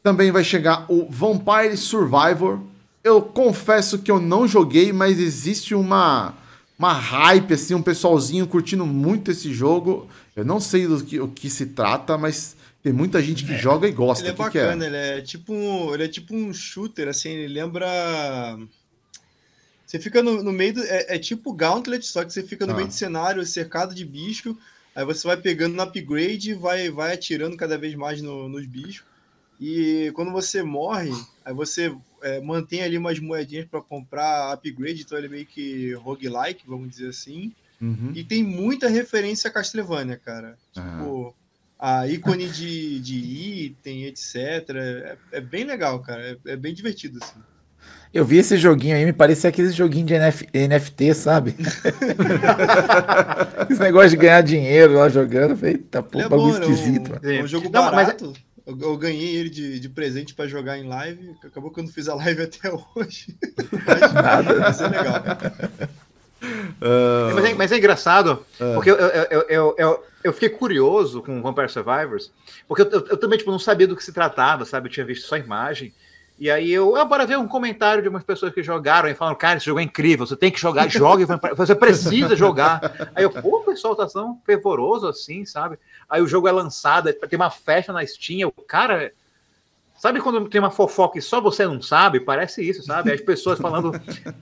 [0.02, 2.60] Também vai chegar o Vampire Survivor.
[3.02, 6.34] Eu confesso que eu não joguei, mas existe uma
[6.78, 10.08] uma hype assim, um pessoalzinho curtindo muito esse jogo.
[10.34, 12.55] Eu não sei do que, o que se trata, mas
[12.86, 14.22] tem muita gente que é, joga e gosta.
[14.22, 14.86] Ele é que bacana, que é?
[14.86, 18.56] ele é tipo, ele é tipo um shooter, assim, ele lembra.
[19.84, 20.84] Você fica no, no meio do.
[20.84, 22.76] É, é, tipo Gauntlet, só que você fica no ah.
[22.76, 24.56] meio do cenário, cercado de bicho.
[24.94, 28.64] Aí você vai pegando no upgrade e vai, vai atirando cada vez mais no, nos
[28.66, 29.04] bichos.
[29.60, 31.10] E quando você morre,
[31.44, 31.92] aí você
[32.22, 36.88] é, mantém ali umas moedinhas para comprar upgrade, então ele é meio que roguelike, vamos
[36.88, 37.52] dizer assim.
[37.80, 38.12] Uhum.
[38.14, 40.56] E tem muita referência a Castlevania, cara.
[40.72, 41.34] Tipo,
[41.78, 44.36] a ícone de, de item, etc.
[44.74, 46.22] É, é bem legal, cara.
[46.22, 47.38] É, é, bem divertido, assim.
[48.12, 51.54] Eu vi esse joguinho aí, me parecia aquele joguinho de NF, NFT, sabe?
[53.70, 55.64] esse negócio de ganhar dinheiro lá jogando.
[55.64, 57.18] Eita, pô, é bagulho bom, esquisito.
[57.22, 58.26] É um, é um jogo não, barato.
[58.26, 58.46] Mas...
[58.66, 61.36] Eu, eu, ganhei ele de, de presente para jogar em live.
[61.44, 63.36] Acabou que eu não fiz a live até hoje.
[63.86, 64.60] mas, Nada.
[64.60, 65.22] Vai ser legal.
[66.42, 67.34] Uh...
[67.34, 68.74] Mas, é, mas, é, engraçado, uh...
[68.74, 72.30] porque eu, eu, eu, eu, fiquei curioso com Vampire Survivors,
[72.68, 74.88] porque eu, também tipo, não sabia do que se tratava, sabe?
[74.88, 75.94] Eu tinha visto só a imagem.
[76.38, 79.38] E aí eu, eu para ver um comentário de umas pessoas que jogaram e falaram,
[79.38, 81.24] cara, esse jogo é incrível, você tem que jogar, jogue,
[81.56, 83.10] você precisa jogar.
[83.14, 85.78] Aí eu, pô, o pessoal tá tão fervoroso assim, sabe?
[86.08, 89.12] Aí o jogo é lançado, tem uma festa na Steam, o cara
[90.06, 92.20] Sabe quando tem uma fofoca e só você não sabe?
[92.20, 93.10] Parece isso, sabe?
[93.10, 93.90] As pessoas falando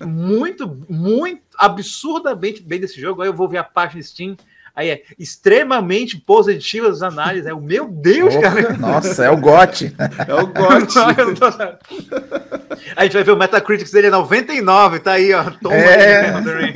[0.05, 3.23] muito, muito absurdamente bem desse jogo.
[3.23, 4.37] Aí eu vou ver a página Steam.
[4.77, 7.47] Aí é extremamente positivas as análises.
[7.47, 8.77] É o meu Deus, cara.
[8.77, 9.97] Nossa, é o GOT.
[10.29, 10.99] É o GOT.
[12.95, 15.45] a gente vai ver o Metacritic dele é 99, tá aí, ó.
[15.63, 16.35] Toma é...
[16.35, 16.75] aí,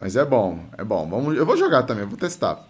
[0.00, 1.06] Mas é bom, é bom.
[1.06, 2.66] Vamos, eu vou jogar também, vou testar.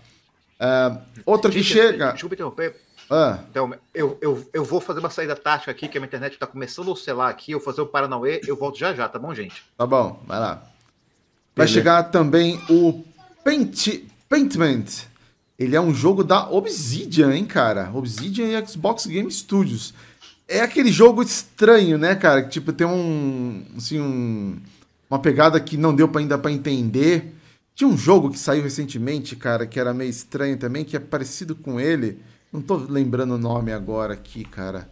[0.60, 2.10] Uh, outro que chega.
[2.10, 2.85] Desculpa interromper.
[3.10, 3.40] Ah.
[3.50, 6.46] Então, eu, eu, eu vou fazer uma saída tática aqui, que a minha internet está
[6.46, 7.52] começando a oscilar aqui.
[7.52, 9.62] Eu vou fazer o Paranauê, eu volto já já, tá bom, gente?
[9.76, 10.54] Tá bom, vai lá.
[11.54, 11.72] Vai Beleza.
[11.72, 13.04] chegar também o
[13.44, 15.06] Paint, Paintment.
[15.58, 17.90] Ele é um jogo da Obsidian, hein, cara?
[17.94, 19.94] Obsidian e Xbox Game Studios.
[20.46, 22.42] É aquele jogo estranho, né, cara?
[22.42, 23.64] Que, tipo, tem um.
[23.76, 24.58] Assim, um,
[25.08, 27.34] uma pegada que não deu pra, ainda para entender.
[27.74, 31.54] Tinha um jogo que saiu recentemente, cara, que era meio estranho também, que é parecido
[31.54, 32.20] com ele.
[32.56, 34.90] Não tô lembrando o nome agora aqui, cara.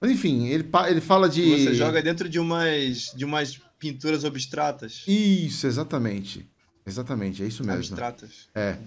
[0.00, 1.64] Mas enfim, ele, ele fala de.
[1.64, 5.04] Você joga dentro de umas, de umas pinturas abstratas.
[5.06, 6.48] Isso, exatamente.
[6.86, 7.80] Exatamente, é isso mesmo.
[7.80, 8.48] Abstratas.
[8.54, 8.78] É.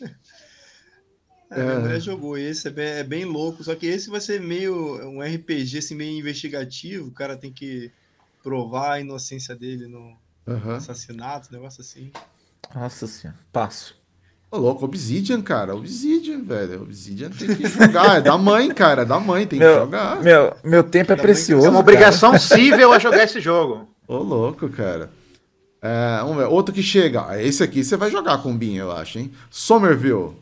[1.52, 3.64] É, a mulher jogou esse, é bem, é bem, louco.
[3.64, 7.08] Só que esse vai ser meio um RPG assim, meio investigativo.
[7.08, 7.90] O cara tem que
[8.40, 10.16] provar a inocência dele no
[10.46, 10.76] uhum.
[10.76, 12.12] assassinato, negócio assim.
[12.72, 13.99] Nossa senhora, passo.
[14.50, 15.76] Ô, louco, Obsidian, cara.
[15.76, 16.82] Obsidian, velho.
[16.82, 18.18] Obsidian tem que jogar.
[18.18, 19.02] É da mãe, cara.
[19.02, 20.20] É da mãe, tem meu, que jogar.
[20.22, 21.66] Meu, meu tempo é precioso.
[21.66, 22.42] É uma obrigação cara.
[22.42, 23.88] cível a jogar esse jogo.
[24.08, 25.10] Ô, louco, cara.
[25.80, 26.46] É, vamos ver.
[26.46, 27.40] Outro que chega.
[27.40, 29.30] Esse aqui você vai jogar com o Binho, eu acho, hein?
[29.48, 30.32] Somerville.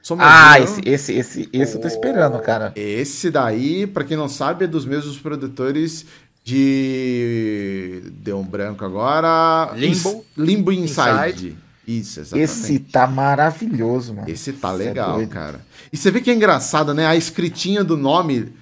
[0.00, 0.38] Somerville.
[0.38, 2.72] Ah, esse, esse, esse, esse oh, eu tô esperando, cara.
[2.74, 6.06] Esse daí, pra quem não sabe, é dos mesmos produtores
[6.42, 8.02] de.
[8.14, 9.72] Deu um branco agora.
[9.76, 10.24] Limbo.
[10.36, 11.28] Limbo Inside.
[11.28, 11.58] Inside.
[11.86, 12.44] Isso, exatamente.
[12.44, 14.30] Esse tá maravilhoso, mano.
[14.30, 15.60] Esse tá é legal, é cara.
[15.92, 17.06] E você vê que é engraçado, né?
[17.06, 18.52] A escritinha do nome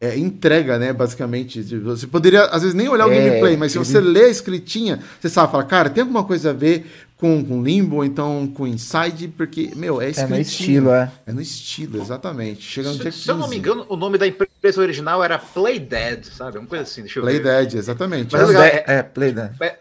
[0.00, 0.92] é, entrega, né?
[0.92, 1.62] Basicamente.
[1.62, 4.98] Você poderia, às vezes, nem olhar o é, gameplay, mas se você lê a escritinha,
[5.20, 6.86] você sabe, fala, cara, tem alguma coisa a ver
[7.18, 10.34] com, com Limbo ou então com Inside, porque, meu, é escritinho.
[10.34, 11.12] É no estilo, é.
[11.26, 12.62] É no estilo, exatamente.
[12.62, 15.38] Chega no se, dia se eu não me engano, o nome da empresa original era
[15.38, 16.56] Play Dead, sabe?
[16.56, 17.44] Uma coisa assim, deixa eu Play ver.
[17.44, 18.32] Dead, exatamente.
[18.32, 19.50] Mas, é, é, é, Play Dead.
[19.60, 19.76] É,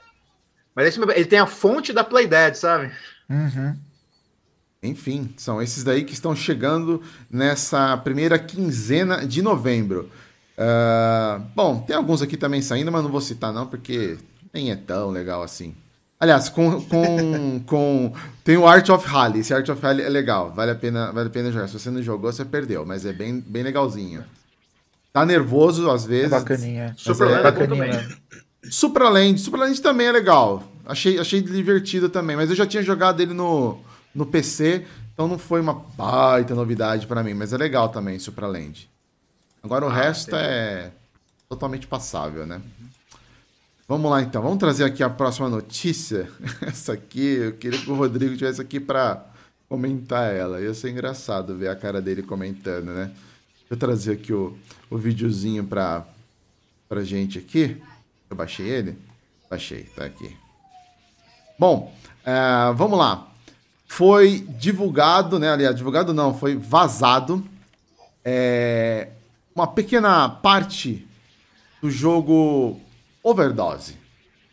[0.79, 2.89] Mas esse, ele tem a fonte da Playdead, sabe?
[3.29, 3.75] Uhum.
[4.81, 10.09] Enfim, são esses daí que estão chegando nessa primeira quinzena de novembro.
[10.57, 14.17] Uh, bom, tem alguns aqui também saindo, mas não vou citar não, porque
[14.53, 15.75] nem é tão legal assim.
[16.17, 19.39] Aliás, com, com, com tem o Art of Rally.
[19.39, 21.67] Esse Art of Rally é legal, vale a pena, vale a pena jogar.
[21.67, 24.23] Se você não jogou, você perdeu, mas é bem, bem legalzinho.
[25.11, 26.31] Tá nervoso às vezes.
[26.31, 26.95] É bacaninha.
[26.97, 28.07] Superland é bacaninha.
[28.63, 30.63] Supraland, Supraland também é legal.
[30.85, 33.79] Achei, achei divertido também, mas eu já tinha jogado ele no,
[34.13, 38.89] no PC, então não foi uma baita novidade para mim, mas é legal também Supraland.
[39.61, 40.43] Agora o ah, resto entendi.
[40.43, 40.91] é
[41.47, 42.61] totalmente passável, né?
[43.87, 46.29] Vamos lá então, vamos trazer aqui a próxima notícia.
[46.61, 49.25] Essa aqui, eu queria que o Rodrigo tivesse aqui para
[49.67, 50.61] comentar ela.
[50.61, 53.05] Ia ser engraçado ver a cara dele comentando, né?
[53.05, 54.57] Deixa eu trazer aqui o,
[54.89, 56.05] o videozinho para
[56.87, 57.77] pra gente aqui.
[58.29, 58.97] Eu baixei ele?
[59.49, 60.35] Baixei, tá aqui.
[61.57, 63.27] Bom, uh, vamos lá.
[63.87, 65.51] Foi divulgado, né?
[65.51, 67.43] Aliás, divulgado não, foi vazado
[68.23, 69.09] é,
[69.55, 71.07] uma pequena parte
[71.81, 72.79] do jogo
[73.23, 73.97] Overdose.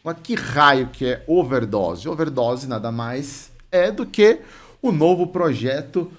[0.03, 2.09] Mas que raio que é Overdose?
[2.09, 4.40] Overdose nada mais é do que
[4.81, 6.11] o novo projeto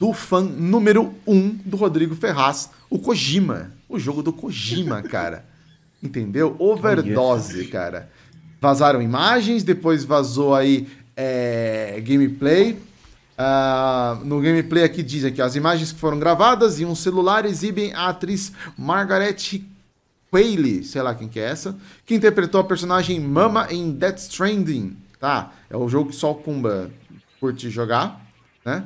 [0.00, 3.72] do fã número 1 um do Rodrigo Ferraz, o Kojima.
[3.88, 5.44] O jogo do Kojima, cara.
[6.04, 6.54] Entendeu?
[6.58, 8.10] Overdose, cara.
[8.60, 10.86] Vazaram imagens, depois vazou aí
[11.16, 12.78] é, gameplay.
[13.36, 17.92] Uh, no gameplay aqui dizem que as imagens que foram gravadas em um celular exibem
[17.92, 19.36] a atriz Margaret
[20.30, 21.76] Qualley, sei lá quem que é essa,
[22.06, 25.52] que interpretou a personagem Mama em Death Stranding, tá?
[25.68, 26.90] É o jogo que só o Kumba
[27.40, 28.24] curte jogar,
[28.64, 28.84] né?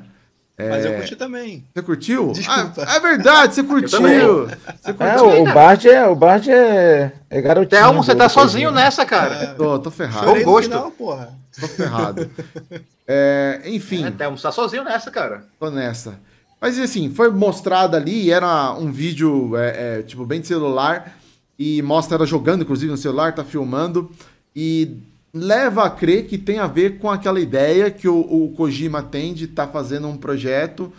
[0.58, 1.64] Mas eu é, curti também.
[1.72, 2.32] Você curtiu?
[2.32, 2.84] Desculpa.
[2.86, 3.88] Ah, é verdade, você curtiu.
[3.88, 5.06] Você curtiu.
[5.06, 7.80] É, o, o Bart é, o Bart é, é garotinho.
[7.80, 9.34] Thelmo, você tá sozinho nessa, cara.
[9.34, 9.46] É.
[9.54, 10.26] Tô, tô ferrado.
[10.26, 10.68] Bom gosto.
[10.68, 11.32] Final, porra.
[11.58, 12.30] Tô ferrado.
[13.10, 14.04] É, enfim.
[14.04, 15.42] É, Thelmo, você tá sozinho nessa, cara.
[15.58, 16.20] Tô nessa.
[16.60, 21.16] Mas assim, foi mostrado ali, era um vídeo, é, é, tipo, bem de celular,
[21.58, 24.10] e mostra ela jogando, inclusive, no celular, tá filmando,
[24.54, 24.98] e
[25.32, 29.34] leva a crer que tem a ver com aquela ideia que o, o Kojima tem
[29.34, 30.92] de estar tá fazendo um projeto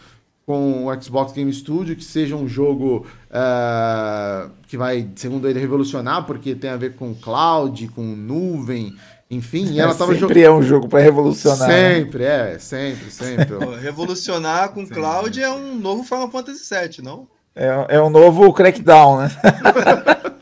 [0.46, 6.26] com o Xbox Game Studio que seja um jogo uh, que vai, segundo ele, revolucionar,
[6.26, 8.96] porque tem a ver com cloud, com nuvem,
[9.30, 9.66] enfim.
[9.72, 11.68] E ela tava sempre é um jogo para revolucionar.
[11.68, 11.96] Né?
[11.96, 12.54] Sempre, né?
[12.54, 13.58] é, sempre, sempre.
[13.80, 17.28] revolucionar com cloud é um novo Final Fantasy VII, não?
[17.56, 19.32] É, é um novo Crackdown, né?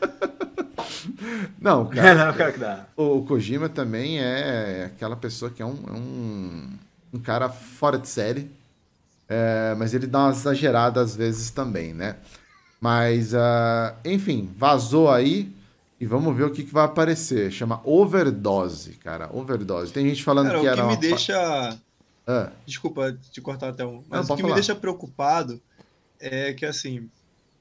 [1.60, 2.26] Não, cara.
[2.26, 2.86] não, cara que dá.
[2.96, 6.70] O, Kojima também é aquela pessoa que é um, é um,
[7.14, 8.50] um cara fora de série.
[9.28, 12.16] É, mas ele dá uma exagerada às vezes também, né?
[12.80, 15.52] Mas, uh, enfim, vazou aí.
[16.00, 17.50] E vamos ver o que, que vai aparecer.
[17.50, 19.28] Chama Overdose, cara.
[19.32, 19.92] Overdose.
[19.92, 20.76] Tem gente falando cara, que era.
[20.76, 21.00] O que me uma...
[21.00, 21.78] deixa.
[22.26, 22.52] Ah.
[22.64, 24.04] Desculpa te cortar até um.
[24.08, 24.54] Mas Não, o que falar.
[24.54, 25.60] me deixa preocupado
[26.20, 27.10] é que, assim,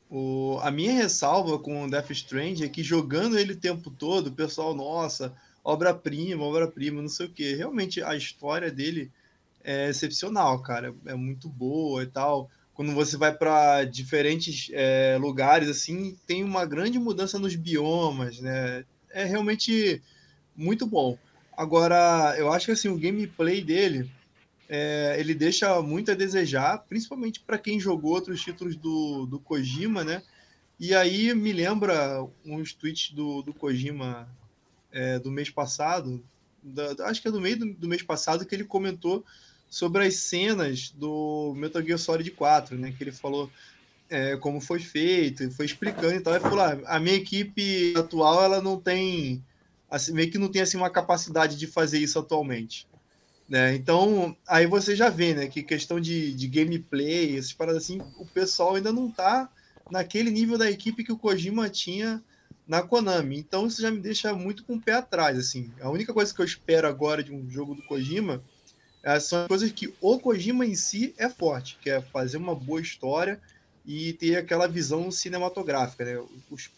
[0.10, 4.28] o, a minha ressalva com o Death Strand é que jogando ele o tempo todo,
[4.28, 7.56] o pessoal, nossa, obra-prima, obra-prima, não sei o que.
[7.56, 9.12] Realmente a história dele
[9.64, 10.96] é excepcional, cara.
[11.06, 12.50] É muito boa e tal.
[12.74, 18.86] Quando você vai para diferentes é, lugares, assim, tem uma grande mudança nos biomas, né?
[19.12, 20.02] É realmente
[20.56, 21.18] muito bom.
[21.56, 24.10] Agora, eu acho que assim, o gameplay dele
[24.70, 30.04] é, ele deixa muito a desejar, principalmente para quem jogou outros títulos do, do Kojima,
[30.04, 30.22] né?
[30.80, 34.30] E aí me lembra uns tweets do, do Kojima
[34.92, 36.24] é, do mês passado,
[36.62, 39.24] da, acho que é do meio do, do, mês passado, que ele comentou
[39.70, 42.94] sobre as cenas do Metal Gear Solid 4, né?
[42.96, 43.50] Que ele falou
[44.10, 46.34] é, como foi feito, foi explicando e tal.
[46.34, 49.44] Ele falou: ah, a minha equipe atual ela não tem,
[49.90, 52.88] assim, meio que não tem assim uma capacidade de fazer isso atualmente.
[53.48, 53.76] Né?
[53.76, 58.26] Então, aí você já vê, né, que questão de, de gameplay, essas paradas assim, o
[58.26, 59.50] pessoal ainda não tá
[59.90, 62.22] naquele nível da equipe que o Kojima tinha
[62.68, 63.38] na Konami.
[63.38, 65.72] Então, isso já me deixa muito com o pé atrás, assim.
[65.80, 68.44] A única coisa que eu espero agora de um jogo do Kojima
[69.02, 72.82] é, são coisas que o Kojima em si é forte, que é fazer uma boa
[72.82, 73.40] história
[73.86, 76.22] e ter aquela visão cinematográfica, né?
[76.52, 76.70] Os,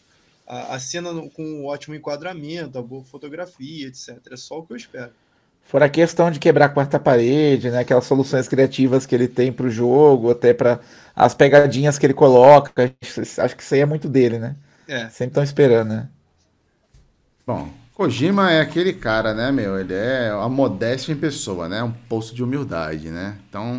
[0.46, 4.20] a, a cena com um ótimo enquadramento, a boa fotografia, etc.
[4.30, 5.12] É só o que eu espero.
[5.70, 7.78] Fora a questão de quebrar a quarta parede, né?
[7.78, 10.80] Aquelas soluções criativas que ele tem para o jogo, até para
[11.14, 12.92] as pegadinhas que ele coloca.
[13.38, 14.56] Acho que isso aí é muito dele, né?
[14.88, 15.08] É.
[15.10, 16.08] Sempre estão esperando, né?
[17.46, 19.78] Bom, Kojima é aquele cara, né, meu?
[19.78, 21.84] Ele é a modéstia em pessoa, né?
[21.84, 23.36] Um poço de humildade, né?
[23.48, 23.78] Então.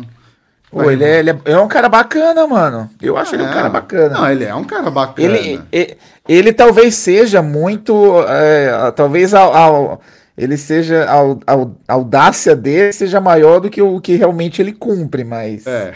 [0.70, 2.88] Pô, ele é, ele é, é, um cara bacana, mano.
[3.02, 4.14] Eu acho é, ele um cara bacana.
[4.18, 5.28] Não, ele é um cara bacana.
[5.28, 7.92] Ele, ele, ele talvez seja muito.
[8.26, 10.00] É, talvez ao, ao
[10.36, 11.20] ele seja a,
[11.52, 15.66] a, audácia dele seja maior do que o que realmente ele cumpre, mas.
[15.66, 15.94] É.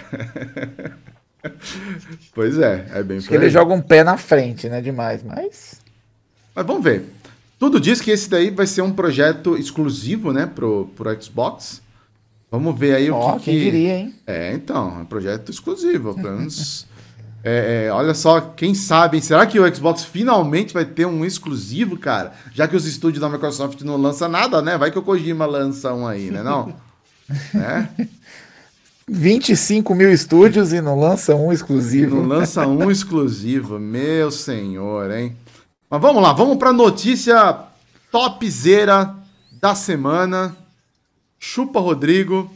[2.34, 4.80] pois é, é bem Acho que ele joga um pé na frente, né?
[4.80, 5.80] Demais, mas.
[6.54, 7.04] Mas vamos ver.
[7.58, 11.80] Tudo diz que esse daí vai ser um projeto exclusivo, né, pro, pro Xbox.
[12.50, 13.44] Vamos ver aí oh, o que.
[13.46, 14.14] Quem diria, hein?
[14.26, 16.14] É, então, é um projeto exclusivo.
[16.14, 16.86] Pelo menos.
[17.48, 21.96] É, é, olha só, quem sabe, será que o Xbox finalmente vai ter um exclusivo,
[21.96, 22.32] cara?
[22.52, 24.76] Já que os estúdios da Microsoft não lançam nada, né?
[24.76, 26.42] Vai que o Kojima lança um aí, né?
[26.42, 26.74] Não?
[27.54, 27.86] é?
[29.08, 32.16] 25 mil estúdios e não lança um exclusivo.
[32.16, 35.36] Não lança um exclusivo, meu senhor, hein?
[35.88, 37.60] Mas vamos lá, vamos para notícia
[38.10, 39.14] topzera
[39.52, 40.56] da semana.
[41.38, 42.50] Chupa Rodrigo.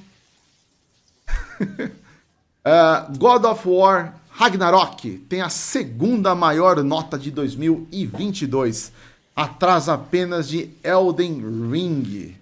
[1.61, 8.91] uh, God of War Ragnarok tem a segunda maior nota de 2022,
[9.37, 12.35] atrás apenas de Elden Ring.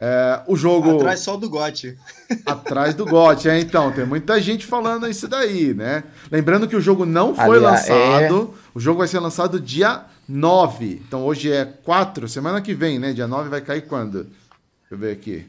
[0.00, 0.96] É, o jogo.
[0.96, 1.98] Atrás só do GOT.
[2.46, 3.92] Atrás do GOT, é, então.
[3.92, 6.04] Tem muita gente falando isso daí, né?
[6.32, 8.54] Lembrando que o jogo não foi Aliás, lançado.
[8.54, 8.68] É...
[8.74, 11.02] O jogo vai ser lançado dia 9.
[11.06, 13.12] Então hoje é 4, semana que vem, né?
[13.12, 14.24] Dia 9 vai cair quando?
[14.24, 15.46] Deixa eu ver aqui.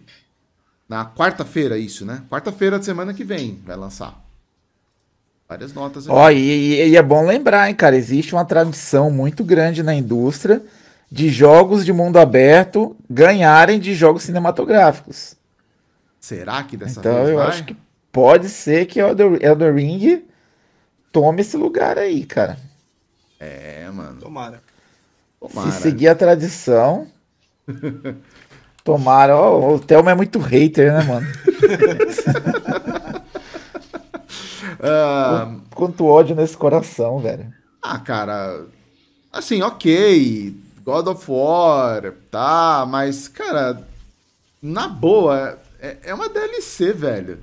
[0.89, 2.22] Na quarta-feira, isso, né?
[2.30, 4.24] Quarta-feira de semana que vem vai lançar.
[5.47, 6.07] Várias notas.
[6.07, 10.61] Ó, e, e, é bom lembrar, hein, cara, existe uma tradição muito grande na indústria
[11.11, 15.35] de jogos de mundo aberto ganharem de jogos cinematográficos.
[16.19, 17.47] Será que dessa então, vez Então eu vai?
[17.47, 17.77] acho que
[18.11, 20.23] pode ser que Elder, Elder Ring
[21.11, 22.57] tome esse lugar aí, cara.
[23.39, 24.19] É, mano.
[24.19, 24.61] Tomara.
[25.39, 25.72] Tomara.
[25.72, 27.07] Se seguir a tradição.
[28.84, 29.38] tomara.
[29.38, 31.27] Oh, o Thelma é muito hater, né, mano?
[34.85, 35.61] Uh...
[35.73, 37.51] Quanto ódio nesse coração, velho.
[37.81, 38.65] Ah, cara.
[39.31, 40.55] Assim, ok.
[40.85, 43.81] God of War, tá, mas, cara,
[44.61, 47.39] na boa, é, é uma DLC, velho.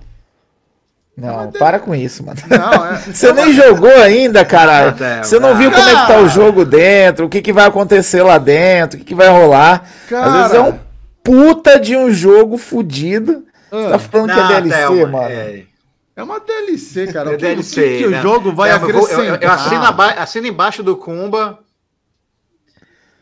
[1.17, 2.41] Não, é para com isso, mano.
[2.49, 2.99] Não, é...
[3.13, 4.95] Você é nem jogou ainda, caralho.
[5.23, 8.23] Você não viu como é que tá o jogo dentro, o que, que vai acontecer
[8.23, 9.91] lá dentro, o que, que vai rolar.
[10.09, 10.27] Cara...
[10.27, 10.79] Às vezes é um
[11.23, 13.45] puta de um jogo fudido.
[13.71, 15.72] Você tá falando não, que é DLC, Thelma, mano.
[16.17, 16.21] É...
[16.21, 17.31] É uma DLC, cara.
[17.31, 18.19] É o que, DLC, o que, que né?
[18.19, 19.19] o jogo vai é, acrescentar?
[19.19, 19.83] Eu, eu, eu assino,
[20.19, 21.59] assino, embaixo do Kumba.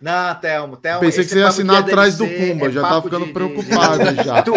[0.01, 1.01] Não, Thelmo, Thelmo.
[1.01, 3.99] Pensei que você ia assinar atrás DLC, do Kumba, é já tava ficando de, preocupado
[3.99, 4.25] de...
[4.25, 4.43] já.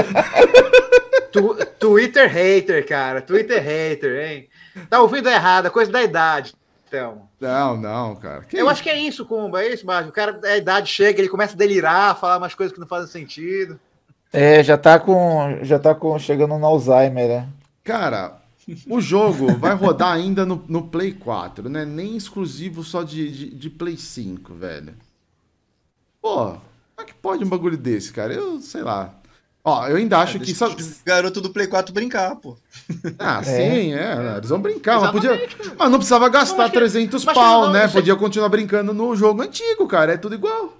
[1.33, 3.19] Tu, tu, Twitter hater, cara.
[3.19, 4.47] Twitter hater, hein?
[4.87, 6.53] Tá ouvindo errado, coisa da idade,
[6.91, 7.27] Thelmo.
[7.39, 8.43] Não, não, cara.
[8.43, 8.69] Que eu isso?
[8.69, 10.11] acho que é isso, Kumba, é isso, Márcio.
[10.11, 13.09] O cara, a idade chega, ele começa a delirar, falar umas coisas que não fazem
[13.09, 13.79] sentido.
[14.31, 15.59] É, já tá com.
[15.63, 16.17] Já tá com.
[16.19, 17.47] chegando no Alzheimer, né?
[17.83, 18.41] Cara,
[18.89, 21.83] o jogo vai rodar ainda no, no Play 4, né?
[21.83, 24.93] Nem exclusivo só de, de, de, Play 5, velho.
[26.21, 26.61] Pô, como
[26.99, 28.33] é que pode um bagulho desse, cara?
[28.33, 29.13] Eu sei lá.
[29.65, 30.55] Ó, eu ainda acho é, que.
[30.55, 30.73] Só...
[31.05, 32.57] Garoto do Play 4 brincar, pô.
[33.19, 33.43] Ah, é.
[33.43, 34.37] sim, é.
[34.37, 35.31] Eles vão brincar, mas, podia...
[35.77, 37.33] mas não precisava gastar não, 300 que...
[37.33, 37.87] pau, não, né?
[37.87, 40.13] Podia continuar brincando no jogo antigo, cara.
[40.13, 40.77] É tudo igual.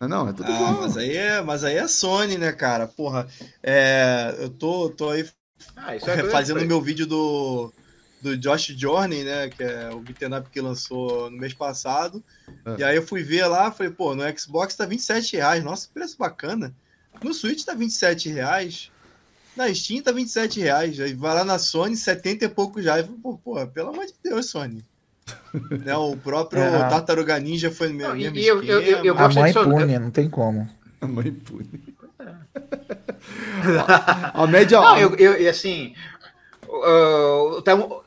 [0.00, 0.82] Não, não, é tudo ah, igual.
[0.82, 2.86] Mas aí é, mas aí é Sony, né, cara?
[2.86, 3.26] Porra,
[3.62, 5.24] é, eu tô, tô aí
[5.76, 7.72] ah, isso é fazendo meu vídeo do,
[8.20, 9.48] do Josh Journey, né?
[9.48, 12.22] Que é o beat'em up que lançou no mês passado.
[12.64, 12.76] É.
[12.78, 15.62] E aí eu fui ver lá, falei, pô, no Xbox tá 27 reais.
[15.62, 16.74] Nossa, que preço bacana.
[17.22, 18.90] No Switch tá 27 reais.
[19.56, 20.98] Na Steam tá 27 reais.
[21.00, 23.06] Aí vai lá na Sony, 70 e poucos reais.
[23.22, 24.84] Pô, pô, pelo amor de Deus, Sony.
[25.84, 26.78] né, o próprio é.
[26.88, 30.10] Tartaruga Ninja foi no meu mesmo e eu, eu, eu, eu A mãe pune, não
[30.10, 30.68] tem como.
[31.00, 31.93] A mãe pune
[34.34, 34.80] a, média.
[34.80, 35.94] Não, eu, eu, assim.
[36.66, 38.02] Uh, o Temo,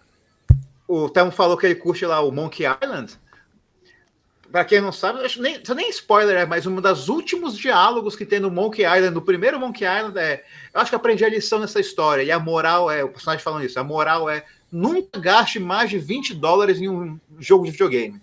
[0.88, 3.18] o Temo falou que ele curte lá o Monkey Island.
[4.52, 8.26] Pra quem não sabe, acho nem, nem spoiler, é, mas um dos últimos diálogos que
[8.26, 10.44] tem no Monkey Island, no primeiro Monkey Island, é.
[10.74, 12.24] Eu acho que aprendi a lição nessa história.
[12.24, 13.04] E a moral é.
[13.04, 17.20] O personagem falando isso, a moral é nunca gaste mais de 20 dólares em um
[17.40, 18.22] jogo de videogame.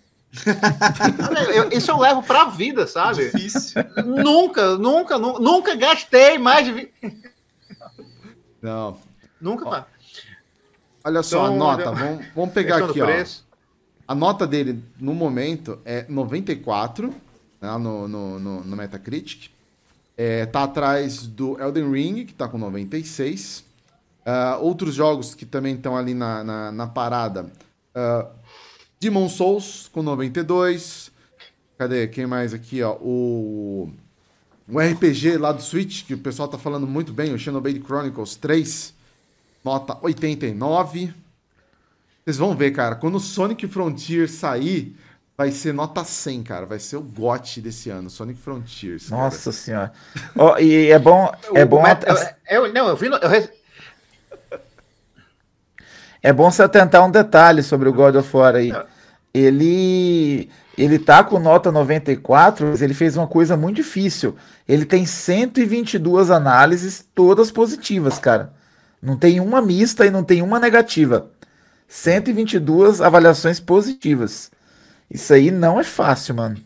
[1.71, 3.25] Isso eu levo pra vida, sabe?
[3.25, 3.83] Difícil.
[4.05, 6.89] Nunca, nunca, nunca, nunca gastei mais de.
[8.61, 8.97] Não.
[9.39, 9.87] Nunca, pá.
[11.03, 11.91] Olha só, então, a nota.
[11.91, 13.07] Vamos, vamos pegar aqui, ó.
[14.07, 17.13] A nota dele no momento é 94
[17.59, 19.49] né, no, no, no, no Metacritic.
[20.17, 23.59] É, tá atrás do Elden Ring, que tá com 96.
[23.59, 23.63] Uh,
[24.25, 27.51] ah, outros jogos que também estão ali na, na, na parada.
[27.95, 28.27] Uh,
[28.99, 31.11] Demon Souls com 92.
[31.77, 32.07] Cadê?
[32.07, 32.95] Quem mais aqui, ó?
[33.01, 33.91] O,
[34.67, 38.35] o RPG lá do Switch, que o pessoal tá falando muito bem, o Xenoblade Chronicles
[38.35, 38.93] 3,
[39.63, 41.13] nota 89.
[42.23, 44.95] Vocês vão ver, cara, quando o Sonic Frontier sair,
[45.37, 46.65] vai ser nota 100, cara.
[46.65, 49.09] Vai ser o GOT desse ano, Sonic Frontiers.
[49.09, 49.21] Cara.
[49.21, 49.91] Nossa senhora.
[50.35, 51.31] Oh, e é bom.
[51.53, 51.83] É o bom.
[52.47, 53.09] Eu, eu, não, eu vi.
[53.09, 53.49] No, eu...
[56.25, 58.73] É bom você atentar um detalhe sobre o God of War aí.
[59.31, 60.49] Ele.
[60.75, 64.35] Ele tá com nota 94, mas ele fez uma coisa muito difícil.
[64.67, 68.51] Ele tem 122 análises, todas positivas, cara.
[68.99, 71.29] Não tem uma mista e não tem uma negativa.
[71.87, 74.49] 122 avaliações positivas.
[75.09, 76.57] Isso aí não é fácil, mano.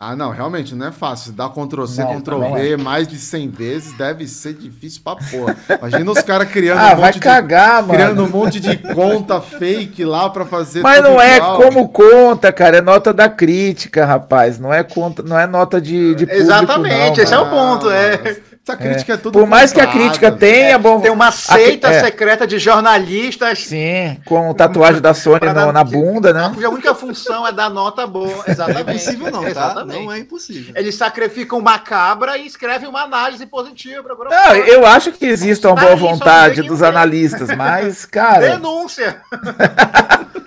[0.00, 1.32] Ah, não, realmente não é fácil.
[1.32, 2.76] Dar Ctrl C, não, Ctrl V é.
[2.76, 5.56] mais de 100 vezes deve ser difícil pra porra.
[5.76, 7.94] Imagina os caras criando ah, um vai cagar, de, mano.
[7.94, 10.82] Criando um monte de conta fake lá pra fazer.
[10.82, 11.60] Mas não é igual.
[11.60, 12.76] como conta, cara.
[12.76, 14.60] É nota da crítica, rapaz.
[14.60, 17.90] Não é conta, não é nota de, de público, Exatamente, não, esse é o ponto.
[17.90, 18.36] É.
[18.68, 19.38] Essa crítica é, é tudo.
[19.38, 21.00] Por mais que a crítica tenha, é, bom.
[21.00, 22.04] Tem uma seita é.
[22.04, 23.64] secreta de jornalistas.
[23.64, 26.52] Sim, com tatuagem da Sony no, dar, na bunda, né?
[26.62, 28.44] A única função é dar nota boa.
[28.46, 28.84] Exatamente.
[28.84, 29.48] Não é impossível, não, tá?
[29.48, 30.04] Exatamente.
[30.04, 30.74] Não é impossível.
[30.76, 35.66] Eles sacrificam uma cabra e escrevem uma análise positiva para Não, eu acho que existe
[35.66, 38.50] uma boa vontade dos analistas, mas, cara.
[38.50, 39.22] Denúncia!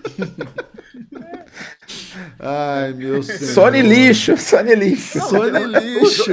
[2.39, 3.53] Ai, meu Deus.
[3.53, 5.17] Sony lixo, Sony lixo.
[5.17, 6.31] Não, Sony lixo.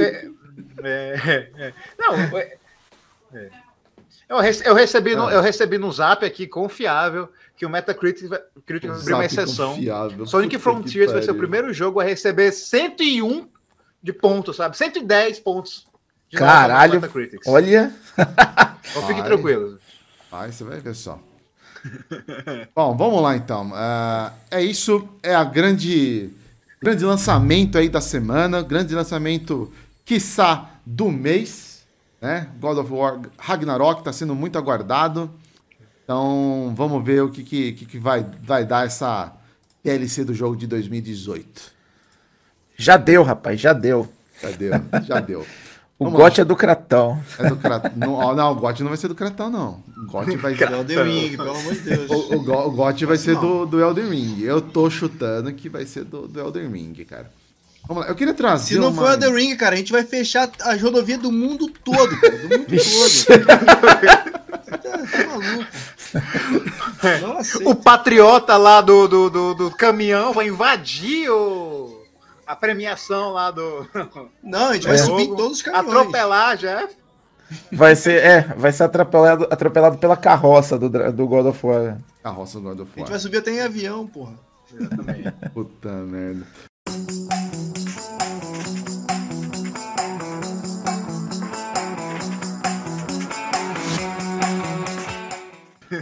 [0.83, 1.73] É, é.
[1.97, 2.57] Não, é,
[3.33, 3.49] é.
[4.29, 5.33] eu, eu, recebi no, ah.
[5.33, 9.75] eu recebi no zap aqui, confiável, que o Metacritic vai abrir uma exceção.
[9.75, 10.25] Confiável.
[10.25, 13.47] Sonic Frontiers vai ser o primeiro jogo a receber 101
[14.01, 14.77] de pontos, sabe?
[14.77, 15.85] 110 pontos.
[16.33, 17.01] Caralho,
[17.45, 17.91] olha.
[18.91, 19.79] Então fiquem tranquilos.
[20.31, 21.19] Vai, você vai ver só.
[22.75, 23.69] Bom, vamos lá então.
[23.69, 26.29] Uh, é isso, é a grande,
[26.81, 29.71] grande lançamento aí da semana, grande lançamento
[30.09, 31.85] quiçá, do mês,
[32.19, 32.49] né?
[32.59, 35.29] God of War Ragnarok está sendo muito aguardado.
[36.03, 39.31] Então, vamos ver o que, que, que vai, vai dar essa
[39.83, 41.71] DLC do jogo de 2018.
[42.75, 44.09] Já deu, rapaz, já deu.
[44.41, 44.71] Já deu,
[45.03, 45.45] já deu.
[45.99, 47.21] O GOT é do Cratão.
[47.37, 47.91] É do Cratão.
[47.93, 49.83] Não, não, o GOT não vai ser do Cratão, não.
[49.97, 50.71] O GOT vai ser.
[50.71, 52.09] Elden Ring, pelo amor de Deus.
[52.09, 54.41] O, o, o GOT vai ser do, do Elden Ring.
[54.41, 57.29] Eu tô chutando que vai ser do, do Elden Ring, cara.
[57.89, 58.75] Vamos lá, eu queria trazer.
[58.75, 59.01] Se não uma...
[59.01, 62.37] for The Ring, cara, a gente vai fechar as rodovias do mundo todo, cara.
[62.37, 63.45] Do mundo todo.
[63.49, 63.57] tá,
[64.77, 65.65] tá maluco.
[67.65, 72.05] o patriota lá do, do, do, do, caminhão vai invadir o...
[72.45, 73.87] a premiação lá do.
[74.43, 74.99] Não, a gente vai é.
[74.99, 75.89] subir todos os caminhões.
[75.89, 76.87] Atropelar já.
[77.71, 81.97] Vai ser, é, vai ser atropelado, atropelado pela carroça do, do God of War.
[82.21, 82.97] Carroça do God of War.
[82.97, 84.33] A gente vai subir até em avião, porra.
[84.71, 85.33] Exatamente.
[85.55, 86.45] Puta merda.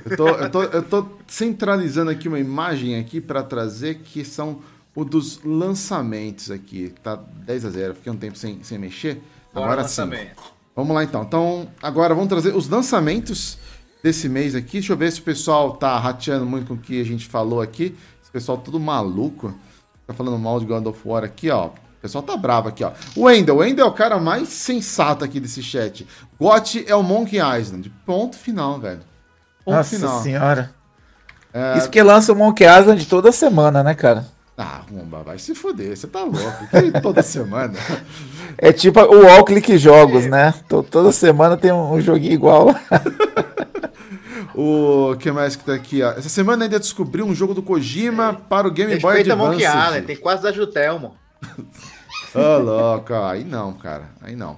[0.10, 4.62] Eu tô, eu, tô, eu tô centralizando aqui uma imagem aqui para trazer que são
[4.96, 6.94] o dos lançamentos aqui.
[7.04, 9.22] Tá 10 a 0 fiquei um tempo sem, sem mexer.
[9.54, 10.10] Bora agora sim.
[10.76, 11.24] Vamos lá então.
[11.24, 13.58] Então, agora vamos trazer os lançamentos
[14.02, 14.74] desse mês aqui.
[14.74, 17.62] Deixa eu ver se o pessoal tá rateando muito com o que a gente falou
[17.62, 17.96] aqui.
[18.22, 19.54] Esse pessoal tudo maluco.
[20.06, 21.68] Tá falando mal de God of War aqui, ó.
[21.68, 22.92] O pessoal tá bravo aqui, ó.
[23.16, 23.56] O Wendel.
[23.56, 26.08] O Wendel é o cara mais sensato aqui desse chat.
[26.40, 27.92] GOT é o Monkey Island.
[28.06, 29.02] Ponto final, velho.
[29.68, 30.24] Ponto Nossa final.
[30.24, 30.72] senhora.
[31.54, 31.78] É...
[31.78, 34.26] Isso que lança o Monkey Island toda semana, né, cara?
[34.58, 36.68] Ah, Rumba, vai se foder, você tá louco.
[36.70, 37.74] Que toda semana.
[38.58, 40.30] É tipo o All Click Jogos, é.
[40.30, 40.54] né?
[40.90, 42.74] Toda semana tem um joguinho igual.
[44.56, 46.12] o que mais que tá aqui, ó?
[46.12, 48.48] Essa semana ainda descobri um jogo do Kojima é.
[48.48, 49.38] para o Game Boy Advance.
[49.38, 51.14] Monkey Island, tem quase da Jutelmo.
[52.34, 54.58] Ô, oh, louco, aí não, cara, aí não.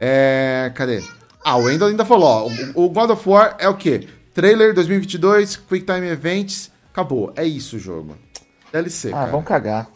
[0.00, 1.00] É, cadê?
[1.44, 4.08] Ah, o Wendel ainda falou, ó, o God of War é o quê?
[4.34, 7.32] Trailer 2022, Quick Time Events, acabou.
[7.36, 8.16] É isso o jogo.
[8.72, 9.30] DLC, ah, cara.
[9.30, 9.88] vamos cagar.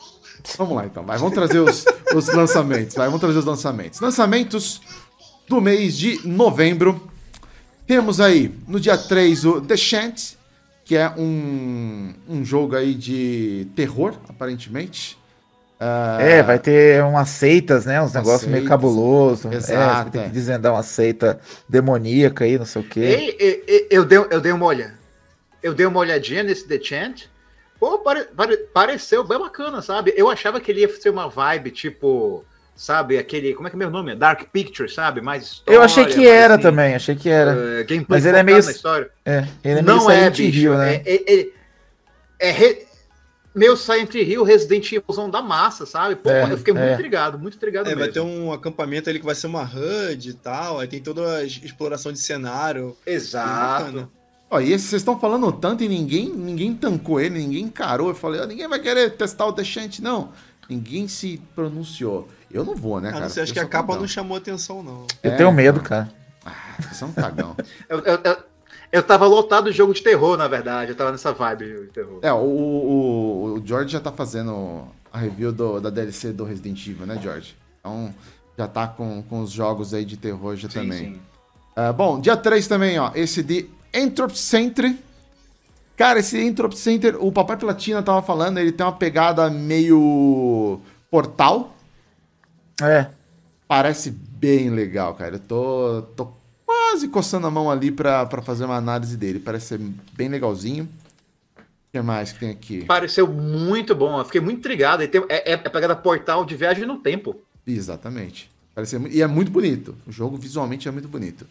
[0.56, 1.18] Vamos lá então, vai.
[1.18, 1.84] Vamos trazer os,
[2.14, 2.94] os lançamentos.
[2.94, 3.98] Vai, vamos trazer os lançamentos.
[3.98, 4.80] Lançamentos
[5.48, 7.10] do mês de novembro.
[7.84, 10.36] Temos aí no dia 3 o The Shant,
[10.84, 15.17] que é um, um jogo aí de terror, aparentemente.
[15.80, 18.02] Uh, é, vai ter umas seitas, né?
[18.02, 19.48] Uns negócios meio cabuloso.
[19.52, 20.08] Exato.
[20.08, 21.38] É, tem que desvendar uma seita
[21.68, 23.36] demoníaca aí, não sei o quê.
[23.38, 24.94] E, e, eu, dei, eu dei uma olhada.
[25.62, 27.28] Eu dei uma olhadinha nesse The Chant.
[27.78, 30.12] Pô, pare, pare, pareceu bem bacana, sabe?
[30.16, 32.44] Eu achava que ele ia ser uma vibe tipo,
[32.74, 33.54] sabe, aquele.
[33.54, 34.16] Como é que é meu nome?
[34.16, 35.20] Dark Picture, sabe?
[35.20, 35.78] Mais história.
[35.78, 37.52] Eu achei que era assim, também, achei que era.
[37.54, 38.58] Uh, Mas ele é meio.
[39.24, 40.94] É, ele é meio Não é, bicho, Hill, né?
[40.96, 41.48] É, é, é,
[42.40, 42.87] é re
[43.58, 46.16] meio Silent Hill, Resident Evil da massa, sabe?
[46.16, 46.94] Pô, é, eu fiquei muito é.
[46.94, 48.04] intrigado, muito intrigado é, mesmo.
[48.04, 51.38] Vai ter um acampamento ali que vai ser uma HUD e tal, aí tem toda
[51.38, 52.96] a exploração de cenário.
[53.04, 54.10] Exato.
[54.50, 58.08] Ó, e esse vocês estão falando tanto e ninguém, ninguém tancou ele, ninguém encarou.
[58.08, 60.32] Eu falei, ó, ninguém vai querer testar o Dechante, não.
[60.68, 62.28] Ninguém se pronunciou.
[62.50, 63.30] Eu não vou, né, Cara, cara?
[63.30, 64.00] você acha que a capa cagão.
[64.00, 65.06] não chamou atenção, não.
[65.22, 66.10] Eu É, tenho medo, cara.
[66.44, 67.54] Ah, você é um cagão.
[67.88, 68.36] Eu, eu, eu,
[68.90, 70.92] eu tava lotado de jogo de terror, na verdade.
[70.92, 72.18] Eu tava nessa vibe de terror.
[72.22, 76.86] é, o, o, o George já tá fazendo a review do, da DLC do Resident
[76.86, 77.56] Evil, né, George?
[77.80, 78.14] Então,
[78.56, 80.98] já tá com, com os jogos aí de terror já Sim, também.
[80.98, 81.20] sim.
[81.76, 83.10] Ah, bom, dia 3 também, ó.
[83.14, 84.94] Esse de Entrop Center.
[85.96, 91.74] Cara, esse Entrop Center, o Papai Platina tava falando, ele tem uma pegada meio portal.
[92.80, 93.06] É.
[93.66, 95.36] Parece bem legal, cara.
[95.36, 96.28] Eu tô, tô
[96.88, 99.38] quase coçando a mão ali pra fazer uma análise dele.
[99.38, 99.80] Parece ser
[100.14, 100.84] bem legalzinho.
[100.84, 102.84] O que mais que tem aqui?
[102.84, 104.18] Pareceu muito bom.
[104.18, 105.06] Eu fiquei muito intrigado.
[105.06, 107.36] Tem- é, é, é pegada portal de viagem no tempo.
[107.66, 108.50] Exatamente.
[108.74, 109.94] Parece e é muito bonito.
[110.06, 111.46] O jogo visualmente é muito bonito.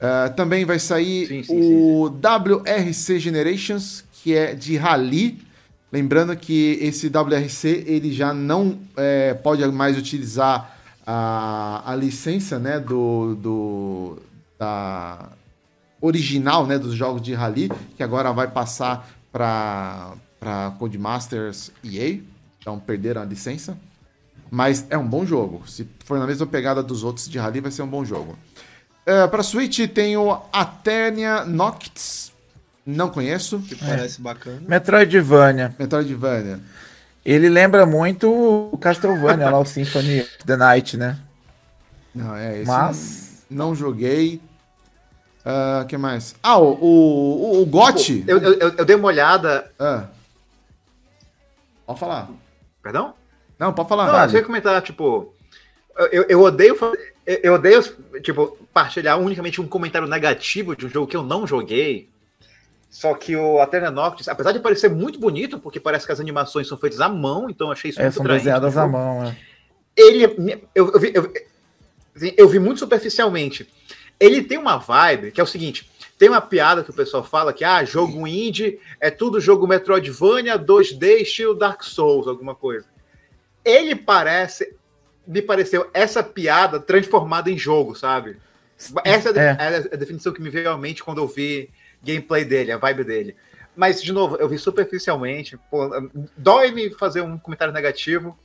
[0.00, 5.38] Ah, também vai sair Sim, sim, o WRC Generations, que é de rally.
[5.92, 10.76] Lembrando que esse WRC ele já não é, pode mais utilizar
[11.06, 14.18] a, a licença né, do, do
[14.64, 15.28] da
[16.00, 20.14] original né, dos jogos de rally, que agora vai passar para
[20.78, 22.18] Codemasters EA.
[22.58, 23.76] Então perderam a licença.
[24.50, 25.66] Mas é um bom jogo.
[25.68, 28.38] Se for na mesma pegada dos outros de rally, vai ser um bom jogo.
[29.04, 32.32] É, para Switch tem o Aternia Noctis.
[32.86, 33.58] Não conheço.
[33.60, 34.62] Que parece bacana.
[34.66, 35.74] Metroidvania.
[35.78, 36.60] Metroidvania.
[37.24, 41.18] Ele lembra muito o Castlevania lá, o Symphony of the Night, né?
[42.14, 42.66] Não, é esse.
[42.66, 44.40] Mas- Não, não joguei.
[45.44, 46.34] O que mais?
[46.42, 48.24] Ah, o, o, o GOT.
[48.26, 49.70] Eu, eu, eu- eu dei uma olhada.
[49.78, 50.04] Ah.
[51.86, 52.30] Pode falar.
[52.82, 53.14] Perdão?
[53.58, 54.06] Não, pode falar.
[54.06, 54.32] Não, vale.
[54.32, 55.34] eu ia comentar, tipo.
[56.10, 56.76] eu- Eu, odeio.
[57.26, 57.82] Eu odeio,
[58.22, 62.08] tipo, partilhar unicamente um comentário negativo de um jogo que eu não joguei.
[62.90, 66.68] Só que o Aterna Noctis, apesar de parecer muito bonito, porque parece que as animações
[66.68, 69.36] são feitas à mão, então achei isso É, muito são desenhadas à mão, né?
[69.96, 71.32] ele me- eu, eu vi, eu,
[72.14, 73.68] assim, eu vi muito superficialmente.
[74.18, 77.52] Ele tem uma vibe que é o seguinte: tem uma piada que o pessoal fala
[77.52, 82.86] que ah, jogo indie é tudo jogo Metroidvania 2D estilo Dark Souls, alguma coisa.
[83.64, 84.76] Ele parece,
[85.26, 88.36] me pareceu essa piada transformada em jogo, sabe?
[89.04, 89.56] Essa é É.
[89.58, 91.70] é a definição que me veio à mente quando eu vi
[92.02, 93.36] gameplay dele, a vibe dele.
[93.74, 95.58] Mas, de novo, eu vi superficialmente.
[95.70, 95.88] Pô,
[96.36, 98.38] dói me fazer um comentário negativo.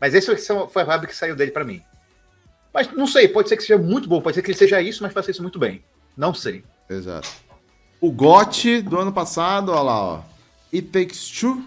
[0.00, 1.82] Mas esse foi foi a vibe que saiu dele pra mim.
[2.74, 5.02] Mas não sei, pode ser que seja muito bom, pode ser que ele seja isso,
[5.02, 5.82] mas faça isso muito bem.
[6.16, 6.64] Não sei.
[6.90, 7.28] Exato.
[8.00, 10.22] O GOT do ano passado, olha lá, ó.
[10.72, 11.64] It Takes Two,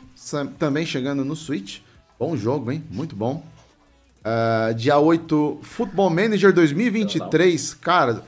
[0.60, 1.80] também chegando no Switch.
[2.20, 2.84] Bom jogo, hein?
[2.92, 3.44] Muito bom.
[4.24, 7.74] Ah, dia 8, Football Manager 2023.
[7.76, 8.24] Cara,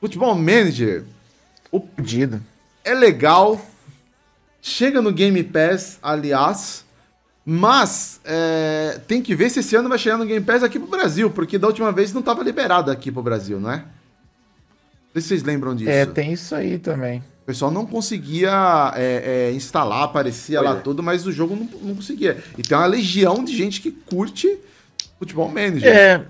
[0.00, 1.04] Football Manager
[1.70, 2.40] Fudido.
[2.82, 3.60] é legal.
[4.62, 6.84] Chega no Game Pass, aliás.
[7.50, 10.86] Mas é, tem que ver se esse ano vai chegar no Game Pass aqui pro
[10.86, 13.76] Brasil, porque da última vez não tava liberado aqui pro Brasil, não é?
[13.76, 15.88] Não sei se vocês lembram disso.
[15.88, 17.20] É, tem isso aí também.
[17.44, 20.80] O pessoal não conseguia é, é, instalar, aparecia lá é.
[20.80, 22.36] tudo, mas o jogo não, não conseguia.
[22.58, 24.58] E tem uma legião de gente que curte
[25.18, 25.88] futebol manager.
[25.88, 26.26] É,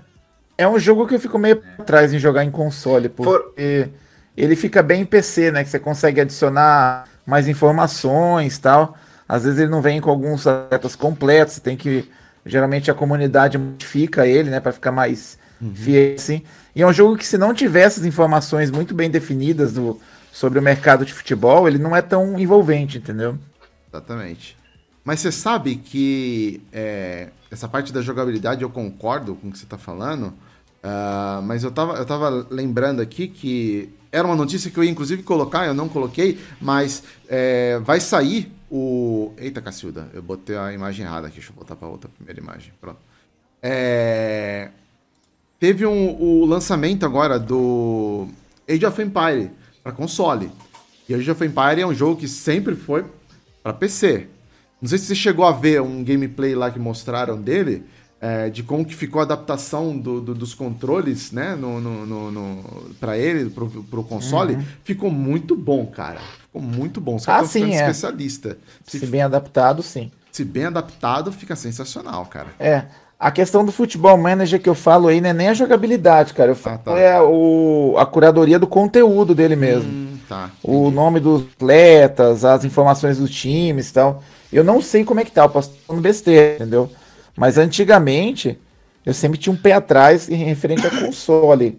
[0.57, 3.89] é um jogo que eu fico meio pra trás em jogar em console, porque
[4.37, 5.65] ele fica bem em PC, né?
[5.65, 8.97] Que você consegue adicionar mais informações e tal.
[9.29, 12.09] Às vezes ele não vem com alguns atletas completos, tem que.
[12.43, 14.59] Geralmente a comunidade modifica ele, né?
[14.59, 15.37] Pra ficar mais
[15.75, 16.41] fiel assim.
[16.75, 19.99] E é um jogo que, se não tiver essas informações muito bem definidas do,
[20.31, 23.37] sobre o mercado de futebol, ele não é tão envolvente, entendeu?
[23.91, 24.57] Exatamente.
[25.03, 29.65] Mas você sabe que é, essa parte da jogabilidade eu concordo com o que você
[29.65, 30.33] tá falando.
[30.83, 34.89] ah, mas eu tava, eu tava lembrando aqui que era uma notícia que eu ia
[34.89, 39.33] inclusive colocar, eu não coloquei, mas é, vai sair o.
[39.37, 42.71] Eita, Cacilda, eu botei a imagem errada aqui, deixa eu voltar pra outra primeira imagem.
[42.79, 42.99] Pronto.
[43.61, 44.69] É,
[45.59, 48.27] teve um, o lançamento agora do
[48.67, 49.51] Age of Empire
[49.83, 50.49] para console.
[51.07, 53.05] E Age of Empire é um jogo que sempre foi
[53.61, 54.27] para PC.
[54.81, 57.83] Não sei se você chegou a ver um gameplay lá que mostraram dele,
[58.21, 62.31] é, de como que ficou a adaptação do- do- dos controles, né, no, no, no,
[62.31, 62.63] no-
[62.99, 64.57] pra ele, pro, pro console.
[64.83, 66.21] Ficou muito bom, cara.
[66.51, 67.13] Ficou muito bom.
[67.13, 67.17] Uhum.
[67.27, 67.75] Ah, ficando sim, é.
[67.75, 68.57] especialista.
[68.85, 70.11] Se, Se bem adaptado, sim.
[70.31, 72.47] se bem adaptado, fica sensacional, cara.
[72.59, 72.85] É.
[73.19, 76.51] A questão do futebol manager que eu falo aí não é nem a jogabilidade, cara.
[76.51, 76.97] Eu falo tá.
[76.97, 79.91] é o, a curadoria do conteúdo dele mesmo.
[79.91, 80.49] Hum, tá.
[80.63, 84.23] O nome dos atletas, as informações dos times e tal.
[84.51, 86.89] Eu não sei como é que tá, eu posso estar falando besteira, entendeu?
[87.35, 88.57] Mas antigamente,
[89.05, 91.77] eu sempre tinha um pé atrás em referente a console.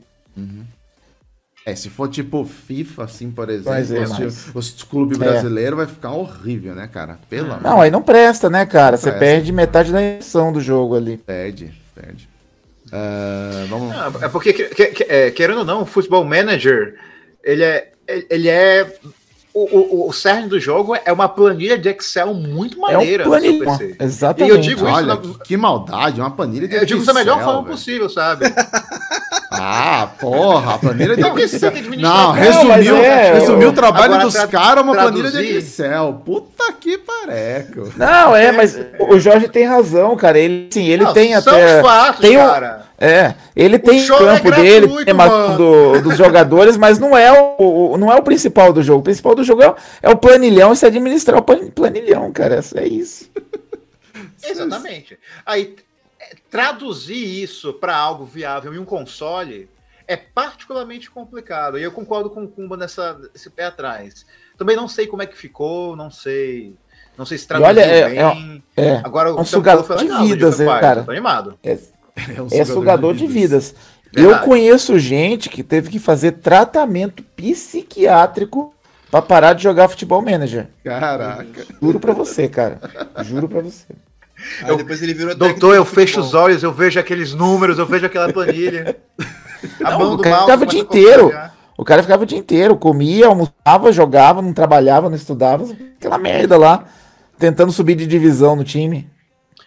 [1.71, 5.25] É, se for tipo FIFA, assim, por exemplo, os, os clubes É.
[5.25, 7.19] brasileiros vai ficar horrível, né, cara?
[7.29, 8.97] Pelo amor Não, aí não presta, né, cara?
[8.97, 9.19] Você Presta.
[9.21, 11.17] perde metade da emoção do jogo ali.
[11.19, 12.29] Perde, perde.
[12.93, 13.95] Ah, vamos.
[13.95, 16.97] Ah, É porque, que- que- que- é, querendo ou não, o Football Manager,
[17.45, 17.93] ele é.
[18.29, 18.93] Ele é.
[19.53, 23.33] O, o, o cerne do jogo é uma planilha de Excel muito É maneira um
[23.33, 23.79] no seu planilhão.
[23.79, 23.97] PC.
[24.01, 24.49] Exatamente.
[24.53, 27.15] E eu digo isso Olha, na- que, maldade, uma planilha de Eu digo isso da
[27.15, 27.73] melhor Excel, forma velho.
[27.77, 28.45] possível, sabe?
[29.53, 31.73] Ah, porra, a planilha de Não, você Excel.
[31.99, 35.57] Não, resumiu, Não, é, resumiu eu- o trabalho Agora, dos tra- caras uma planilha de
[35.57, 36.23] Excel.
[36.25, 37.93] Puta que pareco.
[37.97, 40.39] Não, é, mas o Jorge tem razão, cara.
[40.39, 41.83] Ele, sim, ele Não, tem são até.
[41.83, 42.83] fatos, tem um- cara.
[42.97, 45.15] É, ele tem show campo é dele, tem
[45.57, 49.01] do, dos jogadores, mas não é o, o- não é o principal do jogo.
[49.01, 52.31] O principal do jogo é, o- é o planilhão e se administrar o plan- planilhão,
[52.31, 52.61] cara.
[52.77, 53.29] É isso.
[54.49, 55.19] Exatamente.
[55.45, 55.75] Aí,
[56.31, 59.69] é, traduzir isso para algo viável em um console
[60.07, 61.79] é particularmente complicado.
[61.79, 64.27] E eu concordo com o Kumba nessa, nesse pé atrás.
[64.59, 66.75] Também não sei como é que ficou, não sei.
[67.17, 68.65] Não sei se traduziu olha, é- bem.
[68.77, 71.05] É, Agora, um Tom sugador foi de vidas, Jeff né, cara?
[71.05, 71.59] Tô animado.
[71.63, 71.73] é,
[72.37, 73.75] É, um é sugador de vidas.
[74.13, 74.47] Eu Verdade.
[74.47, 78.75] conheço gente que teve que fazer tratamento psiquiátrico
[79.11, 80.69] pra parar de jogar futebol manager.
[80.83, 81.67] Caraca.
[81.81, 82.81] Juro pra você, cara.
[83.23, 83.87] Juro pra você.
[84.63, 88.07] Aí depois ele virou Doutor, eu fecho os olhos, eu vejo aqueles números, eu vejo
[88.07, 88.97] aquela planilha.
[89.85, 91.33] A Não, o cara mal ficava o dia inteiro.
[91.77, 95.65] O cara ficava o dia inteiro, comia, almoçava, jogava, não trabalhava, não estudava,
[95.99, 96.85] aquela merda lá,
[97.39, 99.09] tentando subir de divisão no time.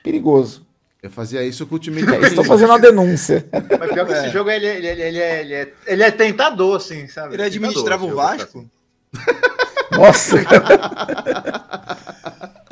[0.04, 0.64] Perigoso.
[1.02, 3.46] Eu fazia isso com o Ultimate É, Estou fazendo uma denúncia.
[3.52, 4.18] Mas pior que É.
[4.20, 7.34] esse jogo, ele, ele, ele, ele é, ele, é, ele é tentador, assim, sabe?
[7.34, 8.60] Ele administrava o esse Vasco?
[8.60, 8.70] jogo,
[9.92, 10.38] Nossa,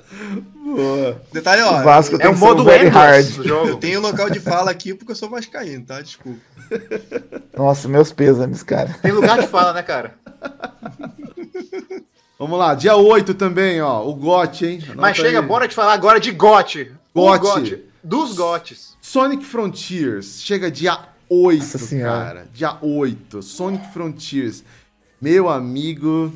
[0.63, 1.21] Boa.
[1.31, 1.79] Detalhe, ó.
[1.79, 3.45] o Vasco É ser modo um very hard.
[3.45, 6.01] Eu tenho local de fala aqui porque eu sou vascaíno, tá?
[6.01, 6.39] Desculpa.
[7.55, 8.95] Nossa, meus pêsames, cara.
[9.01, 10.15] Tem lugar de fala, né, cara?
[12.38, 14.03] Vamos lá, dia 8 também, ó.
[14.07, 14.79] O GOT, hein?
[14.85, 15.45] Anota Mas chega, aí.
[15.45, 16.91] bora de falar agora de GOT.
[17.13, 17.39] O GOT.
[17.39, 17.83] GOT.
[18.03, 18.97] Dos GOTs.
[19.01, 20.41] Sonic Frontiers.
[20.41, 20.97] Chega dia
[21.29, 22.25] 8, Nossa senhora.
[22.25, 22.47] cara.
[22.53, 23.43] Dia 8.
[23.43, 24.63] Sonic Frontiers.
[25.21, 26.33] Meu amigo.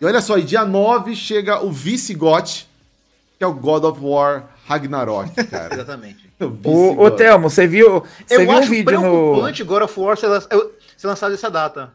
[0.00, 2.68] E olha só, e dia 9 chega o vice-GOT,
[3.42, 5.74] que é o God of War Ragnarok, cara.
[5.74, 6.30] Exatamente.
[6.40, 7.10] O Ô.
[7.10, 9.00] Thelmo, você viu, você Eu viu um acho vídeo no.
[9.00, 10.28] preocupante God of War ser,
[10.96, 11.90] ser lançado essa data.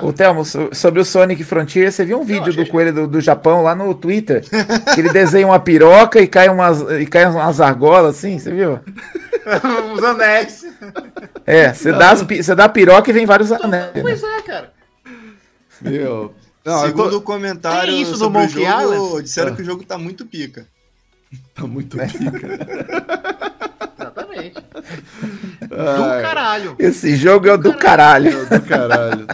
[0.00, 3.06] Ô, Thelmo, so- sobre o Sonic Frontier, você viu um vídeo achei- do Coelho do,
[3.06, 4.42] do Japão lá no Twitter?
[4.94, 8.80] que ele desenha uma piroca e cai umas, e cai umas argolas assim, você viu?
[9.94, 10.64] Os anéis.
[11.46, 13.92] É, você dá, as você dá a piroca e vem vários anéis.
[13.94, 14.00] né?
[14.00, 14.72] Pois é, cara.
[15.82, 16.32] Meu.
[16.64, 17.16] Não, Segundo tô...
[17.18, 19.22] o comentário Tem isso no sobre o Monkey jogo, Island?
[19.22, 20.66] disseram que o jogo tá muito pica.
[21.54, 22.48] Tá muito pica.
[23.98, 24.54] Exatamente.
[25.68, 26.76] Do Ai, caralho.
[26.78, 28.30] Esse jogo é o do caralho.
[28.32, 29.26] meu do caralho.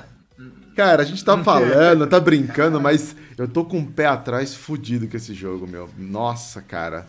[0.77, 5.09] Cara, a gente tá falando, tá brincando, mas eu tô com o pé atrás fudido
[5.09, 5.89] com esse jogo, meu.
[5.97, 7.07] Nossa, cara.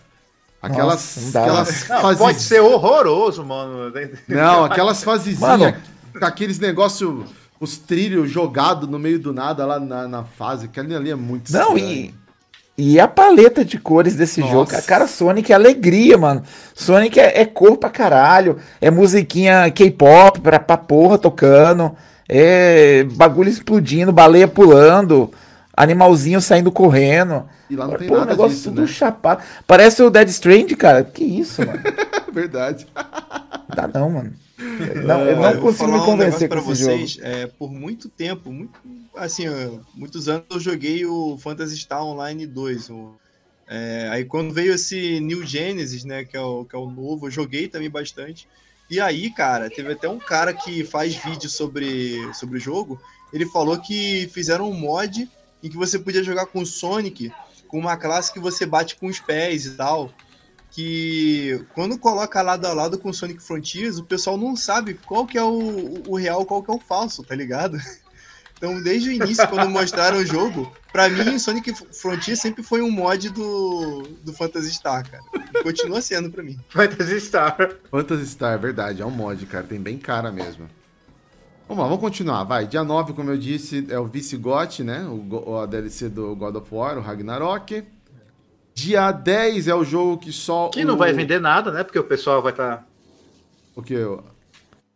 [0.62, 3.92] Aquelas, Nossa, aquelas Não, fases- Pode ser horroroso, mano.
[4.28, 5.76] Não, aquelas fasezinhas
[6.22, 7.26] aqueles negócio,
[7.60, 10.66] os trilhos jogados no meio do nada lá na, na fase.
[10.66, 12.14] Aquele ali é muito Não, estranho.
[12.78, 14.52] e, e a paleta de cores desse Nossa.
[14.52, 16.44] jogo, a cara Sonic é alegria, mano.
[16.76, 21.96] Sonic é, é cor pra caralho, é musiquinha K-pop pra, pra porra tocando,
[22.30, 25.32] é bagulho explodindo, baleia pulando,
[25.76, 27.46] animalzinho saindo correndo.
[27.70, 28.88] E lá não tem pô, o nada negócio disso, tudo né?
[28.88, 29.42] chapado.
[29.66, 31.04] Parece o Dead Strand, cara.
[31.04, 31.80] Que isso, mano.
[32.32, 32.88] Verdade.
[32.96, 34.32] Não dá não, mano.
[35.06, 36.98] Não, eu não vou consigo me um convencer negócio com esse jogo.
[36.98, 37.20] vocês.
[37.22, 38.80] É, por muito tempo, muito,
[39.16, 39.46] assim,
[39.94, 42.90] muitos anos eu joguei o Phantasy Star Online 2.
[42.90, 43.16] o-
[43.70, 47.28] é, aí quando veio esse New Genesis, né, que é, o, que é o novo,
[47.28, 48.48] eu joguei também bastante.
[48.90, 53.00] E aí, cara, teve até um cara que faz vídeo sobre, sobre o jogo.
[53.34, 55.30] Ele falou que fizeram um mod
[55.62, 57.30] em que você podia jogar com o Sonic,
[57.68, 60.10] com uma classe que você bate com os pés e tal.
[60.78, 65.26] Que quando coloca lado a lado com o Sonic Frontiers, o pessoal não sabe qual
[65.26, 67.78] que é o, o real, qual que é o falso, tá ligado?
[68.60, 72.82] Então, desde o início, quando mostraram o jogo, pra mim, o Sonic Frontier sempre foi
[72.82, 75.24] um mod do, do Phantasy Star, cara.
[75.54, 76.60] E continua sendo pra mim.
[76.68, 77.76] Phantasy Star.
[77.92, 79.64] Phantasy Star, verdade, é um mod, cara.
[79.64, 80.68] Tem bem cara mesmo.
[81.68, 82.46] Vamos lá, vamos continuar.
[82.46, 85.06] Vai, dia 9, como eu disse, é o Vice GOT, né?
[85.08, 87.84] O, a DLC do God of War, o Ragnarok.
[88.78, 90.70] Dia 10 é o jogo que só.
[90.70, 90.86] Que o...
[90.88, 91.84] não vai vender nada, né?
[91.84, 92.86] Porque o pessoal vai estar.
[93.76, 93.96] O que?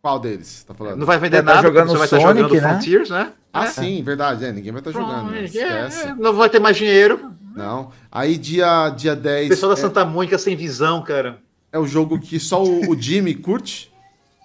[0.00, 0.62] Qual deles?
[0.62, 0.98] Tá falando?
[0.98, 2.68] Não vai vender Vai tá nada, jogando porque você vai Sonic, estar jogando né?
[2.74, 3.32] Frontiers, né?
[3.52, 3.66] Ah, É.
[3.66, 4.44] sim, verdade.
[4.44, 5.32] É, ninguém vai estar jogando.
[5.32, 5.48] né?
[5.48, 6.14] Sonic, é, Esquece.
[6.14, 7.32] não vai ter mais dinheiro.
[7.56, 7.90] Não.
[8.10, 11.38] Aí dia, dia O 10 pessoal da é, Santa Mônica sem visão, cara.
[11.72, 13.92] é o jogo que só o, o Jimmy curte,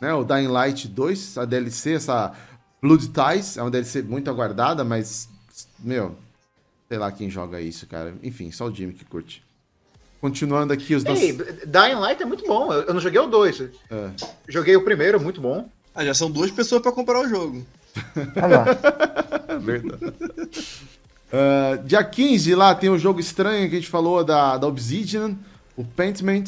[0.02, 0.16] né?
[0.16, 2.34] O Dying Light 2, a DLC, essa
[2.82, 5.30] Blood Ties é uma DLC muito aguardada, mas,
[5.80, 6.16] meu,
[6.88, 8.14] sei lá quem joga isso, cara.
[8.24, 9.44] Enfim, só o Jimmy que curte.
[10.20, 12.74] Continuando aqui os Ei, Dying Light é muito bom.
[12.74, 13.62] Eu, eu não joguei o 2.
[13.62, 13.70] É.
[14.48, 15.70] Joguei o primeiro, muito bom.
[15.94, 17.66] Ah, já são duas pessoas pra comprar o jogo.
[18.36, 18.66] Olha lá.
[19.60, 20.06] Verdade.
[20.06, 25.36] Uh, dia 15 lá tem um jogo estranho que a gente falou da, da Obsidian,
[25.76, 26.46] o Pentiment.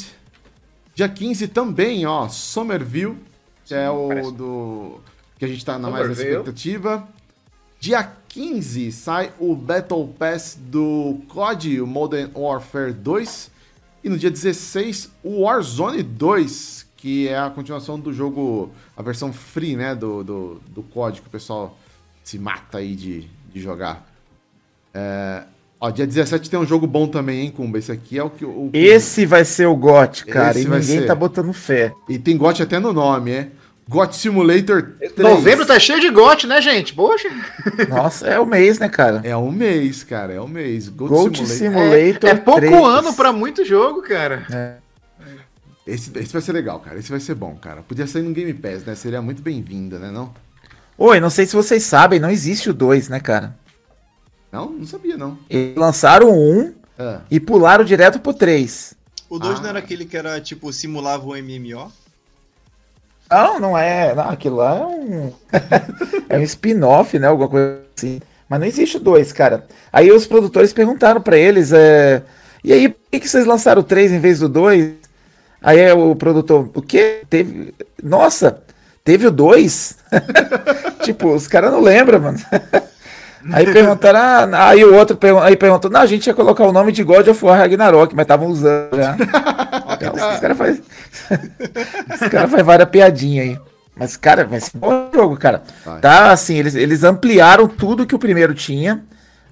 [0.95, 3.18] Dia 15 também, ó, Somerville,
[3.66, 4.34] que é o parece.
[4.34, 4.99] do.
[5.38, 6.30] que a gente tá na mais Somerville.
[6.32, 7.07] expectativa.
[7.80, 13.50] Dia 15 sai o Battle Pass do COD, o Modern Warfare 2.
[14.04, 19.32] E no dia 16, o Warzone 2, que é a continuação do jogo, a versão
[19.32, 21.78] free, né, do, do, do COD, que o pessoal
[22.22, 24.06] se mata aí de, de jogar.
[24.94, 25.44] É,
[25.80, 27.78] ó, dia 17 tem um jogo bom também, hein, Kumba?
[27.78, 28.70] Esse aqui é o que o.
[28.74, 30.52] Esse vai ser o GOT, cara.
[30.52, 31.08] Esse e ninguém ser.
[31.08, 31.94] tá botando fé.
[32.10, 33.52] E tem GOT até no nome, é?
[33.90, 35.14] GOT Simulator 3.
[35.18, 36.94] Novembro tá cheio de gote, né, gente?
[36.94, 37.28] Poxa.
[37.90, 39.22] Nossa, é o mês, né, cara?
[39.24, 40.88] É um mês, cara, é um mês.
[40.88, 41.57] GOT, Goat Simulator.
[41.57, 42.74] Simulator É, é pouco 3.
[42.84, 44.80] ano pra muito jogo, cara.
[45.88, 46.99] Esse, esse vai ser legal, cara.
[46.99, 47.82] Esse vai ser bom, cara.
[47.82, 48.94] Podia sair no Game Pass, né?
[48.94, 50.11] Seria muito bem-vinda, né?
[50.11, 50.32] Não?
[50.98, 53.57] Oi, não sei se vocês sabem, não existe o 2, né, cara?
[54.52, 54.70] Não?
[54.70, 55.38] Não sabia, não.
[55.49, 58.94] Eles lançaram o 1 Ah, e pularam direto pro 3.
[59.30, 59.61] O 2 Ah.
[59.64, 61.91] não era aquele que era, tipo, simulava o MMO?
[63.30, 64.14] Não, não é.
[64.16, 65.34] Não, aquilo lá é um.
[66.30, 67.28] é um spin-off, né?
[67.28, 68.20] Alguma coisa assim.
[68.48, 69.66] Mas não existe 2, cara.
[69.94, 72.24] Aí os produtores perguntaram pra eles: é...
[72.64, 74.94] e aí, por que, que vocês lançaram o 3 em vez do 2?
[75.62, 77.22] Aí é o produtor: o quê?
[77.30, 77.74] Teve.
[78.02, 78.64] Nossa,
[79.04, 79.98] teve o 2?
[81.04, 82.40] tipo, os caras não lembram, mano.
[83.54, 84.20] Aí perguntaram,
[84.54, 87.04] ah, aí o outro pergun- aí perguntou, não, a gente ia colocar o nome de
[87.04, 89.16] God of War Ragnarok, mas estavam usando já.
[90.34, 90.84] Os caras fazem
[92.14, 93.60] os cara faz várias piadinhas aí.
[93.96, 95.62] Mas, cara, vai ser um bom jogo, cara.
[95.86, 96.00] Vai.
[96.00, 99.04] Tá, assim, eles, eles ampliaram tudo que o primeiro tinha.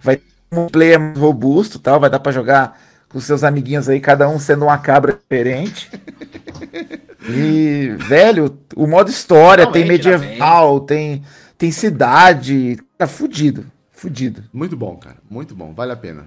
[0.02, 2.00] Vai ter um player mais robusto tal.
[2.00, 2.80] Vai dar pra jogar
[3.10, 5.90] com seus amiguinhos aí, cada um sendo uma cabra diferente.
[7.30, 11.24] E, velho, o modo história, tem Finalmente, medieval, tem,
[11.58, 12.78] tem cidade.
[12.98, 14.46] Tá fudido, fudido.
[14.54, 15.18] muito bom, cara.
[15.30, 15.74] Muito bom.
[15.74, 16.22] Vale a pena.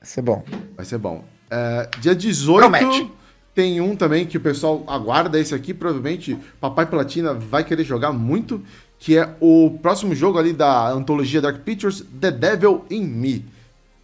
[0.00, 0.42] Vai ser bom.
[0.74, 1.24] Vai ser bom.
[1.50, 3.12] É, dia 18 Promete.
[3.54, 5.74] Tem um também que o pessoal aguarda esse aqui.
[5.74, 8.62] Provavelmente Papai Platina vai querer jogar muito.
[8.98, 13.46] Que é o próximo jogo ali da antologia Dark Pictures, The Devil in Me.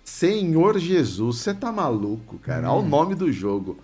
[0.02, 2.72] Senhor Jesus, você tá maluco, cara.
[2.72, 3.78] Olha o nome do jogo.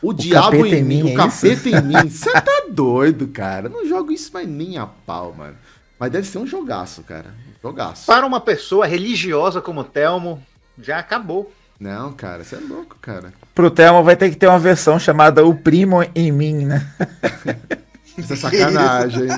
[0.00, 1.94] O, Diabo Capeta em em mim, Mim, o é capeta em mim.
[2.08, 3.68] Você tá doido, cara.
[3.68, 5.56] Não jogo isso mais nem a pau, mano.
[5.98, 7.34] Mas deve ser um jogaço, cara.
[7.48, 8.06] Um jogaço.
[8.06, 10.40] Para uma pessoa religiosa como o Telmo,
[10.80, 11.52] já acabou.
[11.78, 13.32] Não, cara, você é louco, cara.
[13.54, 16.86] Pro Thelma vai ter que ter uma versão chamada O Primo em Mim, né?
[18.18, 19.26] Isso é sacanagem.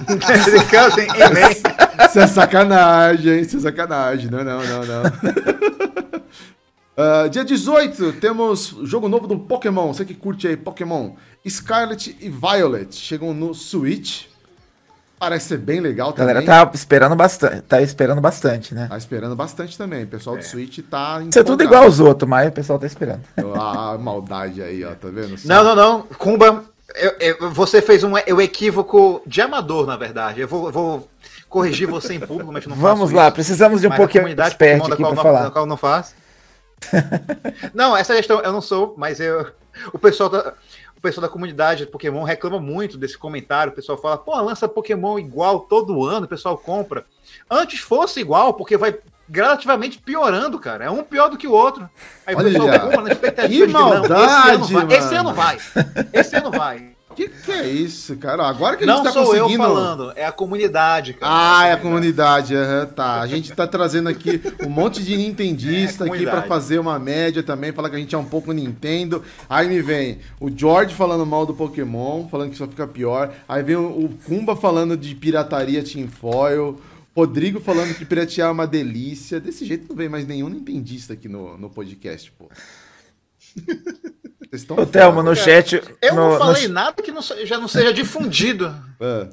[2.09, 3.41] Isso é sacanagem?
[3.41, 4.31] Isso é sacanagem.
[4.31, 6.21] Não, não, não, não.
[7.03, 9.91] Ah, dia 18, temos jogo novo do Pokémon.
[9.91, 11.12] Você que curte aí, Pokémon.
[11.49, 14.27] Scarlet e Violet chegam no Switch.
[15.21, 16.35] Parece ser bem legal A também.
[16.35, 18.87] galera tá esperando bastante, tá esperando bastante, né?
[18.89, 20.05] Tá esperando bastante também.
[20.05, 21.23] O pessoal do Switch tá.
[21.29, 23.21] Isso é tudo igual aos outros, mas o pessoal tá esperando.
[23.55, 25.37] A maldade aí, ó, tá vendo?
[25.45, 26.03] Não, não, não.
[26.19, 26.65] Kumba,
[26.95, 30.41] eu- eu- você fez um, um equívoco de amador, na verdade.
[30.41, 31.09] Eu vou, eu vou
[31.51, 33.35] corrigir você em público, mas eu não Vamos lá, isso.
[33.35, 35.51] precisamos de um Mas a expert Pokémon da aqui qual pra não- falar.
[35.51, 36.15] Qual eu não faço.
[37.75, 39.47] não, essa questão eu não sou, mas eu,
[39.93, 40.55] o pessoal da,
[41.01, 43.73] o pessoal da comunidade de Pokémon reclama muito desse comentário.
[43.73, 47.07] O pessoal fala, pô, lança Pokémon igual todo ano, o pessoal compra.
[47.51, 50.85] Antes fosse igual, porque vai gradativamente piorando, cara.
[50.85, 51.89] É um pior do que o outro.
[52.27, 54.99] Aí Olha, o pessoal compra na expectativa que de não, esse ano vai.
[54.99, 55.59] Esse ano vai.
[56.13, 57.00] Esse ano vai.
[57.15, 58.47] Que que é isso, cara?
[58.47, 59.62] Agora que a gente Não tá sou eu conseguindo.
[59.65, 61.32] falando, é a comunidade, cara.
[61.59, 63.20] Ah, é a comunidade, aham, tá.
[63.20, 66.49] A gente tá trazendo aqui um monte de nintendista É, aqui pra comunidade.
[66.49, 69.23] fazer uma média também, falar que a gente é um pouco Nintendo.
[69.49, 73.35] Aí me vem o George falando mal do Pokémon, falando que só fica pior.
[73.49, 76.81] Aí vem o, o Kumba falando de pirataria tinfoil.
[77.15, 79.41] Rodrigo falando que piratear é uma delícia.
[79.41, 82.49] Desse jeito não vem mais nenhum nintendista aqui no, no podcast, pô.
[84.51, 85.81] Vocês estão Ô, Thelma, no chat.
[86.03, 88.75] Eu no, não no falei nada que não já não seja difundido.
[89.01, 89.29] Ah,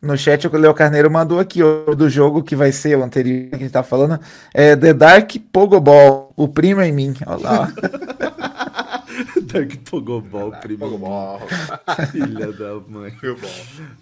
[0.00, 3.50] No chat, o Leo Carneiro mandou aqui o do jogo que vai ser o anterior
[3.50, 4.18] que a gente tá falando.
[4.54, 7.14] É The Dark Pogoball, o primo em mim.
[7.26, 7.72] Olha lá.
[9.42, 10.98] Dark Pogobol, primo.
[12.10, 13.12] Filha da mãe.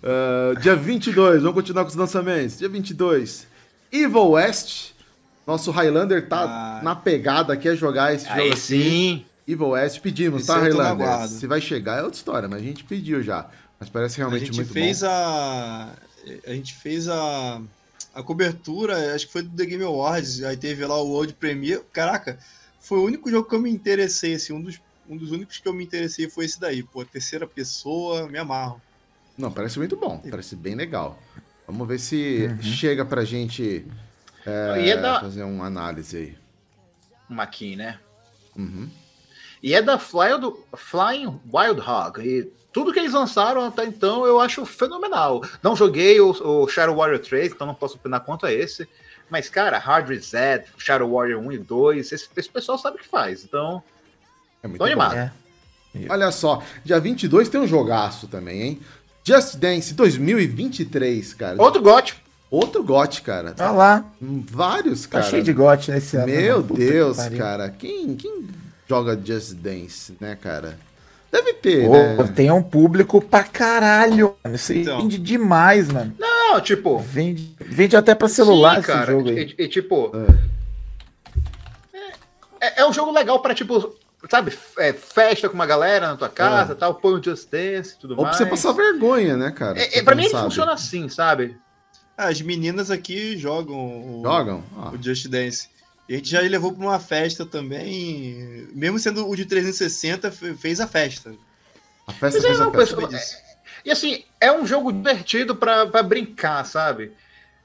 [0.05, 2.59] Ah, dia 22, vamos continuar com os lançamentos.
[2.59, 3.47] Dia 22,
[3.91, 4.93] Evil West.
[5.45, 6.81] Nosso Highlander tá Ah.
[6.85, 9.25] na pegada, quer jogar esse jogo Aí assim.
[9.52, 11.28] Evil West, pedimos, Esse tá, Highlander?
[11.28, 13.48] Se vai chegar é outra história, mas a gente pediu já.
[13.78, 15.09] Mas parece A realmente gente muito fez bom.
[15.09, 15.94] a.
[16.47, 17.62] a gente fez a,
[18.14, 21.82] a cobertura, acho que foi do The Game Awards, aí teve lá o World Premiere.
[21.93, 22.39] Caraca,
[22.78, 25.66] foi o único jogo que eu me interessei, assim, um dos, um dos únicos que
[25.66, 28.81] eu me interessei foi esse daí, pô, terceira pessoa, me amarro.
[29.36, 31.18] Não, parece muito bom, parece bem legal.
[31.66, 32.62] Vamos ver se uhum.
[32.62, 33.86] chega pra gente
[34.44, 35.20] é, da...
[35.20, 36.39] fazer uma análise aí.
[37.28, 37.98] Uma aqui, né?
[38.56, 38.90] Uhum.
[39.62, 42.20] E é da Flying, Flying Wild Hog.
[42.20, 45.43] E tudo que eles lançaram até então eu acho fenomenal.
[45.62, 48.89] Não joguei o, o Shadow Warrior 3, então não posso opinar quanto a esse.
[49.28, 53.09] Mas, cara, Hard Reset, Shadow Warrior 1 e 2, esse, esse pessoal sabe o que
[53.09, 53.45] faz.
[53.45, 53.82] Então,
[54.62, 55.15] é muito tô animado.
[55.15, 55.32] É.
[56.09, 58.81] Olha só, dia 22 tem um jogaço também, hein?
[59.23, 61.62] Just Dance 2023, cara.
[61.62, 62.16] Outro GOT.
[62.51, 63.53] Outro GOT, cara.
[63.53, 64.05] Tá lá.
[64.20, 65.24] Vários, cara.
[65.24, 66.27] Tá cheio de GOT nesse ano.
[66.27, 66.69] Meu né?
[66.73, 67.70] Deus, cara.
[67.70, 68.49] Quem, quem
[68.91, 70.77] joga Just Dance, né, cara?
[71.31, 72.33] Deve ter, Pô, né?
[72.35, 74.35] Tem um público pra caralho.
[74.53, 75.01] Isso então.
[75.01, 76.12] vende demais, mano.
[76.19, 76.99] Não, tipo.
[76.99, 79.55] Vende, vende até pra celular sim, cara, jogo aí.
[79.57, 80.11] E, e tipo.
[80.12, 80.51] É.
[82.61, 83.95] É, é um jogo legal pra, tipo,
[84.29, 86.75] sabe, é, festa com uma galera na tua casa, é.
[86.75, 88.41] tal, põe o Just Dance tudo Ou mais.
[88.41, 89.79] Ou pra você passar vergonha, né, cara?
[89.81, 91.57] É, é, pra mim ele funciona assim, sabe?
[92.19, 94.65] Ah, as meninas aqui jogam o, jogam?
[94.77, 94.91] Ah.
[94.91, 95.69] o Just Dance.
[96.11, 100.81] E a gente já levou para uma festa também, mesmo sendo o de 360, fez
[100.81, 101.32] a festa.
[102.05, 102.97] A festa fez é, a festa.
[102.97, 103.23] Pessoa, é,
[103.85, 107.12] e assim, é um jogo divertido para brincar, sabe?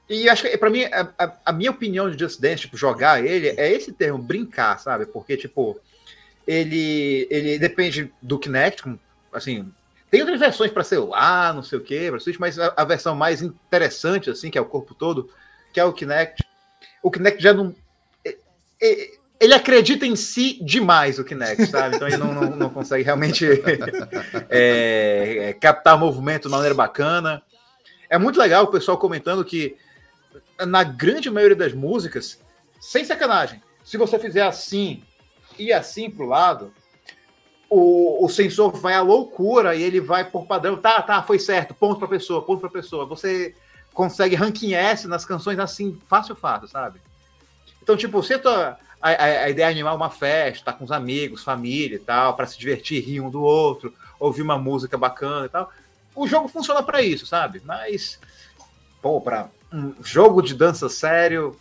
[0.08, 3.20] E acho que, para mim, a, a, a, minha opinião de Just Dance, tipo, jogar
[3.26, 5.06] ele, é esse termo, brincar, sabe?
[5.06, 5.80] Porque, tipo,
[6.46, 8.96] ele, ele depende do Kinect,
[9.32, 9.68] assim,
[10.08, 13.16] tem outras versões para celular, não sei o que, para Switch, mas a, a, versão
[13.16, 15.28] mais interessante, assim, que é o corpo todo,
[15.72, 16.44] que é o Kinect.
[17.02, 17.74] O Kinect já não
[19.38, 21.96] ele acredita em si demais, o Kinect, sabe?
[21.96, 23.46] Então ele não, não, não consegue realmente
[24.48, 27.42] é, é, captar movimento de maneira bacana.
[28.08, 29.76] É muito legal o pessoal comentando que
[30.66, 32.40] na grande maioria das músicas,
[32.80, 35.02] sem sacanagem, se você fizer assim
[35.58, 36.72] e assim pro lado,
[37.68, 41.74] o, o sensor vai à loucura e ele vai por padrão, tá, tá, foi certo,
[41.74, 43.04] ponto pra pessoa, ponto pra pessoa.
[43.06, 43.54] Você
[43.92, 47.00] consegue ranking S nas canções assim, fácil, fácil, sabe?
[47.86, 48.76] Então, tipo, você tá.
[49.00, 52.34] A, a, a, ideia é animar uma festa, tá com os amigos, família e tal,
[52.34, 55.70] para se divertir, rir um do outro, ouvir uma música bacana e tal.
[56.12, 57.62] O jogo funciona para isso, sabe?
[57.64, 58.18] Mas,
[59.00, 61.56] pô, para um jogo de dança sério,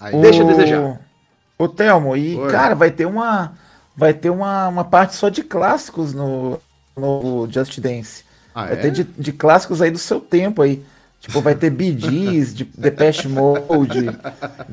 [0.00, 0.20] Aí.
[0.20, 1.00] deixa a desejar.
[1.56, 2.50] Ô, Thelmo, e, Oi.
[2.50, 3.52] cara, vai ter uma.
[3.94, 6.60] Vai ter uma, uma parte só de clássicos no,
[6.96, 8.24] no Just Dance.
[8.52, 8.76] Ah, vai é?
[8.76, 10.84] ter de, de clássicos aí do seu tempo aí.
[11.26, 14.16] Tipo, vai ter Gees, de Depeche Mode,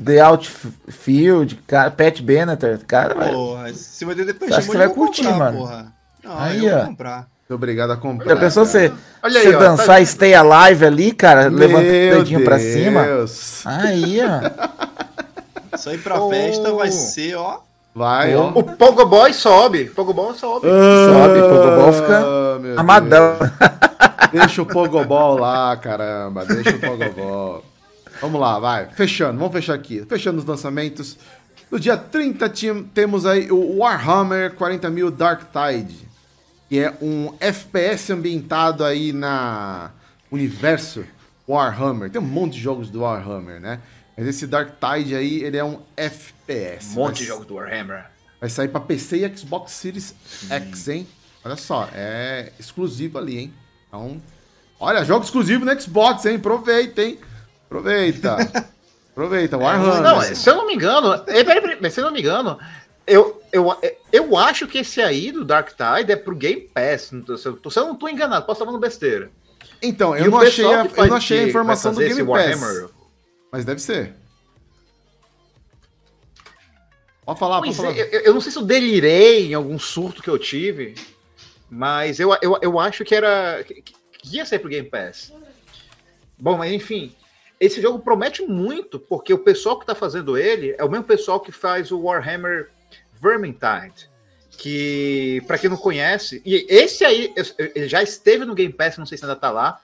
[0.02, 5.24] The Outfield, cara, Pat Benatar, cara, porra, se vai ter Depeche Mode, você vai curtir,
[5.24, 5.58] comprar, mano.
[5.58, 5.92] Porra.
[6.22, 6.84] Não, aí, ó.
[6.84, 7.26] comprar.
[7.40, 8.28] Muito obrigado a comprar.
[8.28, 10.06] Já pensou você, Olha aí, você ó, dançar tá...
[10.06, 12.48] Stay Alive ali, cara, Meu levanta o dedinho Deus.
[12.48, 13.04] pra cima?
[13.64, 15.76] Aí, ó.
[15.76, 16.30] Isso aí pra oh.
[16.30, 17.58] festa vai ser, ó.
[17.92, 18.50] Vai, ó.
[18.54, 19.86] O Pogoboy sobe.
[19.86, 20.68] Pogoboy sobe.
[20.68, 23.36] Ah, sobe, Pogoboy fica amadão.
[24.34, 26.44] Deixa o Pogobol lá, caramba.
[26.44, 27.64] Deixa o Pogobol.
[28.20, 28.86] Vamos lá, vai.
[28.90, 30.04] Fechando, vamos fechar aqui.
[30.08, 31.16] Fechando os lançamentos.
[31.70, 32.52] No dia 30
[32.92, 36.08] temos aí o Warhammer 40.000 Dark Tide,
[36.68, 39.90] que é um FPS ambientado aí na
[40.30, 41.04] universo
[41.48, 42.10] Warhammer.
[42.10, 43.80] Tem um monte de jogos do Warhammer, né?
[44.16, 46.90] Mas esse Dark Tide aí, ele é um FPS.
[46.92, 48.06] Um monte de jogos do Warhammer.
[48.40, 50.14] Vai sair para PC e Xbox Series
[50.48, 51.06] X, hein?
[51.44, 53.54] Olha só, é exclusivo ali, hein?
[53.94, 54.20] Então,
[54.80, 56.36] olha, jogo exclusivo no Xbox, hein?
[56.36, 57.18] Aproveita, hein?
[57.66, 58.66] Aproveita.
[59.12, 60.02] Aproveita, Warhammer.
[60.02, 61.24] Não, se eu não me engano,
[61.90, 62.58] se eu não me engano,
[63.06, 63.72] eu, eu,
[64.12, 67.02] eu acho que esse aí do Dark Tide é pro Game Pass.
[67.02, 69.30] Se eu, se eu não tô enganado, posso estar falando besteira.
[69.80, 72.26] Então, eu não, achei a, eu não achei a informação do Game Pass.
[72.26, 72.88] Warhammer,
[73.52, 74.12] mas deve ser.
[77.24, 77.96] Pode falar, pode falar.
[77.96, 80.94] Eu, eu, não sei se eu delirei em algum surto que eu tive,
[81.70, 83.64] mas eu, eu, eu acho que era.
[83.64, 83.94] que
[84.30, 85.32] ia ser pro Game Pass.
[86.38, 87.14] Bom, mas enfim.
[87.60, 91.40] Esse jogo promete muito, porque o pessoal que está fazendo ele é o mesmo pessoal
[91.40, 92.70] que faz o Warhammer
[93.20, 94.10] Vermintide.
[94.50, 97.32] Que, para quem não conhece, e esse aí
[97.74, 99.80] ele já esteve no Game Pass, não sei se ainda tá lá.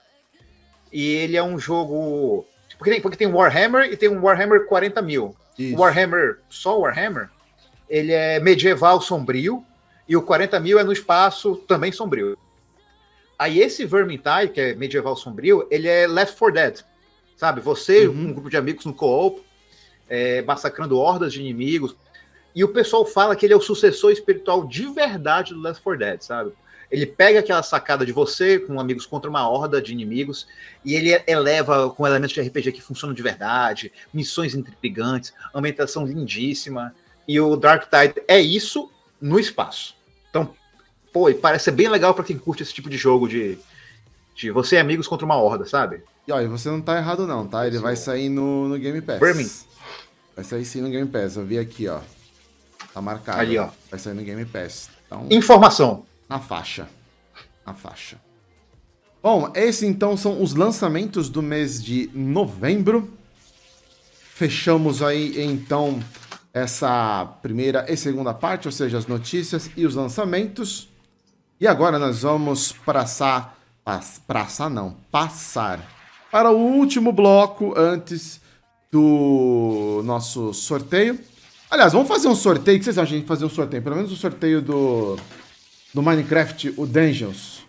[0.91, 2.45] E ele é um jogo.
[2.77, 5.35] Porque tem, porque tem Warhammer e tem um Warhammer 40 mil.
[5.75, 7.29] Warhammer, só Warhammer,
[7.89, 9.63] ele é medieval sombrio,
[10.11, 12.37] e o 40 mil é no espaço também sombrio.
[13.39, 16.79] Aí esse Vermintide, que é medieval sombrio, ele é Left 4 Dead.
[17.37, 17.61] Sabe?
[17.61, 18.27] Você, uhum.
[18.27, 19.41] um grupo de amigos no co-op,
[20.09, 21.95] é, massacrando hordas de inimigos.
[22.53, 25.99] E o pessoal fala que ele é o sucessor espiritual de verdade do Left 4
[25.99, 26.51] Dead, sabe?
[26.91, 30.45] Ele pega aquela sacada de você com amigos contra uma horda de inimigos
[30.83, 36.93] e ele eleva com elementos de RPG que funcionam de verdade, missões intrigantes, ambientação lindíssima.
[37.25, 40.00] E o Dark Tide é isso no espaço.
[40.31, 40.55] Então,
[41.13, 43.59] pô, parece ser bem legal para quem curte esse tipo de jogo de,
[44.35, 46.03] de você e amigos contra uma horda, sabe?
[46.27, 47.67] E olha, você não tá errado não, tá?
[47.67, 49.19] Ele vai sair no, no Game Pass.
[49.19, 49.51] Birmingham.
[50.35, 51.35] Vai sair sim no Game Pass.
[51.35, 51.99] Eu vi aqui, ó.
[52.93, 53.39] Tá marcado.
[53.39, 53.69] Ali, ó.
[53.89, 54.89] Vai sair no Game Pass.
[55.05, 56.05] Então, Informação.
[56.27, 56.87] na faixa.
[57.65, 58.17] Na faixa.
[59.21, 63.11] Bom, esses então são os lançamentos do mês de novembro.
[64.33, 66.01] Fechamos aí então
[66.53, 70.89] essa primeira e segunda parte, ou seja, as notícias e os lançamentos.
[71.59, 75.79] E agora nós vamos passar, pass, passar não, passar
[76.31, 78.41] para o último bloco antes
[78.91, 81.19] do nosso sorteio.
[81.69, 82.77] Aliás, vamos fazer um sorteio.
[82.77, 83.81] O que vocês acham de a gente fazer um sorteio?
[83.81, 85.17] Pelo menos o sorteio do,
[85.93, 87.65] do Minecraft, o Dungeons.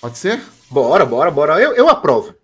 [0.00, 0.42] Pode ser?
[0.70, 1.60] Bora, bora, bora.
[1.60, 2.34] Eu, eu aprovo.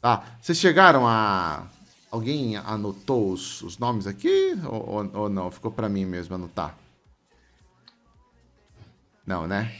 [0.00, 0.24] Tá.
[0.40, 1.66] Vocês chegaram a.
[2.10, 4.56] Alguém anotou os, os nomes aqui?
[4.64, 5.50] Ou, ou- ou não?
[5.50, 6.76] Ficou pra mim mesmo anotar?
[9.26, 9.72] Não, né?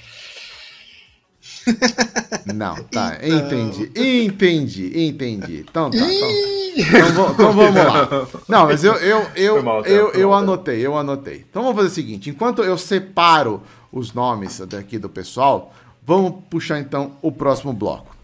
[2.44, 3.18] Não, tá.
[3.22, 5.64] Entendi, entendi, entendi.
[5.68, 5.96] Então tá.
[5.96, 6.28] Então,
[6.76, 8.08] então, então vamos lá.
[8.48, 10.34] Não, mas eu, eu, eu, mal, Theo, eu, eu Theo.
[10.34, 11.46] anotei, eu anotei.
[11.48, 15.72] Então vamos fazer o seguinte: enquanto eu separo os nomes daqui do pessoal,
[16.02, 18.14] vamos puxar então o próximo bloco.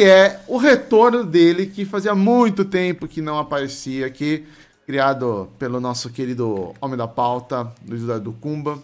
[0.00, 4.46] Que é o retorno dele, que fazia muito tempo que não aparecia aqui,
[4.86, 8.78] criado pelo nosso querido Homem da Pauta, Luiz Eduardo Cumba,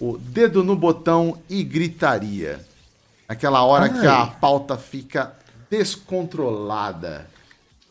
[0.00, 2.64] o Dedo no Botão e Gritaria.
[3.28, 5.34] Aquela hora que a pauta fica
[5.68, 7.28] descontrolada.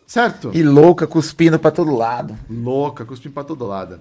[0.07, 0.49] Certo?
[0.53, 2.33] E louca, cuspindo pra todo lado.
[2.49, 3.99] Louca, cuspindo pra todo lado.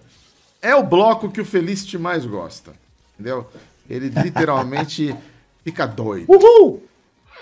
[0.63, 2.71] É o bloco que o Felicity mais gosta.
[3.15, 3.45] Entendeu?
[3.91, 5.13] Ele literalmente
[5.65, 6.33] fica doido.
[6.33, 6.88] Uhul!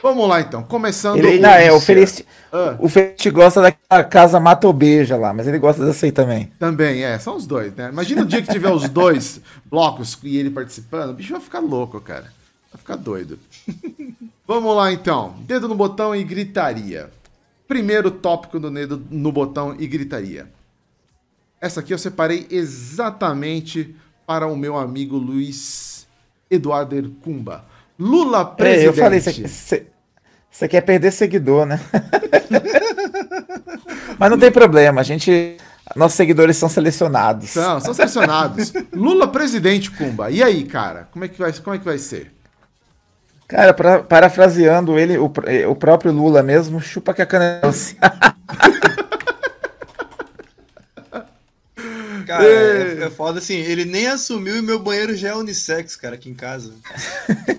[0.03, 1.81] Vamos lá então, começando Ele, não, é, o.
[1.81, 2.77] Felicity, Ah.
[2.79, 6.53] o Felicity gosta daquela casa matobeja lá, mas ele gosta dessa aí também.
[6.59, 7.89] Também, é, são os dois, né?
[7.91, 11.61] Imagina o dia que tiver os dois blocos e ele participando, o bicho vai ficar
[11.61, 12.33] louco, cara.
[12.73, 13.39] Vai ficar doido.
[14.47, 15.35] Vamos lá então.
[15.41, 17.11] Dedo no botão e gritaria.
[17.67, 20.47] Primeiro tópico do dedo no botão e gritaria.
[21.61, 23.97] Essa aqui eu separei exatamente
[24.27, 26.07] para o meu amigo Luiz
[26.51, 27.65] Eduardo Ercumba.
[27.99, 28.85] Lula presidente.
[28.85, 31.81] É, eu falei, você quer perder seguidor, né?
[34.19, 35.57] mas não tem problema, a gente.
[35.95, 37.51] Nossos seguidores são selecionados.
[37.51, 38.73] São, são selecionados.
[38.93, 40.31] Lula presidente, Cumba.
[40.31, 41.09] E aí, cara?
[41.13, 42.33] Como é que vai, como é, que vai ser?
[43.47, 45.33] Cara, pra- parafraseando ele, o,
[45.71, 47.97] o próprio Lula mesmo, chupa que a cana é doce.
[52.27, 56.15] Cara, é, é foda assim, ele nem assumiu e meu banheiro já é unissex, cara,
[56.17, 56.73] aqui em casa.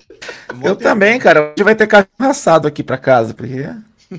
[0.64, 1.52] É Eu também, cara.
[1.52, 3.68] Hoje vai ter cachorro assado aqui pra casa, porque.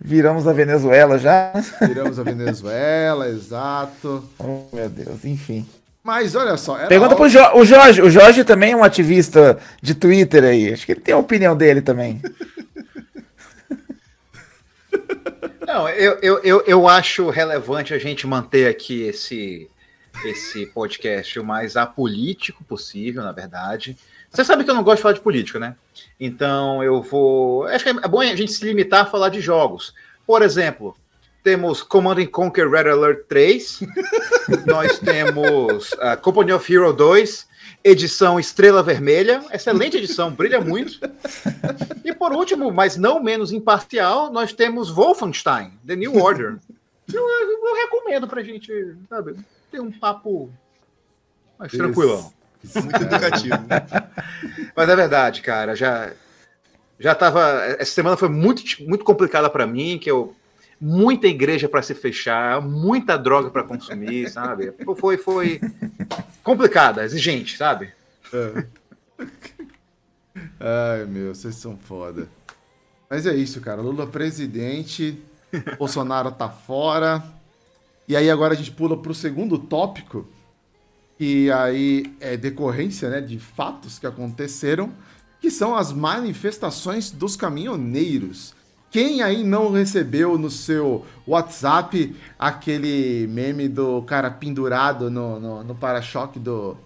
[0.00, 1.52] Viramos a Venezuela já.
[1.80, 4.22] Viramos a Venezuela, exato.
[4.38, 5.66] Oh, meu Deus, enfim.
[6.02, 6.76] Mas olha só.
[6.86, 8.02] Pergunta pro óbvio- jo o Jorge.
[8.02, 10.72] O Jorge também é um ativista de Twitter aí.
[10.72, 12.20] Acho que ele tem a opinião dele também.
[15.74, 19.68] Não, eu, eu, eu, eu acho relevante a gente manter aqui esse,
[20.24, 23.98] esse podcast o mais apolítico possível, na verdade.
[24.30, 25.74] Você sabe que eu não gosto de falar de política, né?
[26.20, 27.66] Então eu vou.
[27.66, 29.92] Acho que é bom a gente se limitar a falar de jogos.
[30.24, 30.96] Por exemplo,
[31.42, 33.80] temos Command and Conquer Red Alert 3,
[34.66, 37.48] nós temos uh, Company of Hero 2,
[37.84, 40.98] edição Estrela Vermelha, excelente edição, brilha muito.
[42.04, 46.56] E por último, mas não menos imparcial, nós temos Wolfenstein, The New Order.
[47.12, 48.72] Eu, eu- eu recomendo pra gente,
[49.08, 49.36] sabe,
[49.70, 50.50] ter um papo
[51.58, 51.82] mais Isso.
[51.82, 52.32] tranquilão.
[52.74, 53.56] Muito educativo.
[54.74, 56.12] Mas é verdade, cara, já
[56.98, 57.42] já tava,
[57.78, 60.34] essa semana foi muito muito complicada pra mim, que eu
[60.80, 64.72] muita igreja pra se fechar, muita droga pra consumir, sabe?
[64.98, 65.60] Foi foi
[66.42, 67.92] complicada, exigente, sabe?
[70.60, 72.28] Ai, meu, vocês são foda.
[73.08, 73.80] Mas é isso, cara.
[73.80, 75.22] Lula presidente,
[75.78, 77.22] Bolsonaro tá fora.
[78.06, 80.26] E aí agora a gente pula pro segundo tópico,
[81.16, 84.92] que aí é decorrência, né, de fatos que aconteceram,
[85.40, 88.53] que são as manifestações dos caminhoneiros.
[88.94, 95.74] Quem aí não recebeu no seu WhatsApp aquele meme do cara pendurado no, no, no
[95.74, 96.76] para-choque do,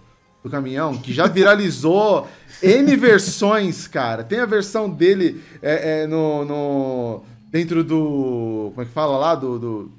[0.43, 2.27] do caminhão, que já viralizou
[2.63, 4.23] N versões, cara.
[4.23, 8.71] Tem a versão dele é, é, no, no, dentro do.
[8.73, 9.35] Como é que fala lá?
[9.35, 9.59] Do.
[9.59, 9.91] do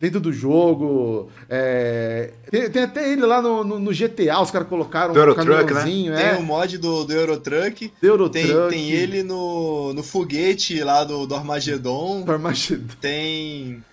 [0.00, 1.30] dentro do jogo.
[1.48, 5.34] É, tem, tem, até ele lá no, no, no GTA, os caras colocaram do um
[5.34, 6.12] caminhãozinho.
[6.12, 6.22] Né?
[6.22, 6.30] É.
[6.30, 7.92] Tem o mod do, do Eurotruck.
[8.00, 8.48] Do Eurotruck.
[8.48, 12.22] Tem, tem ele no, no foguete lá do, do Armagedon.
[12.22, 12.94] Do Armagedon.
[12.98, 13.84] Tem.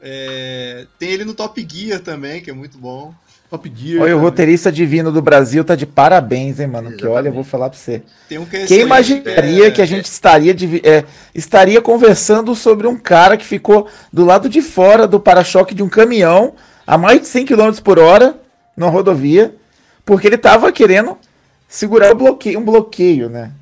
[0.00, 3.14] É, tem ele no Top Gear também, que é muito bom.
[3.54, 4.02] Top Gear.
[4.02, 6.88] Olha, o roteirista divino do Brasil tá de parabéns, hein, mano?
[6.88, 7.00] Exatamente.
[7.00, 8.02] Que olha, eu vou falar pra você.
[8.28, 9.70] Tem um que é Quem imaginaria é...
[9.70, 11.04] que a gente estaria, de, é,
[11.34, 15.88] estaria conversando sobre um cara que ficou do lado de fora do para-choque de um
[15.88, 16.54] caminhão
[16.84, 18.36] a mais de 100 km por hora
[18.76, 19.54] na rodovia,
[20.04, 21.16] porque ele tava querendo
[21.68, 23.52] segurar o bloqueio, um bloqueio, né?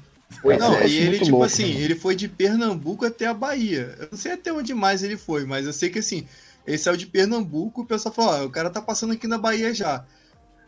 [0.41, 3.95] Pois não, é, e ele, tipo louco, assim, ele foi de Pernambuco até a Bahia.
[4.01, 6.27] Eu não sei até onde mais ele foi, mas eu sei que assim,
[6.67, 9.75] ele saiu de Pernambuco, o pessoal falou: ó, o cara tá passando aqui na Bahia
[9.75, 10.05] já.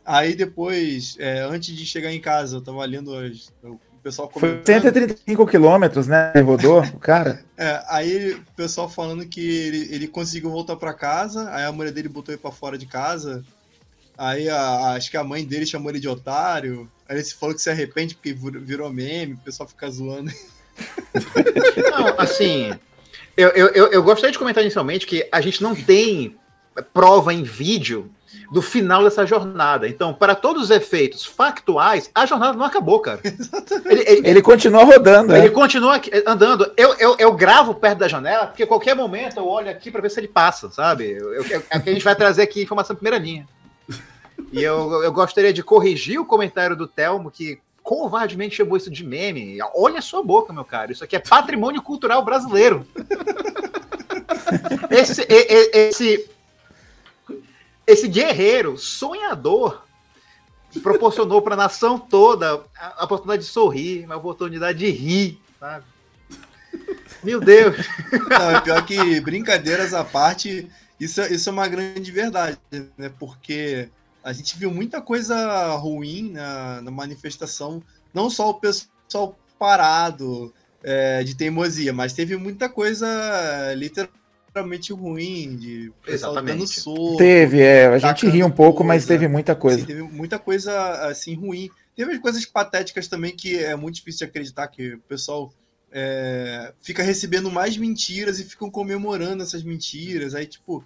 [0.04, 4.64] Aí depois, é, antes de chegar em casa, eu tava lendo as, o pessoal comentando.
[4.64, 6.30] Foi 135 quilômetros, né?
[6.34, 7.42] Ele rodou, o cara.
[7.56, 11.92] É, aí o pessoal falando que ele, ele conseguiu voltar para casa, aí a mulher
[11.92, 13.44] dele botou ele pra fora de casa.
[14.18, 16.90] Aí a, acho que a mãe dele chamou ele de otário.
[17.08, 20.32] Aí ele falou que se arrepende porque virou meme, o pessoal fica zoando.
[21.92, 22.72] Não, assim,
[23.36, 26.36] eu, eu, eu gostaria de comentar inicialmente que a gente não tem
[26.92, 28.10] prova em vídeo
[28.52, 29.88] do final dessa jornada.
[29.88, 33.20] Então, para todos os efeitos factuais, a jornada não acabou, cara.
[33.86, 35.34] Ele, ele, ele continua rodando.
[35.34, 35.50] Ele é.
[35.50, 36.72] continua andando.
[36.76, 40.00] Eu, eu, eu, gravo perto da janela, porque a qualquer momento eu olho aqui para
[40.00, 41.10] ver se ele passa, sabe?
[41.10, 43.46] Eu, eu, a gente vai trazer aqui informação em primeira linha.
[44.52, 49.04] E eu, eu gostaria de corrigir o comentário do Telmo, que covardemente chamou isso de
[49.04, 49.58] meme.
[49.76, 50.90] Olha a sua boca, meu cara.
[50.90, 52.88] Isso aqui é patrimônio cultural brasileiro.
[54.90, 56.30] esse, esse,
[57.86, 59.84] esse guerreiro sonhador
[60.82, 65.84] proporcionou para a nação toda a oportunidade de sorrir, a oportunidade de rir, sabe?
[67.22, 67.76] Meu Deus!
[68.28, 72.58] Não, é pior que brincadeiras à parte, isso, é, isso é uma grande verdade,
[72.96, 73.12] né?
[73.18, 73.88] Porque
[74.24, 77.82] a gente viu muita coisa ruim na, na manifestação,
[78.12, 80.52] não só o pessoal parado
[80.82, 83.06] é, de teimosia, mas teve muita coisa
[83.76, 87.18] literalmente ruim, de pessoal dando soco.
[87.18, 89.76] Teve, é, a gente ri um pouco, coisa, mas teve muita coisa.
[89.76, 91.68] Assim, teve muita coisa assim ruim.
[91.94, 95.52] Teve coisas patéticas também que é muito difícil de acreditar que o pessoal
[95.92, 100.34] é, fica recebendo mais mentiras e ficam comemorando essas mentiras.
[100.34, 100.82] Aí, tipo,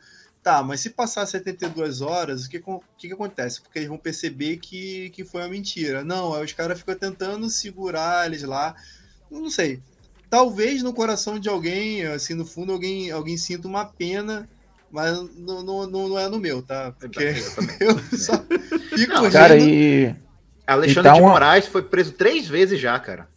[0.48, 3.60] Tá, mas se passar 72 horas, o que, o que, que acontece?
[3.60, 6.02] Porque eles vão perceber que, que foi uma mentira.
[6.02, 8.74] Não, aí os caras ficam tentando segurar eles lá.
[9.30, 9.78] Não sei.
[10.30, 14.48] Talvez no coração de alguém, assim, no fundo, alguém, alguém sinta uma pena,
[14.90, 16.94] mas não, não, não é no meu, tá?
[16.98, 17.22] Porque
[17.80, 18.42] eu, eu só
[18.96, 20.16] fico não, Cara, e.
[20.66, 23.28] Alexandre então, de Moraes foi preso três vezes já, cara.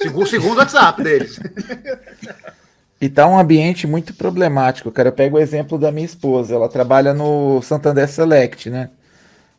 [0.00, 1.36] segundo, segundo o WhatsApp deles.
[3.00, 5.08] E tá um ambiente muito problemático, cara.
[5.08, 6.54] Eu pego o exemplo da minha esposa.
[6.54, 8.90] Ela trabalha no Santander Select, né?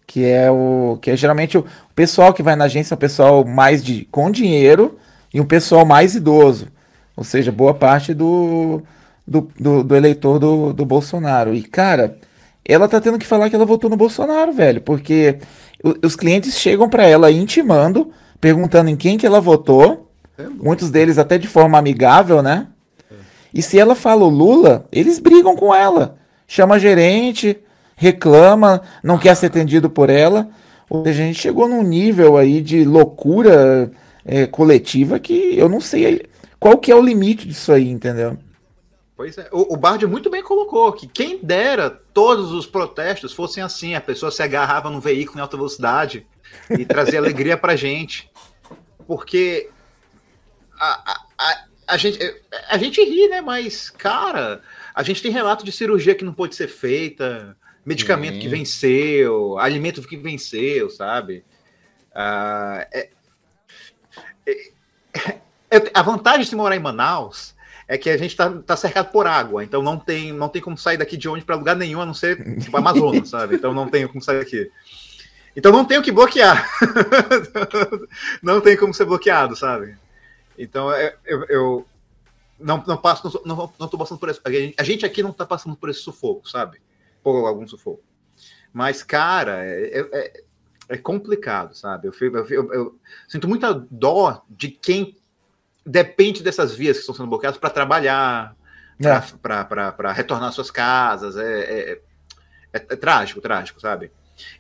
[0.06, 3.46] Que é o que é geralmente o pessoal que vai na agência é o pessoal
[3.46, 4.98] mais de com dinheiro
[5.34, 6.68] e um pessoal mais idoso.
[7.16, 8.82] Ou seja, boa parte do,
[9.28, 11.54] do, do, do eleitor do, do Bolsonaro.
[11.54, 12.18] E, cara,
[12.66, 14.82] ela tá tendo que falar que ela votou no Bolsonaro, velho.
[14.82, 15.38] Porque
[16.04, 20.10] os clientes chegam para ela intimando, perguntando em quem que ela votou.
[20.38, 22.68] É muitos deles até de forma amigável, né?
[23.54, 26.18] E se ela fala o Lula, eles brigam com ela.
[26.48, 27.58] Chama a gerente,
[27.96, 30.50] reclama, não quer ser atendido por ela.
[30.90, 33.92] Ou seja, a gente chegou num nível aí de loucura
[34.26, 36.28] é, coletiva que eu não sei
[36.60, 38.38] qual que é o limite disso aí, entendeu?
[39.16, 43.62] Pois é, o, o Bard muito bem colocou que quem dera todos os protestos fossem
[43.62, 46.26] assim, a pessoa se agarrava num veículo em alta velocidade
[46.70, 48.30] e trazia alegria pra gente.
[49.06, 49.70] Porque
[50.80, 52.20] a, a, a gente,
[52.68, 53.42] a gente ri, né?
[53.42, 54.62] Mas, cara,
[54.94, 57.56] a gente tem relato de cirurgia que não pode ser feita,
[57.86, 58.40] medicamento Sim.
[58.42, 61.44] que venceu, alimento que venceu, sabe?
[62.14, 63.10] Ah, é,
[64.46, 64.72] é,
[65.72, 67.56] é, a vantagem de se morar em Manaus
[67.88, 70.78] é que a gente está tá cercado por água, então não tem, não tem como
[70.78, 73.56] sair daqui de onde para lugar nenhum, a não ser tipo Amazonas, sabe?
[73.56, 74.72] Então não tem como sair daqui.
[75.56, 76.70] Então não tenho que bloquear.
[78.42, 79.98] não tem como ser bloqueado, sabe?
[80.60, 81.88] Então, é, eu, eu
[82.60, 84.42] não, não passo, não, não tô passando por isso.
[84.78, 86.82] A gente aqui não está passando por esse sufoco, sabe?
[87.24, 88.04] Por algum sufoco.
[88.74, 90.44] Mas, cara, é, é, é,
[90.90, 92.10] é complicado, sabe?
[92.10, 95.18] Eu, eu, eu, eu, sinto muita dó de quem
[95.86, 98.56] depende dessas vias que estão sendo bloqueadas para trabalhar,
[99.42, 100.12] para é.
[100.12, 101.38] retornar às suas casas.
[101.38, 102.02] É, é,
[102.74, 104.12] é, trágico, trágico, sabe?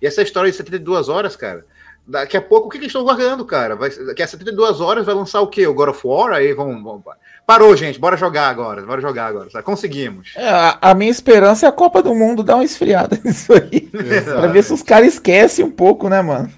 [0.02, 1.66] E essa história de 72 horas, cara,
[2.10, 3.76] Daqui a pouco, o que, que eles estão guardando, cara?
[3.76, 5.68] Vai, daqui a 72 horas vai lançar o quê?
[5.68, 6.34] O God of War?
[6.34, 6.84] Aí vão.
[6.84, 7.04] vão
[7.46, 8.82] parou, gente, bora jogar agora.
[8.82, 9.50] Bora jogar agora.
[9.50, 9.62] Tá?
[9.62, 10.34] Conseguimos.
[10.36, 13.82] É, a, a, minha esperança é a Copa do Mundo dar uma esfriada nisso aí.
[14.24, 16.52] pra ver se os caras esquecem um pouco, né, mano?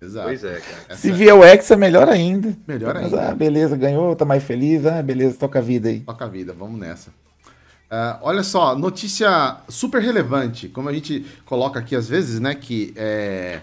[0.00, 0.28] Exato.
[0.28, 0.96] Pois é, cara.
[0.96, 2.56] Se vier o Hexa, melhor ainda.
[2.66, 3.28] Melhor Mas, ainda.
[3.28, 4.86] Ah, beleza, ganhou, tá mais feliz.
[4.86, 6.00] Ah, beleza, toca a vida aí.
[6.00, 7.10] Toca a vida, vamos nessa.
[7.90, 12.92] Uh, olha só, notícia super relevante, como a gente coloca aqui às vezes, né, que
[12.96, 13.60] é,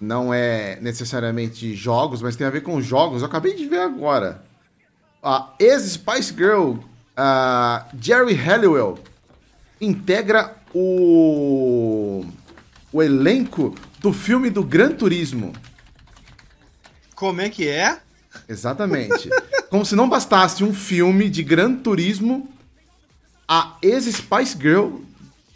[0.00, 3.22] não é necessariamente jogos, mas tem a ver com jogos.
[3.22, 4.42] Eu acabei de ver agora.
[5.22, 8.98] A ex-Spice Girl, uh, Jerry Halliwell,
[9.80, 12.24] integra o,
[12.92, 15.52] o elenco do filme do Gran Turismo.
[17.14, 17.98] Como é que é?
[18.48, 19.30] Exatamente.
[19.70, 22.48] Como se não bastasse um filme de Gran Turismo
[23.48, 24.98] a ex-Spice Girl,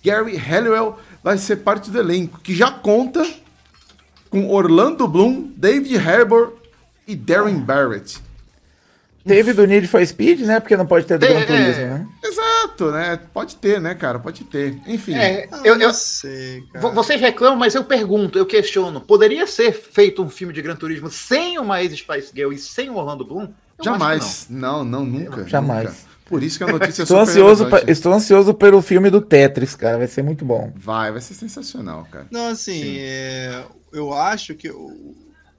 [0.03, 3.27] Gary Halliwell, vai ser parte do elenco, que já conta
[4.31, 6.55] com Orlando Bloom, David Harbour
[7.07, 8.20] e Darren Barrett.
[9.27, 10.61] Teve do Need for Speed, né?
[10.61, 12.09] Porque não pode ter do Gran Turismo, né?
[12.24, 13.20] Exato, né?
[13.35, 14.19] Pode ter, né, cara?
[14.19, 14.78] Pode ter.
[14.86, 15.15] Enfim.
[15.15, 16.89] É, eu, eu sei, cara.
[16.89, 19.01] Vocês reclamam, mas eu pergunto, eu questiono.
[19.01, 22.97] Poderia ser feito um filme de Gran Turismo sem uma ex-Spice Girl e sem o
[22.97, 23.48] Orlando Bloom?
[23.78, 24.47] Eu Jamais.
[24.48, 24.85] Não.
[24.85, 25.47] não, não, nunca.
[25.47, 25.85] Jamais.
[25.85, 26.10] Nunca.
[26.31, 29.74] Por isso que a notícia estou é ansioso pra, Estou ansioso pelo filme do Tetris,
[29.74, 29.98] cara.
[29.98, 30.73] Vai ser muito bom.
[30.77, 32.28] Vai, vai ser sensacional, cara.
[32.31, 35.16] Não, assim, é, eu acho que o,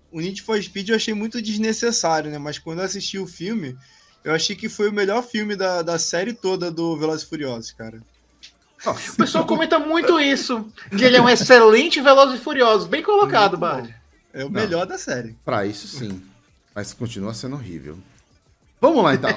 [0.09, 2.37] o Need for Speed eu achei muito desnecessário, né?
[2.37, 3.77] Mas quando eu assisti o filme,
[4.23, 7.71] eu achei que foi o melhor filme da, da série toda do Velozes e Furiosos,
[7.71, 8.01] cara.
[8.85, 9.11] Nossa.
[9.11, 10.65] O pessoal comenta muito isso.
[10.97, 12.87] Que ele é um excelente Velozes e Furiosos.
[12.87, 13.93] Bem colocado, Bard.
[14.33, 15.35] É o Não, melhor da série.
[15.43, 16.23] Pra isso, sim.
[16.73, 17.97] Mas continua sendo horrível.
[18.81, 19.29] Vamos lá, então.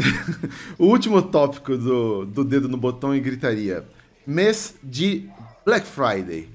[0.78, 3.84] o último tópico do, do dedo no botão e gritaria.
[4.26, 5.28] Mês de
[5.62, 6.48] Black Friday.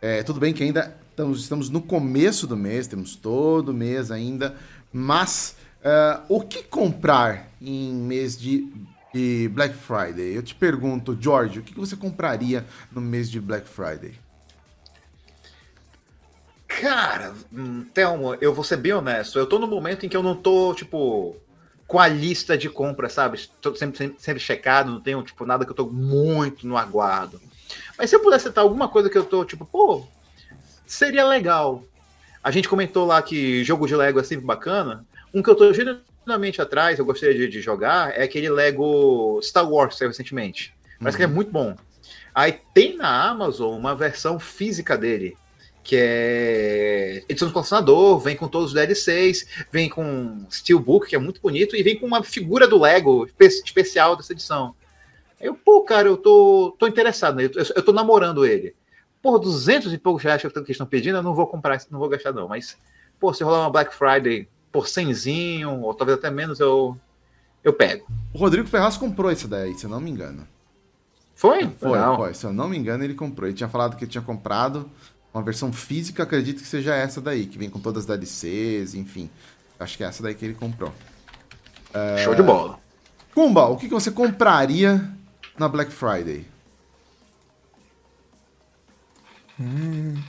[0.00, 4.56] É, tudo bem que ainda estamos, estamos no começo do mês, temos todo mês ainda,
[4.90, 8.72] mas uh, o que comprar em mês de,
[9.12, 10.34] de, Black Friday?
[10.34, 14.14] Eu te pergunto, George, o que você compraria no mês de Black Friday?
[16.80, 19.38] Cara, hum, Thelma, eu vou ser bem honesto.
[19.38, 21.36] Eu tô no momento em que eu não tô, tipo,
[21.86, 23.38] com a lista de compras, sabe?
[23.60, 27.40] Tô sempre, sempre, sempre checado, não tenho, tipo, nada que eu tô muito no aguardo.
[27.98, 30.06] Mas se eu pudesse citar alguma coisa que eu tô, tipo, pô,
[30.86, 31.84] seria legal.
[32.42, 35.04] A gente comentou lá que jogo de Lego é sempre bacana.
[35.32, 39.68] Um que eu tô genuinamente atrás, eu gostaria de, de jogar, é aquele Lego Star
[39.68, 40.74] Wars que saiu recentemente.
[40.98, 41.18] Parece uhum.
[41.18, 41.34] que é uhum.
[41.34, 41.76] muito bom.
[42.34, 45.36] Aí tem na Amazon uma versão física dele
[45.82, 51.18] que é edição de colecionador, vem com todos os DLCs, vem com Steelbook, que é
[51.18, 54.74] muito bonito, e vem com uma figura do Lego especial dessa edição.
[55.40, 57.44] Eu, pô, cara, eu tô, tô interessado, né?
[57.44, 58.74] eu, eu tô namorando ele.
[59.20, 62.08] Por 200 e poucos reais que eles estão pedindo, eu não vou comprar, não vou
[62.08, 62.76] gastar não, mas,
[63.18, 66.96] pô, se rolar uma Black Friday por 100, ou talvez até menos, eu,
[67.62, 68.06] eu pego.
[68.32, 70.46] O Rodrigo Ferraz comprou esse daí, se eu não me engano.
[71.34, 71.68] Foi?
[71.78, 72.16] Foi, não.
[72.16, 72.34] foi.
[72.34, 73.48] Se eu não me engano, ele comprou.
[73.48, 74.88] Ele tinha falado que tinha comprado,
[75.32, 79.30] uma versão física, acredito que seja essa daí, que vem com todas as DLCs, enfim.
[79.80, 80.92] Acho que é essa daí que ele comprou.
[81.92, 82.18] É...
[82.18, 82.78] Show de bola.
[83.34, 85.08] Kumba, o que você compraria
[85.58, 86.46] na Black Friday?
[89.58, 90.20] Hum,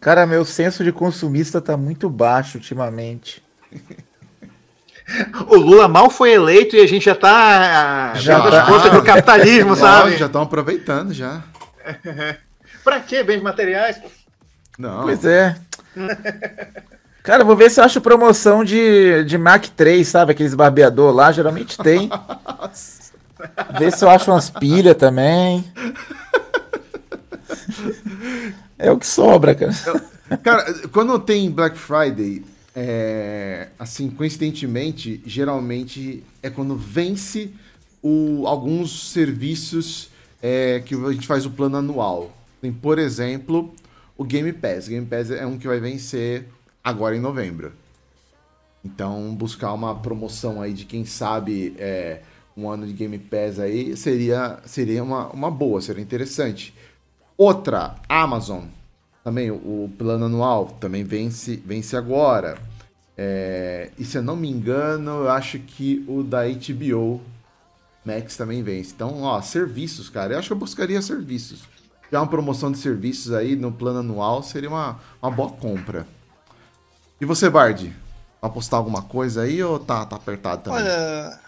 [0.00, 3.42] cara, meu senso de consumista tá muito baixo ultimamente.
[5.48, 10.16] o Lula mal foi eleito e a gente já tá já tá, do capitalismo, sabe?
[10.16, 11.42] Já estão aproveitando já.
[12.88, 13.22] Pra quê?
[13.22, 14.00] Bens materiais?
[14.78, 15.02] Não.
[15.02, 15.54] Pois é.
[17.22, 20.32] Cara, vou ver se eu acho promoção de, de Mac 3, sabe?
[20.32, 22.08] Aqueles barbeador lá, geralmente tem.
[23.78, 25.70] Ver se eu acho umas pilhas também.
[28.78, 29.72] É o que sobra, cara.
[30.42, 32.42] Cara, quando tem Black Friday,
[32.74, 37.52] é, assim, coincidentemente, geralmente é quando vence
[38.02, 40.08] o, alguns serviços
[40.42, 42.37] é, que a gente faz o plano anual.
[42.60, 43.72] Tem, por exemplo,
[44.16, 44.86] o Game Pass.
[44.86, 46.48] O Game Pass é um que vai vencer
[46.82, 47.72] agora em novembro.
[48.84, 52.20] Então, buscar uma promoção aí de quem sabe é,
[52.56, 56.74] um ano de Game Pass aí seria, seria uma, uma boa, seria interessante.
[57.36, 58.64] Outra, Amazon.
[59.22, 62.58] Também o plano anual também vence, vence agora.
[63.16, 67.20] É, e se eu não me engano, eu acho que o da HBO
[68.04, 68.92] Max também vence.
[68.94, 70.32] Então, ó, serviços, cara.
[70.32, 71.77] Eu acho que eu buscaria serviços
[72.10, 76.06] já uma promoção de serviços aí no plano anual seria uma, uma boa compra.
[77.20, 77.94] E você, Bard?
[78.40, 80.80] Apostar alguma coisa aí ou tá, tá apertado também?
[80.80, 81.40] Olha,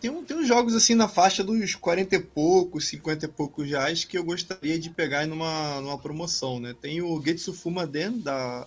[0.00, 4.04] tem, tem uns jogos assim na faixa dos 40 e poucos, 50 e poucos reais
[4.04, 6.74] que eu gostaria de pegar numa, numa promoção, né?
[6.80, 7.54] Tem o Getsu
[7.90, 8.66] Den, da,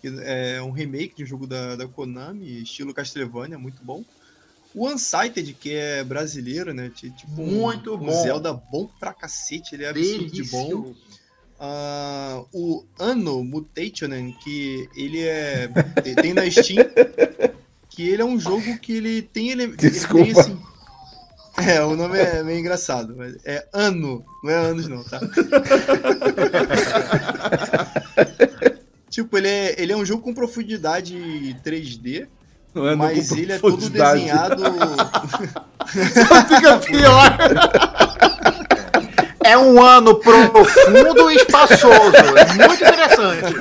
[0.00, 4.04] que é um remake de um jogo da, da Konami, estilo Castlevania, muito bom.
[4.74, 6.90] O Unsighted, que é brasileiro, né?
[6.94, 8.10] Tipo, muito um, bom.
[8.10, 10.94] Um Zelda bom pra cacete, ele é absurdo de bom.
[11.60, 15.68] Uh, o Anno Mutationen, que ele é.
[16.20, 16.84] tem na Steam.
[17.90, 19.50] Que ele é um jogo que ele tem.
[19.50, 20.24] Ele, Desculpa.
[20.24, 20.58] Ele tem, assim,
[21.66, 25.18] é, o nome é meio engraçado, mas é Ano, não é anos não, tá?
[29.10, 31.16] tipo, ele é, ele é um jogo com profundidade
[31.64, 32.28] 3D,
[32.78, 34.20] Não é mas ele é todo profundidade.
[34.20, 34.62] desenhado.
[36.14, 37.36] Só fica pior.
[39.42, 42.12] É um ano profundo e espaçoso.
[42.36, 43.54] É muito interessante.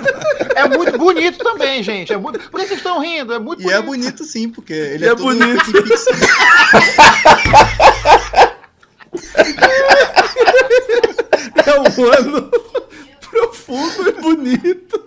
[0.56, 2.14] É muito bonito também, gente.
[2.14, 2.38] É muito...
[2.52, 3.34] Por que vocês estão rindo?
[3.34, 5.72] É muito E é bonito sim, porque ele E é, é bonito.
[11.65, 12.52] É um ano
[13.31, 15.07] profundo e bonito.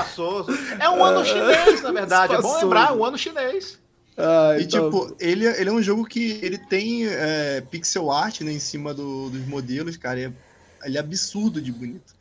[0.00, 0.50] Espaçoso.
[0.78, 2.32] É um ano chinês, na verdade.
[2.34, 2.64] É bom Espaçoso.
[2.64, 3.78] lembrar, um ano chinês.
[4.16, 8.40] Ai, E tá- tipo, ele, ele é um jogo que ele tem é, pixel art
[8.42, 10.20] né, em cima do- dos modelos, cara.
[10.20, 10.32] e é-
[10.84, 12.14] ele é absurdo de bonito,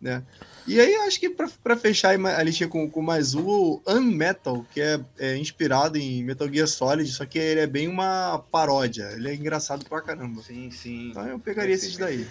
[0.00, 0.22] né?
[0.64, 4.64] E aí acho que pra, pra fechar a listinha com, com mais um, o Unmetal,
[4.72, 9.10] que é, é inspirado em Metal Gear Solid, só que ele é bem uma paródia.
[9.16, 10.40] Ele é engraçado pra caramba.
[10.42, 11.08] Sim, sim.
[11.10, 12.28] Então eu pegaria esses daí.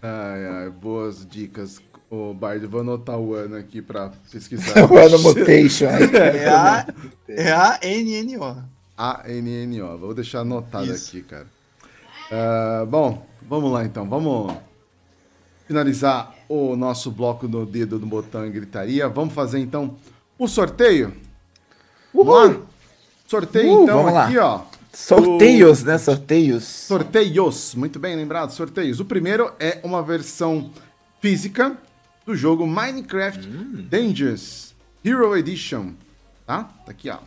[0.00, 1.80] Ai, ai, boas dicas.
[2.12, 4.84] Ô, Bard, vou anotar o ano aqui pra pesquisar.
[4.84, 6.14] O Ano Mutation aí.
[6.14, 6.86] É a,
[7.26, 8.62] é a NNO.
[8.94, 9.96] A-N-N-O.
[9.96, 11.08] Vou deixar anotado Isso.
[11.08, 11.46] aqui, cara.
[12.30, 14.06] Ah, bom, vamos lá então.
[14.06, 14.52] Vamos
[15.66, 19.08] finalizar o nosso bloco no dedo do botão e gritaria.
[19.08, 19.96] Vamos fazer então
[20.38, 21.14] o sorteio?
[22.12, 22.60] Vamos lá?
[23.26, 24.26] Sorteio Uhul, então vamos lá.
[24.26, 24.60] aqui, ó.
[24.92, 25.96] Sorteios, né?
[25.96, 26.64] Sorteios.
[26.64, 29.00] Sorteios, muito bem lembrado, sorteios.
[29.00, 30.70] O primeiro é uma versão
[31.18, 31.74] física
[32.26, 33.46] do jogo Minecraft
[33.90, 34.74] Dangerous
[35.04, 35.92] Hero Edition,
[36.46, 36.64] tá?
[36.84, 37.18] Tá aqui, ó.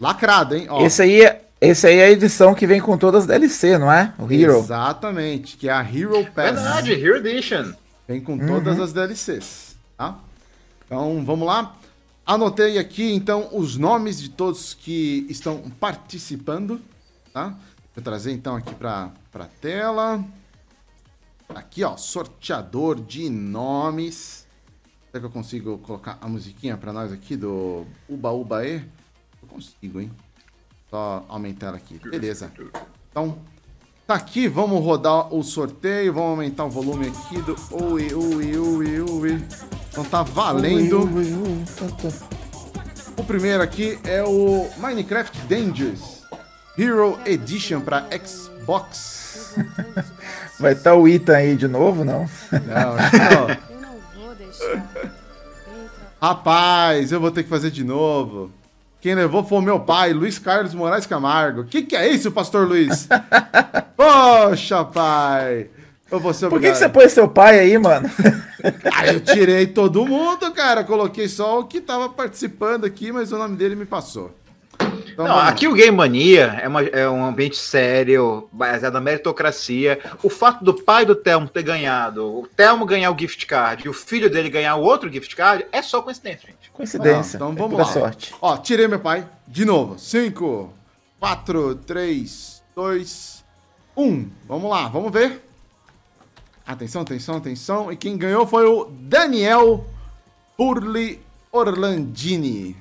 [0.00, 0.66] Lacrado, hein?
[0.70, 3.78] Ó, Esse aí, é- esse aí é a edição que vem com todas as DLC,
[3.78, 4.12] não é?
[4.18, 4.58] O Hero.
[4.58, 6.54] Exatamente, que é a Hero Pass.
[6.54, 7.72] Verdade, Hero Edition.
[8.08, 8.46] Vem com Uhum.
[8.46, 10.18] todas as DLCs, tá?
[10.86, 11.74] Então, vamos lá.
[12.24, 16.80] Anotei aqui, então, os nomes de todos que estão participando,
[17.32, 17.54] tá?
[17.94, 20.24] Vou trazer, então, aqui para a tela.
[21.54, 24.46] Aqui, ó, sorteador de nomes.
[25.10, 28.76] Será que eu consigo colocar a musiquinha para nós aqui do Uba Uba E?
[29.42, 30.10] Eu consigo, hein?
[30.90, 31.98] Só aumentar ela aqui.
[31.98, 32.52] Beleza.
[33.10, 33.38] Então,
[34.06, 39.00] tá aqui, vamos rodar o sorteio, vamos aumentar o volume aqui do ui, ui, ui,
[39.00, 39.44] ui.
[39.90, 41.08] Então tá valendo.
[43.16, 46.22] O primeiro aqui é o Minecraft Dangerous
[46.78, 49.54] Hero Edition para Xbox.
[50.58, 52.28] Vai estar o Ethan aí de novo, não?
[52.50, 52.96] Não,
[53.30, 53.50] não.
[53.70, 54.72] Eu não vou deixar.
[54.72, 55.12] Entra.
[56.20, 58.50] Rapaz, eu vou ter que fazer de novo.
[59.00, 61.64] Quem levou foi o meu pai, Luiz Carlos Moraes Camargo.
[61.64, 63.06] Que que é isso, pastor Luiz?
[63.96, 65.68] Poxa, pai.
[66.10, 68.08] Eu vou ser Por que, que você pôs seu pai aí, mano?
[68.94, 70.84] Ah, eu tirei todo mundo, cara.
[70.84, 74.32] Coloquei só o que tava participando aqui, mas o nome dele me passou.
[75.12, 79.98] Então, Não, aqui o Game Mania é, uma- é um ambiente sério, baseado na meritocracia.
[80.22, 83.88] O fato do pai do Telmo ter ganhado, o Telmo ganhar o gift card e
[83.88, 86.70] o filho dele ganhar o outro gift card é só coincidência, gente.
[86.70, 87.38] Coincidência.
[87.38, 87.92] Não, então É vamos pura lá.
[87.92, 88.34] sorte.
[88.40, 89.26] Ó, tirei meu pai.
[89.48, 89.98] De novo.
[89.98, 90.72] 5,
[91.18, 93.44] 4, 3, 2,
[93.96, 94.28] 1.
[94.46, 95.42] Vamos lá, vamos ver.
[96.66, 97.92] Atenção, atenção, atenção.
[97.92, 99.86] E quem ganhou foi o Daniel
[100.58, 101.20] Burli
[101.52, 102.76] Orlandini.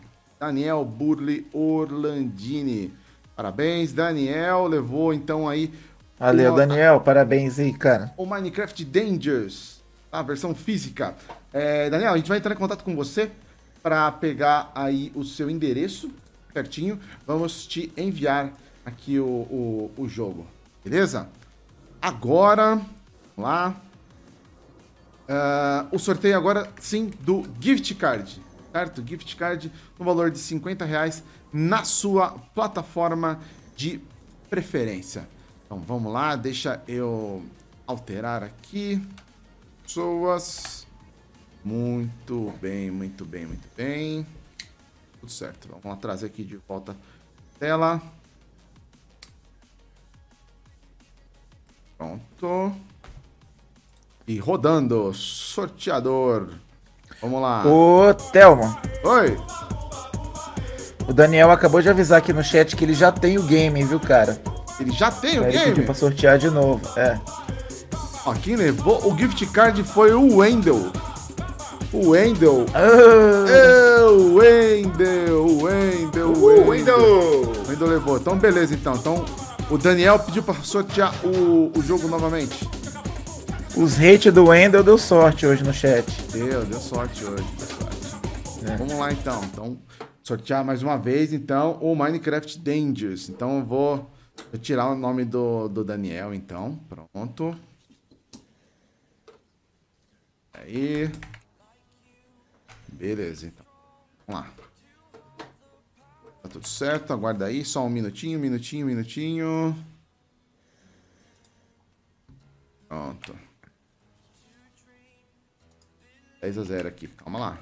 [0.49, 2.93] Daniel Burli Orlandini.
[3.35, 4.67] Parabéns, Daniel.
[4.67, 5.73] Levou então aí
[6.19, 7.01] Valeu, uma- Daniel.
[7.01, 8.13] Parabéns aí, cara.
[8.15, 9.81] o Minecraft Dangers,
[10.11, 11.15] a versão física.
[11.51, 13.31] É, Daniel, a gente vai entrar em contato com você
[13.81, 16.11] para pegar aí o seu endereço
[16.53, 16.99] certinho.
[17.25, 18.53] Vamos te enviar
[18.85, 20.45] aqui o, o, o jogo,
[20.83, 21.27] beleza?
[21.99, 23.75] Agora, vamos lá.
[25.27, 28.39] Ah, o sorteio agora, sim, do gift card,
[28.75, 29.01] certo?
[29.07, 31.23] Gift card no valor de 50 reais
[31.53, 33.39] na sua plataforma
[33.73, 34.01] de
[34.49, 35.29] preferência.
[35.65, 37.41] Então vamos lá, deixa eu
[37.87, 39.01] alterar aqui.
[39.81, 40.85] Pessoas.
[41.63, 44.27] Muito bem, muito bem, muito bem.
[45.21, 45.69] Tudo certo.
[45.81, 48.01] Vamos trazer aqui de volta a tela.
[51.97, 52.75] Pronto.
[54.27, 55.13] E rodando.
[55.13, 56.64] Sorteador.
[57.21, 57.65] Vamos lá.
[57.65, 58.77] Ô, Thelma.
[59.03, 59.37] Oi.
[61.07, 63.99] O Daniel acabou de avisar aqui no chat que ele já tem o game, viu,
[63.99, 64.39] cara?
[64.79, 65.65] Ele já tem o ele game?
[65.71, 66.81] pediu pra sortear de novo.
[66.97, 67.17] É.
[68.25, 70.91] Ó, quem levou o gift card foi o Wendel.
[71.93, 72.65] O Wendel.
[72.73, 76.99] Ah, É, o Wendel, o Wendel, o Uh, Wendel.
[76.99, 78.17] O Wendel levou.
[78.17, 78.95] Então, beleza, então.
[78.95, 79.23] Então,
[79.69, 82.67] o Daniel pediu pra sortear o, o jogo novamente.
[83.77, 86.05] Os hate do Wendel deu sorte hoje no chat.
[86.31, 87.43] Deu, deu sorte hoje.
[87.57, 88.77] Deu sorte.
[88.77, 89.43] Vamos lá, então.
[89.43, 89.77] Então,
[90.23, 93.29] sortear mais uma vez, então, o Minecraft Dangers.
[93.29, 94.11] Então, eu vou
[94.51, 96.79] retirar o nome do, do Daniel, então.
[96.89, 97.57] Pronto.
[100.53, 101.11] Aí.
[102.87, 103.65] Beleza, então.
[104.25, 104.53] Vamos lá.
[106.41, 109.75] Tá tudo certo, aguarda aí, só um minutinho, minutinho, minutinho.
[112.87, 113.44] Pronto.
[116.45, 117.57] 10 a 0 aqui, calma lá.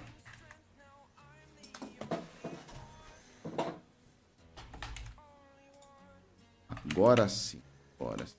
[6.92, 7.62] Agora sim,
[7.98, 8.36] agora sim.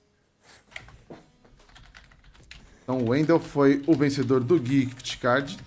[2.83, 5.57] Então o Wendel foi o vencedor do Gift Card.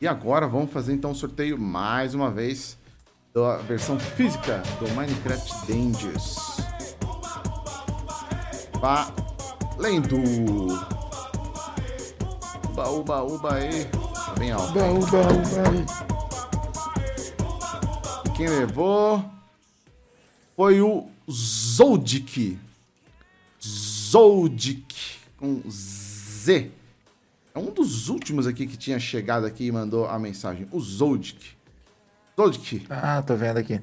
[0.00, 2.78] E agora vamos fazer então o sorteio mais uma vez
[3.34, 6.56] da versão física do Minecraft Dangers.
[8.80, 11.01] Valendo!
[12.72, 13.84] Uba, uba, uba aí.
[13.84, 14.72] Tá bem alto.
[14.78, 15.84] hein?
[18.36, 19.22] Quem levou
[20.56, 22.58] foi o Zoldik.
[23.62, 26.70] Zoldik com Z.
[27.54, 30.66] É um dos últimos aqui que tinha chegado aqui e mandou a mensagem.
[30.72, 31.50] O Zoldik.
[32.36, 33.80] Zoldik, Ah, tô vendo aqui.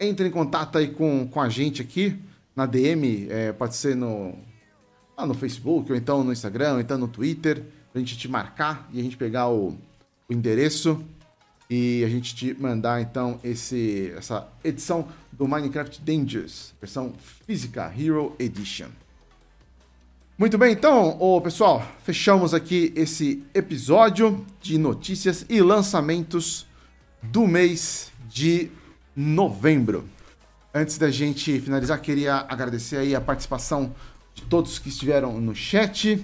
[0.00, 2.18] entre em contato aí com, com a gente aqui
[2.56, 4.34] na DM, é, pode ser no,
[5.16, 7.62] lá no Facebook, ou então no Instagram, ou então no Twitter,
[7.96, 9.68] pra gente te marcar e a gente pegar o,
[10.28, 11.02] o endereço
[11.70, 17.14] e a gente te mandar então esse, essa edição do Minecraft Dangers, versão
[17.46, 18.88] física Hero Edition.
[20.36, 26.66] Muito bem, então, ô, pessoal, fechamos aqui esse episódio de notícias e lançamentos
[27.22, 28.70] do mês de
[29.16, 30.06] novembro.
[30.74, 33.94] Antes da gente finalizar, queria agradecer aí a participação
[34.34, 36.22] de todos que estiveram no chat,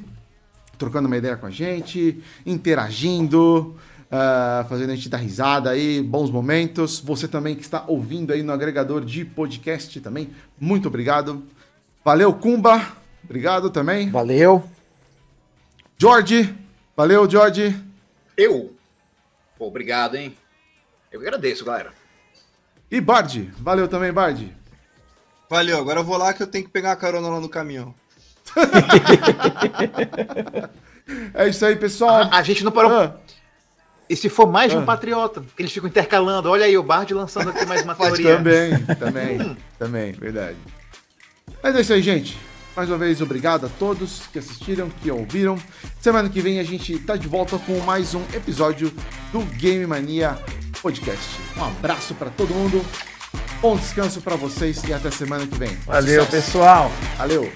[0.82, 3.76] trocando uma ideia com a gente, interagindo,
[4.10, 6.98] ah, fazendo a gente dar risada aí, bons momentos.
[6.98, 11.44] Você também que está ouvindo aí no agregador de podcast também, muito obrigado.
[12.04, 12.96] Valeu, Kumba.
[13.22, 14.10] Obrigado também.
[14.10, 14.64] Valeu.
[15.96, 16.52] George.
[16.96, 17.80] Valeu, George.
[18.36, 18.74] Eu?
[19.56, 20.36] Pô, obrigado, hein?
[21.12, 21.92] Eu agradeço, galera.
[22.90, 23.52] E Bard.
[23.56, 24.52] Valeu também, Bard.
[25.48, 27.94] Valeu, agora eu vou lá que eu tenho que pegar a carona lá no caminhão.
[31.34, 32.28] É isso aí, pessoal.
[32.30, 32.92] A, a gente não parou.
[32.92, 33.14] Ah,
[34.08, 34.80] E se for mais de Ah.
[34.80, 35.42] um patriota?
[35.56, 36.48] Que eles ficam intercalando.
[36.50, 38.36] Olha aí, o Bard lançando aqui mais uma teoria.
[38.36, 40.56] também, também, também, verdade.
[41.62, 42.38] Mas é isso aí, gente.
[42.74, 45.58] Mais uma vez, obrigado a todos que assistiram, que ouviram.
[46.00, 48.90] Semana que vem a gente tá de volta com mais um episódio
[49.30, 50.38] do Game Mania
[50.80, 51.36] Podcast.
[51.58, 52.82] Um abraço pra todo mundo.
[53.60, 55.76] Bom descanso pra vocês e até semana que vem.
[55.86, 56.30] Valeu, Sucesso.
[56.46, 56.90] pessoal.
[57.18, 57.52] Valeu.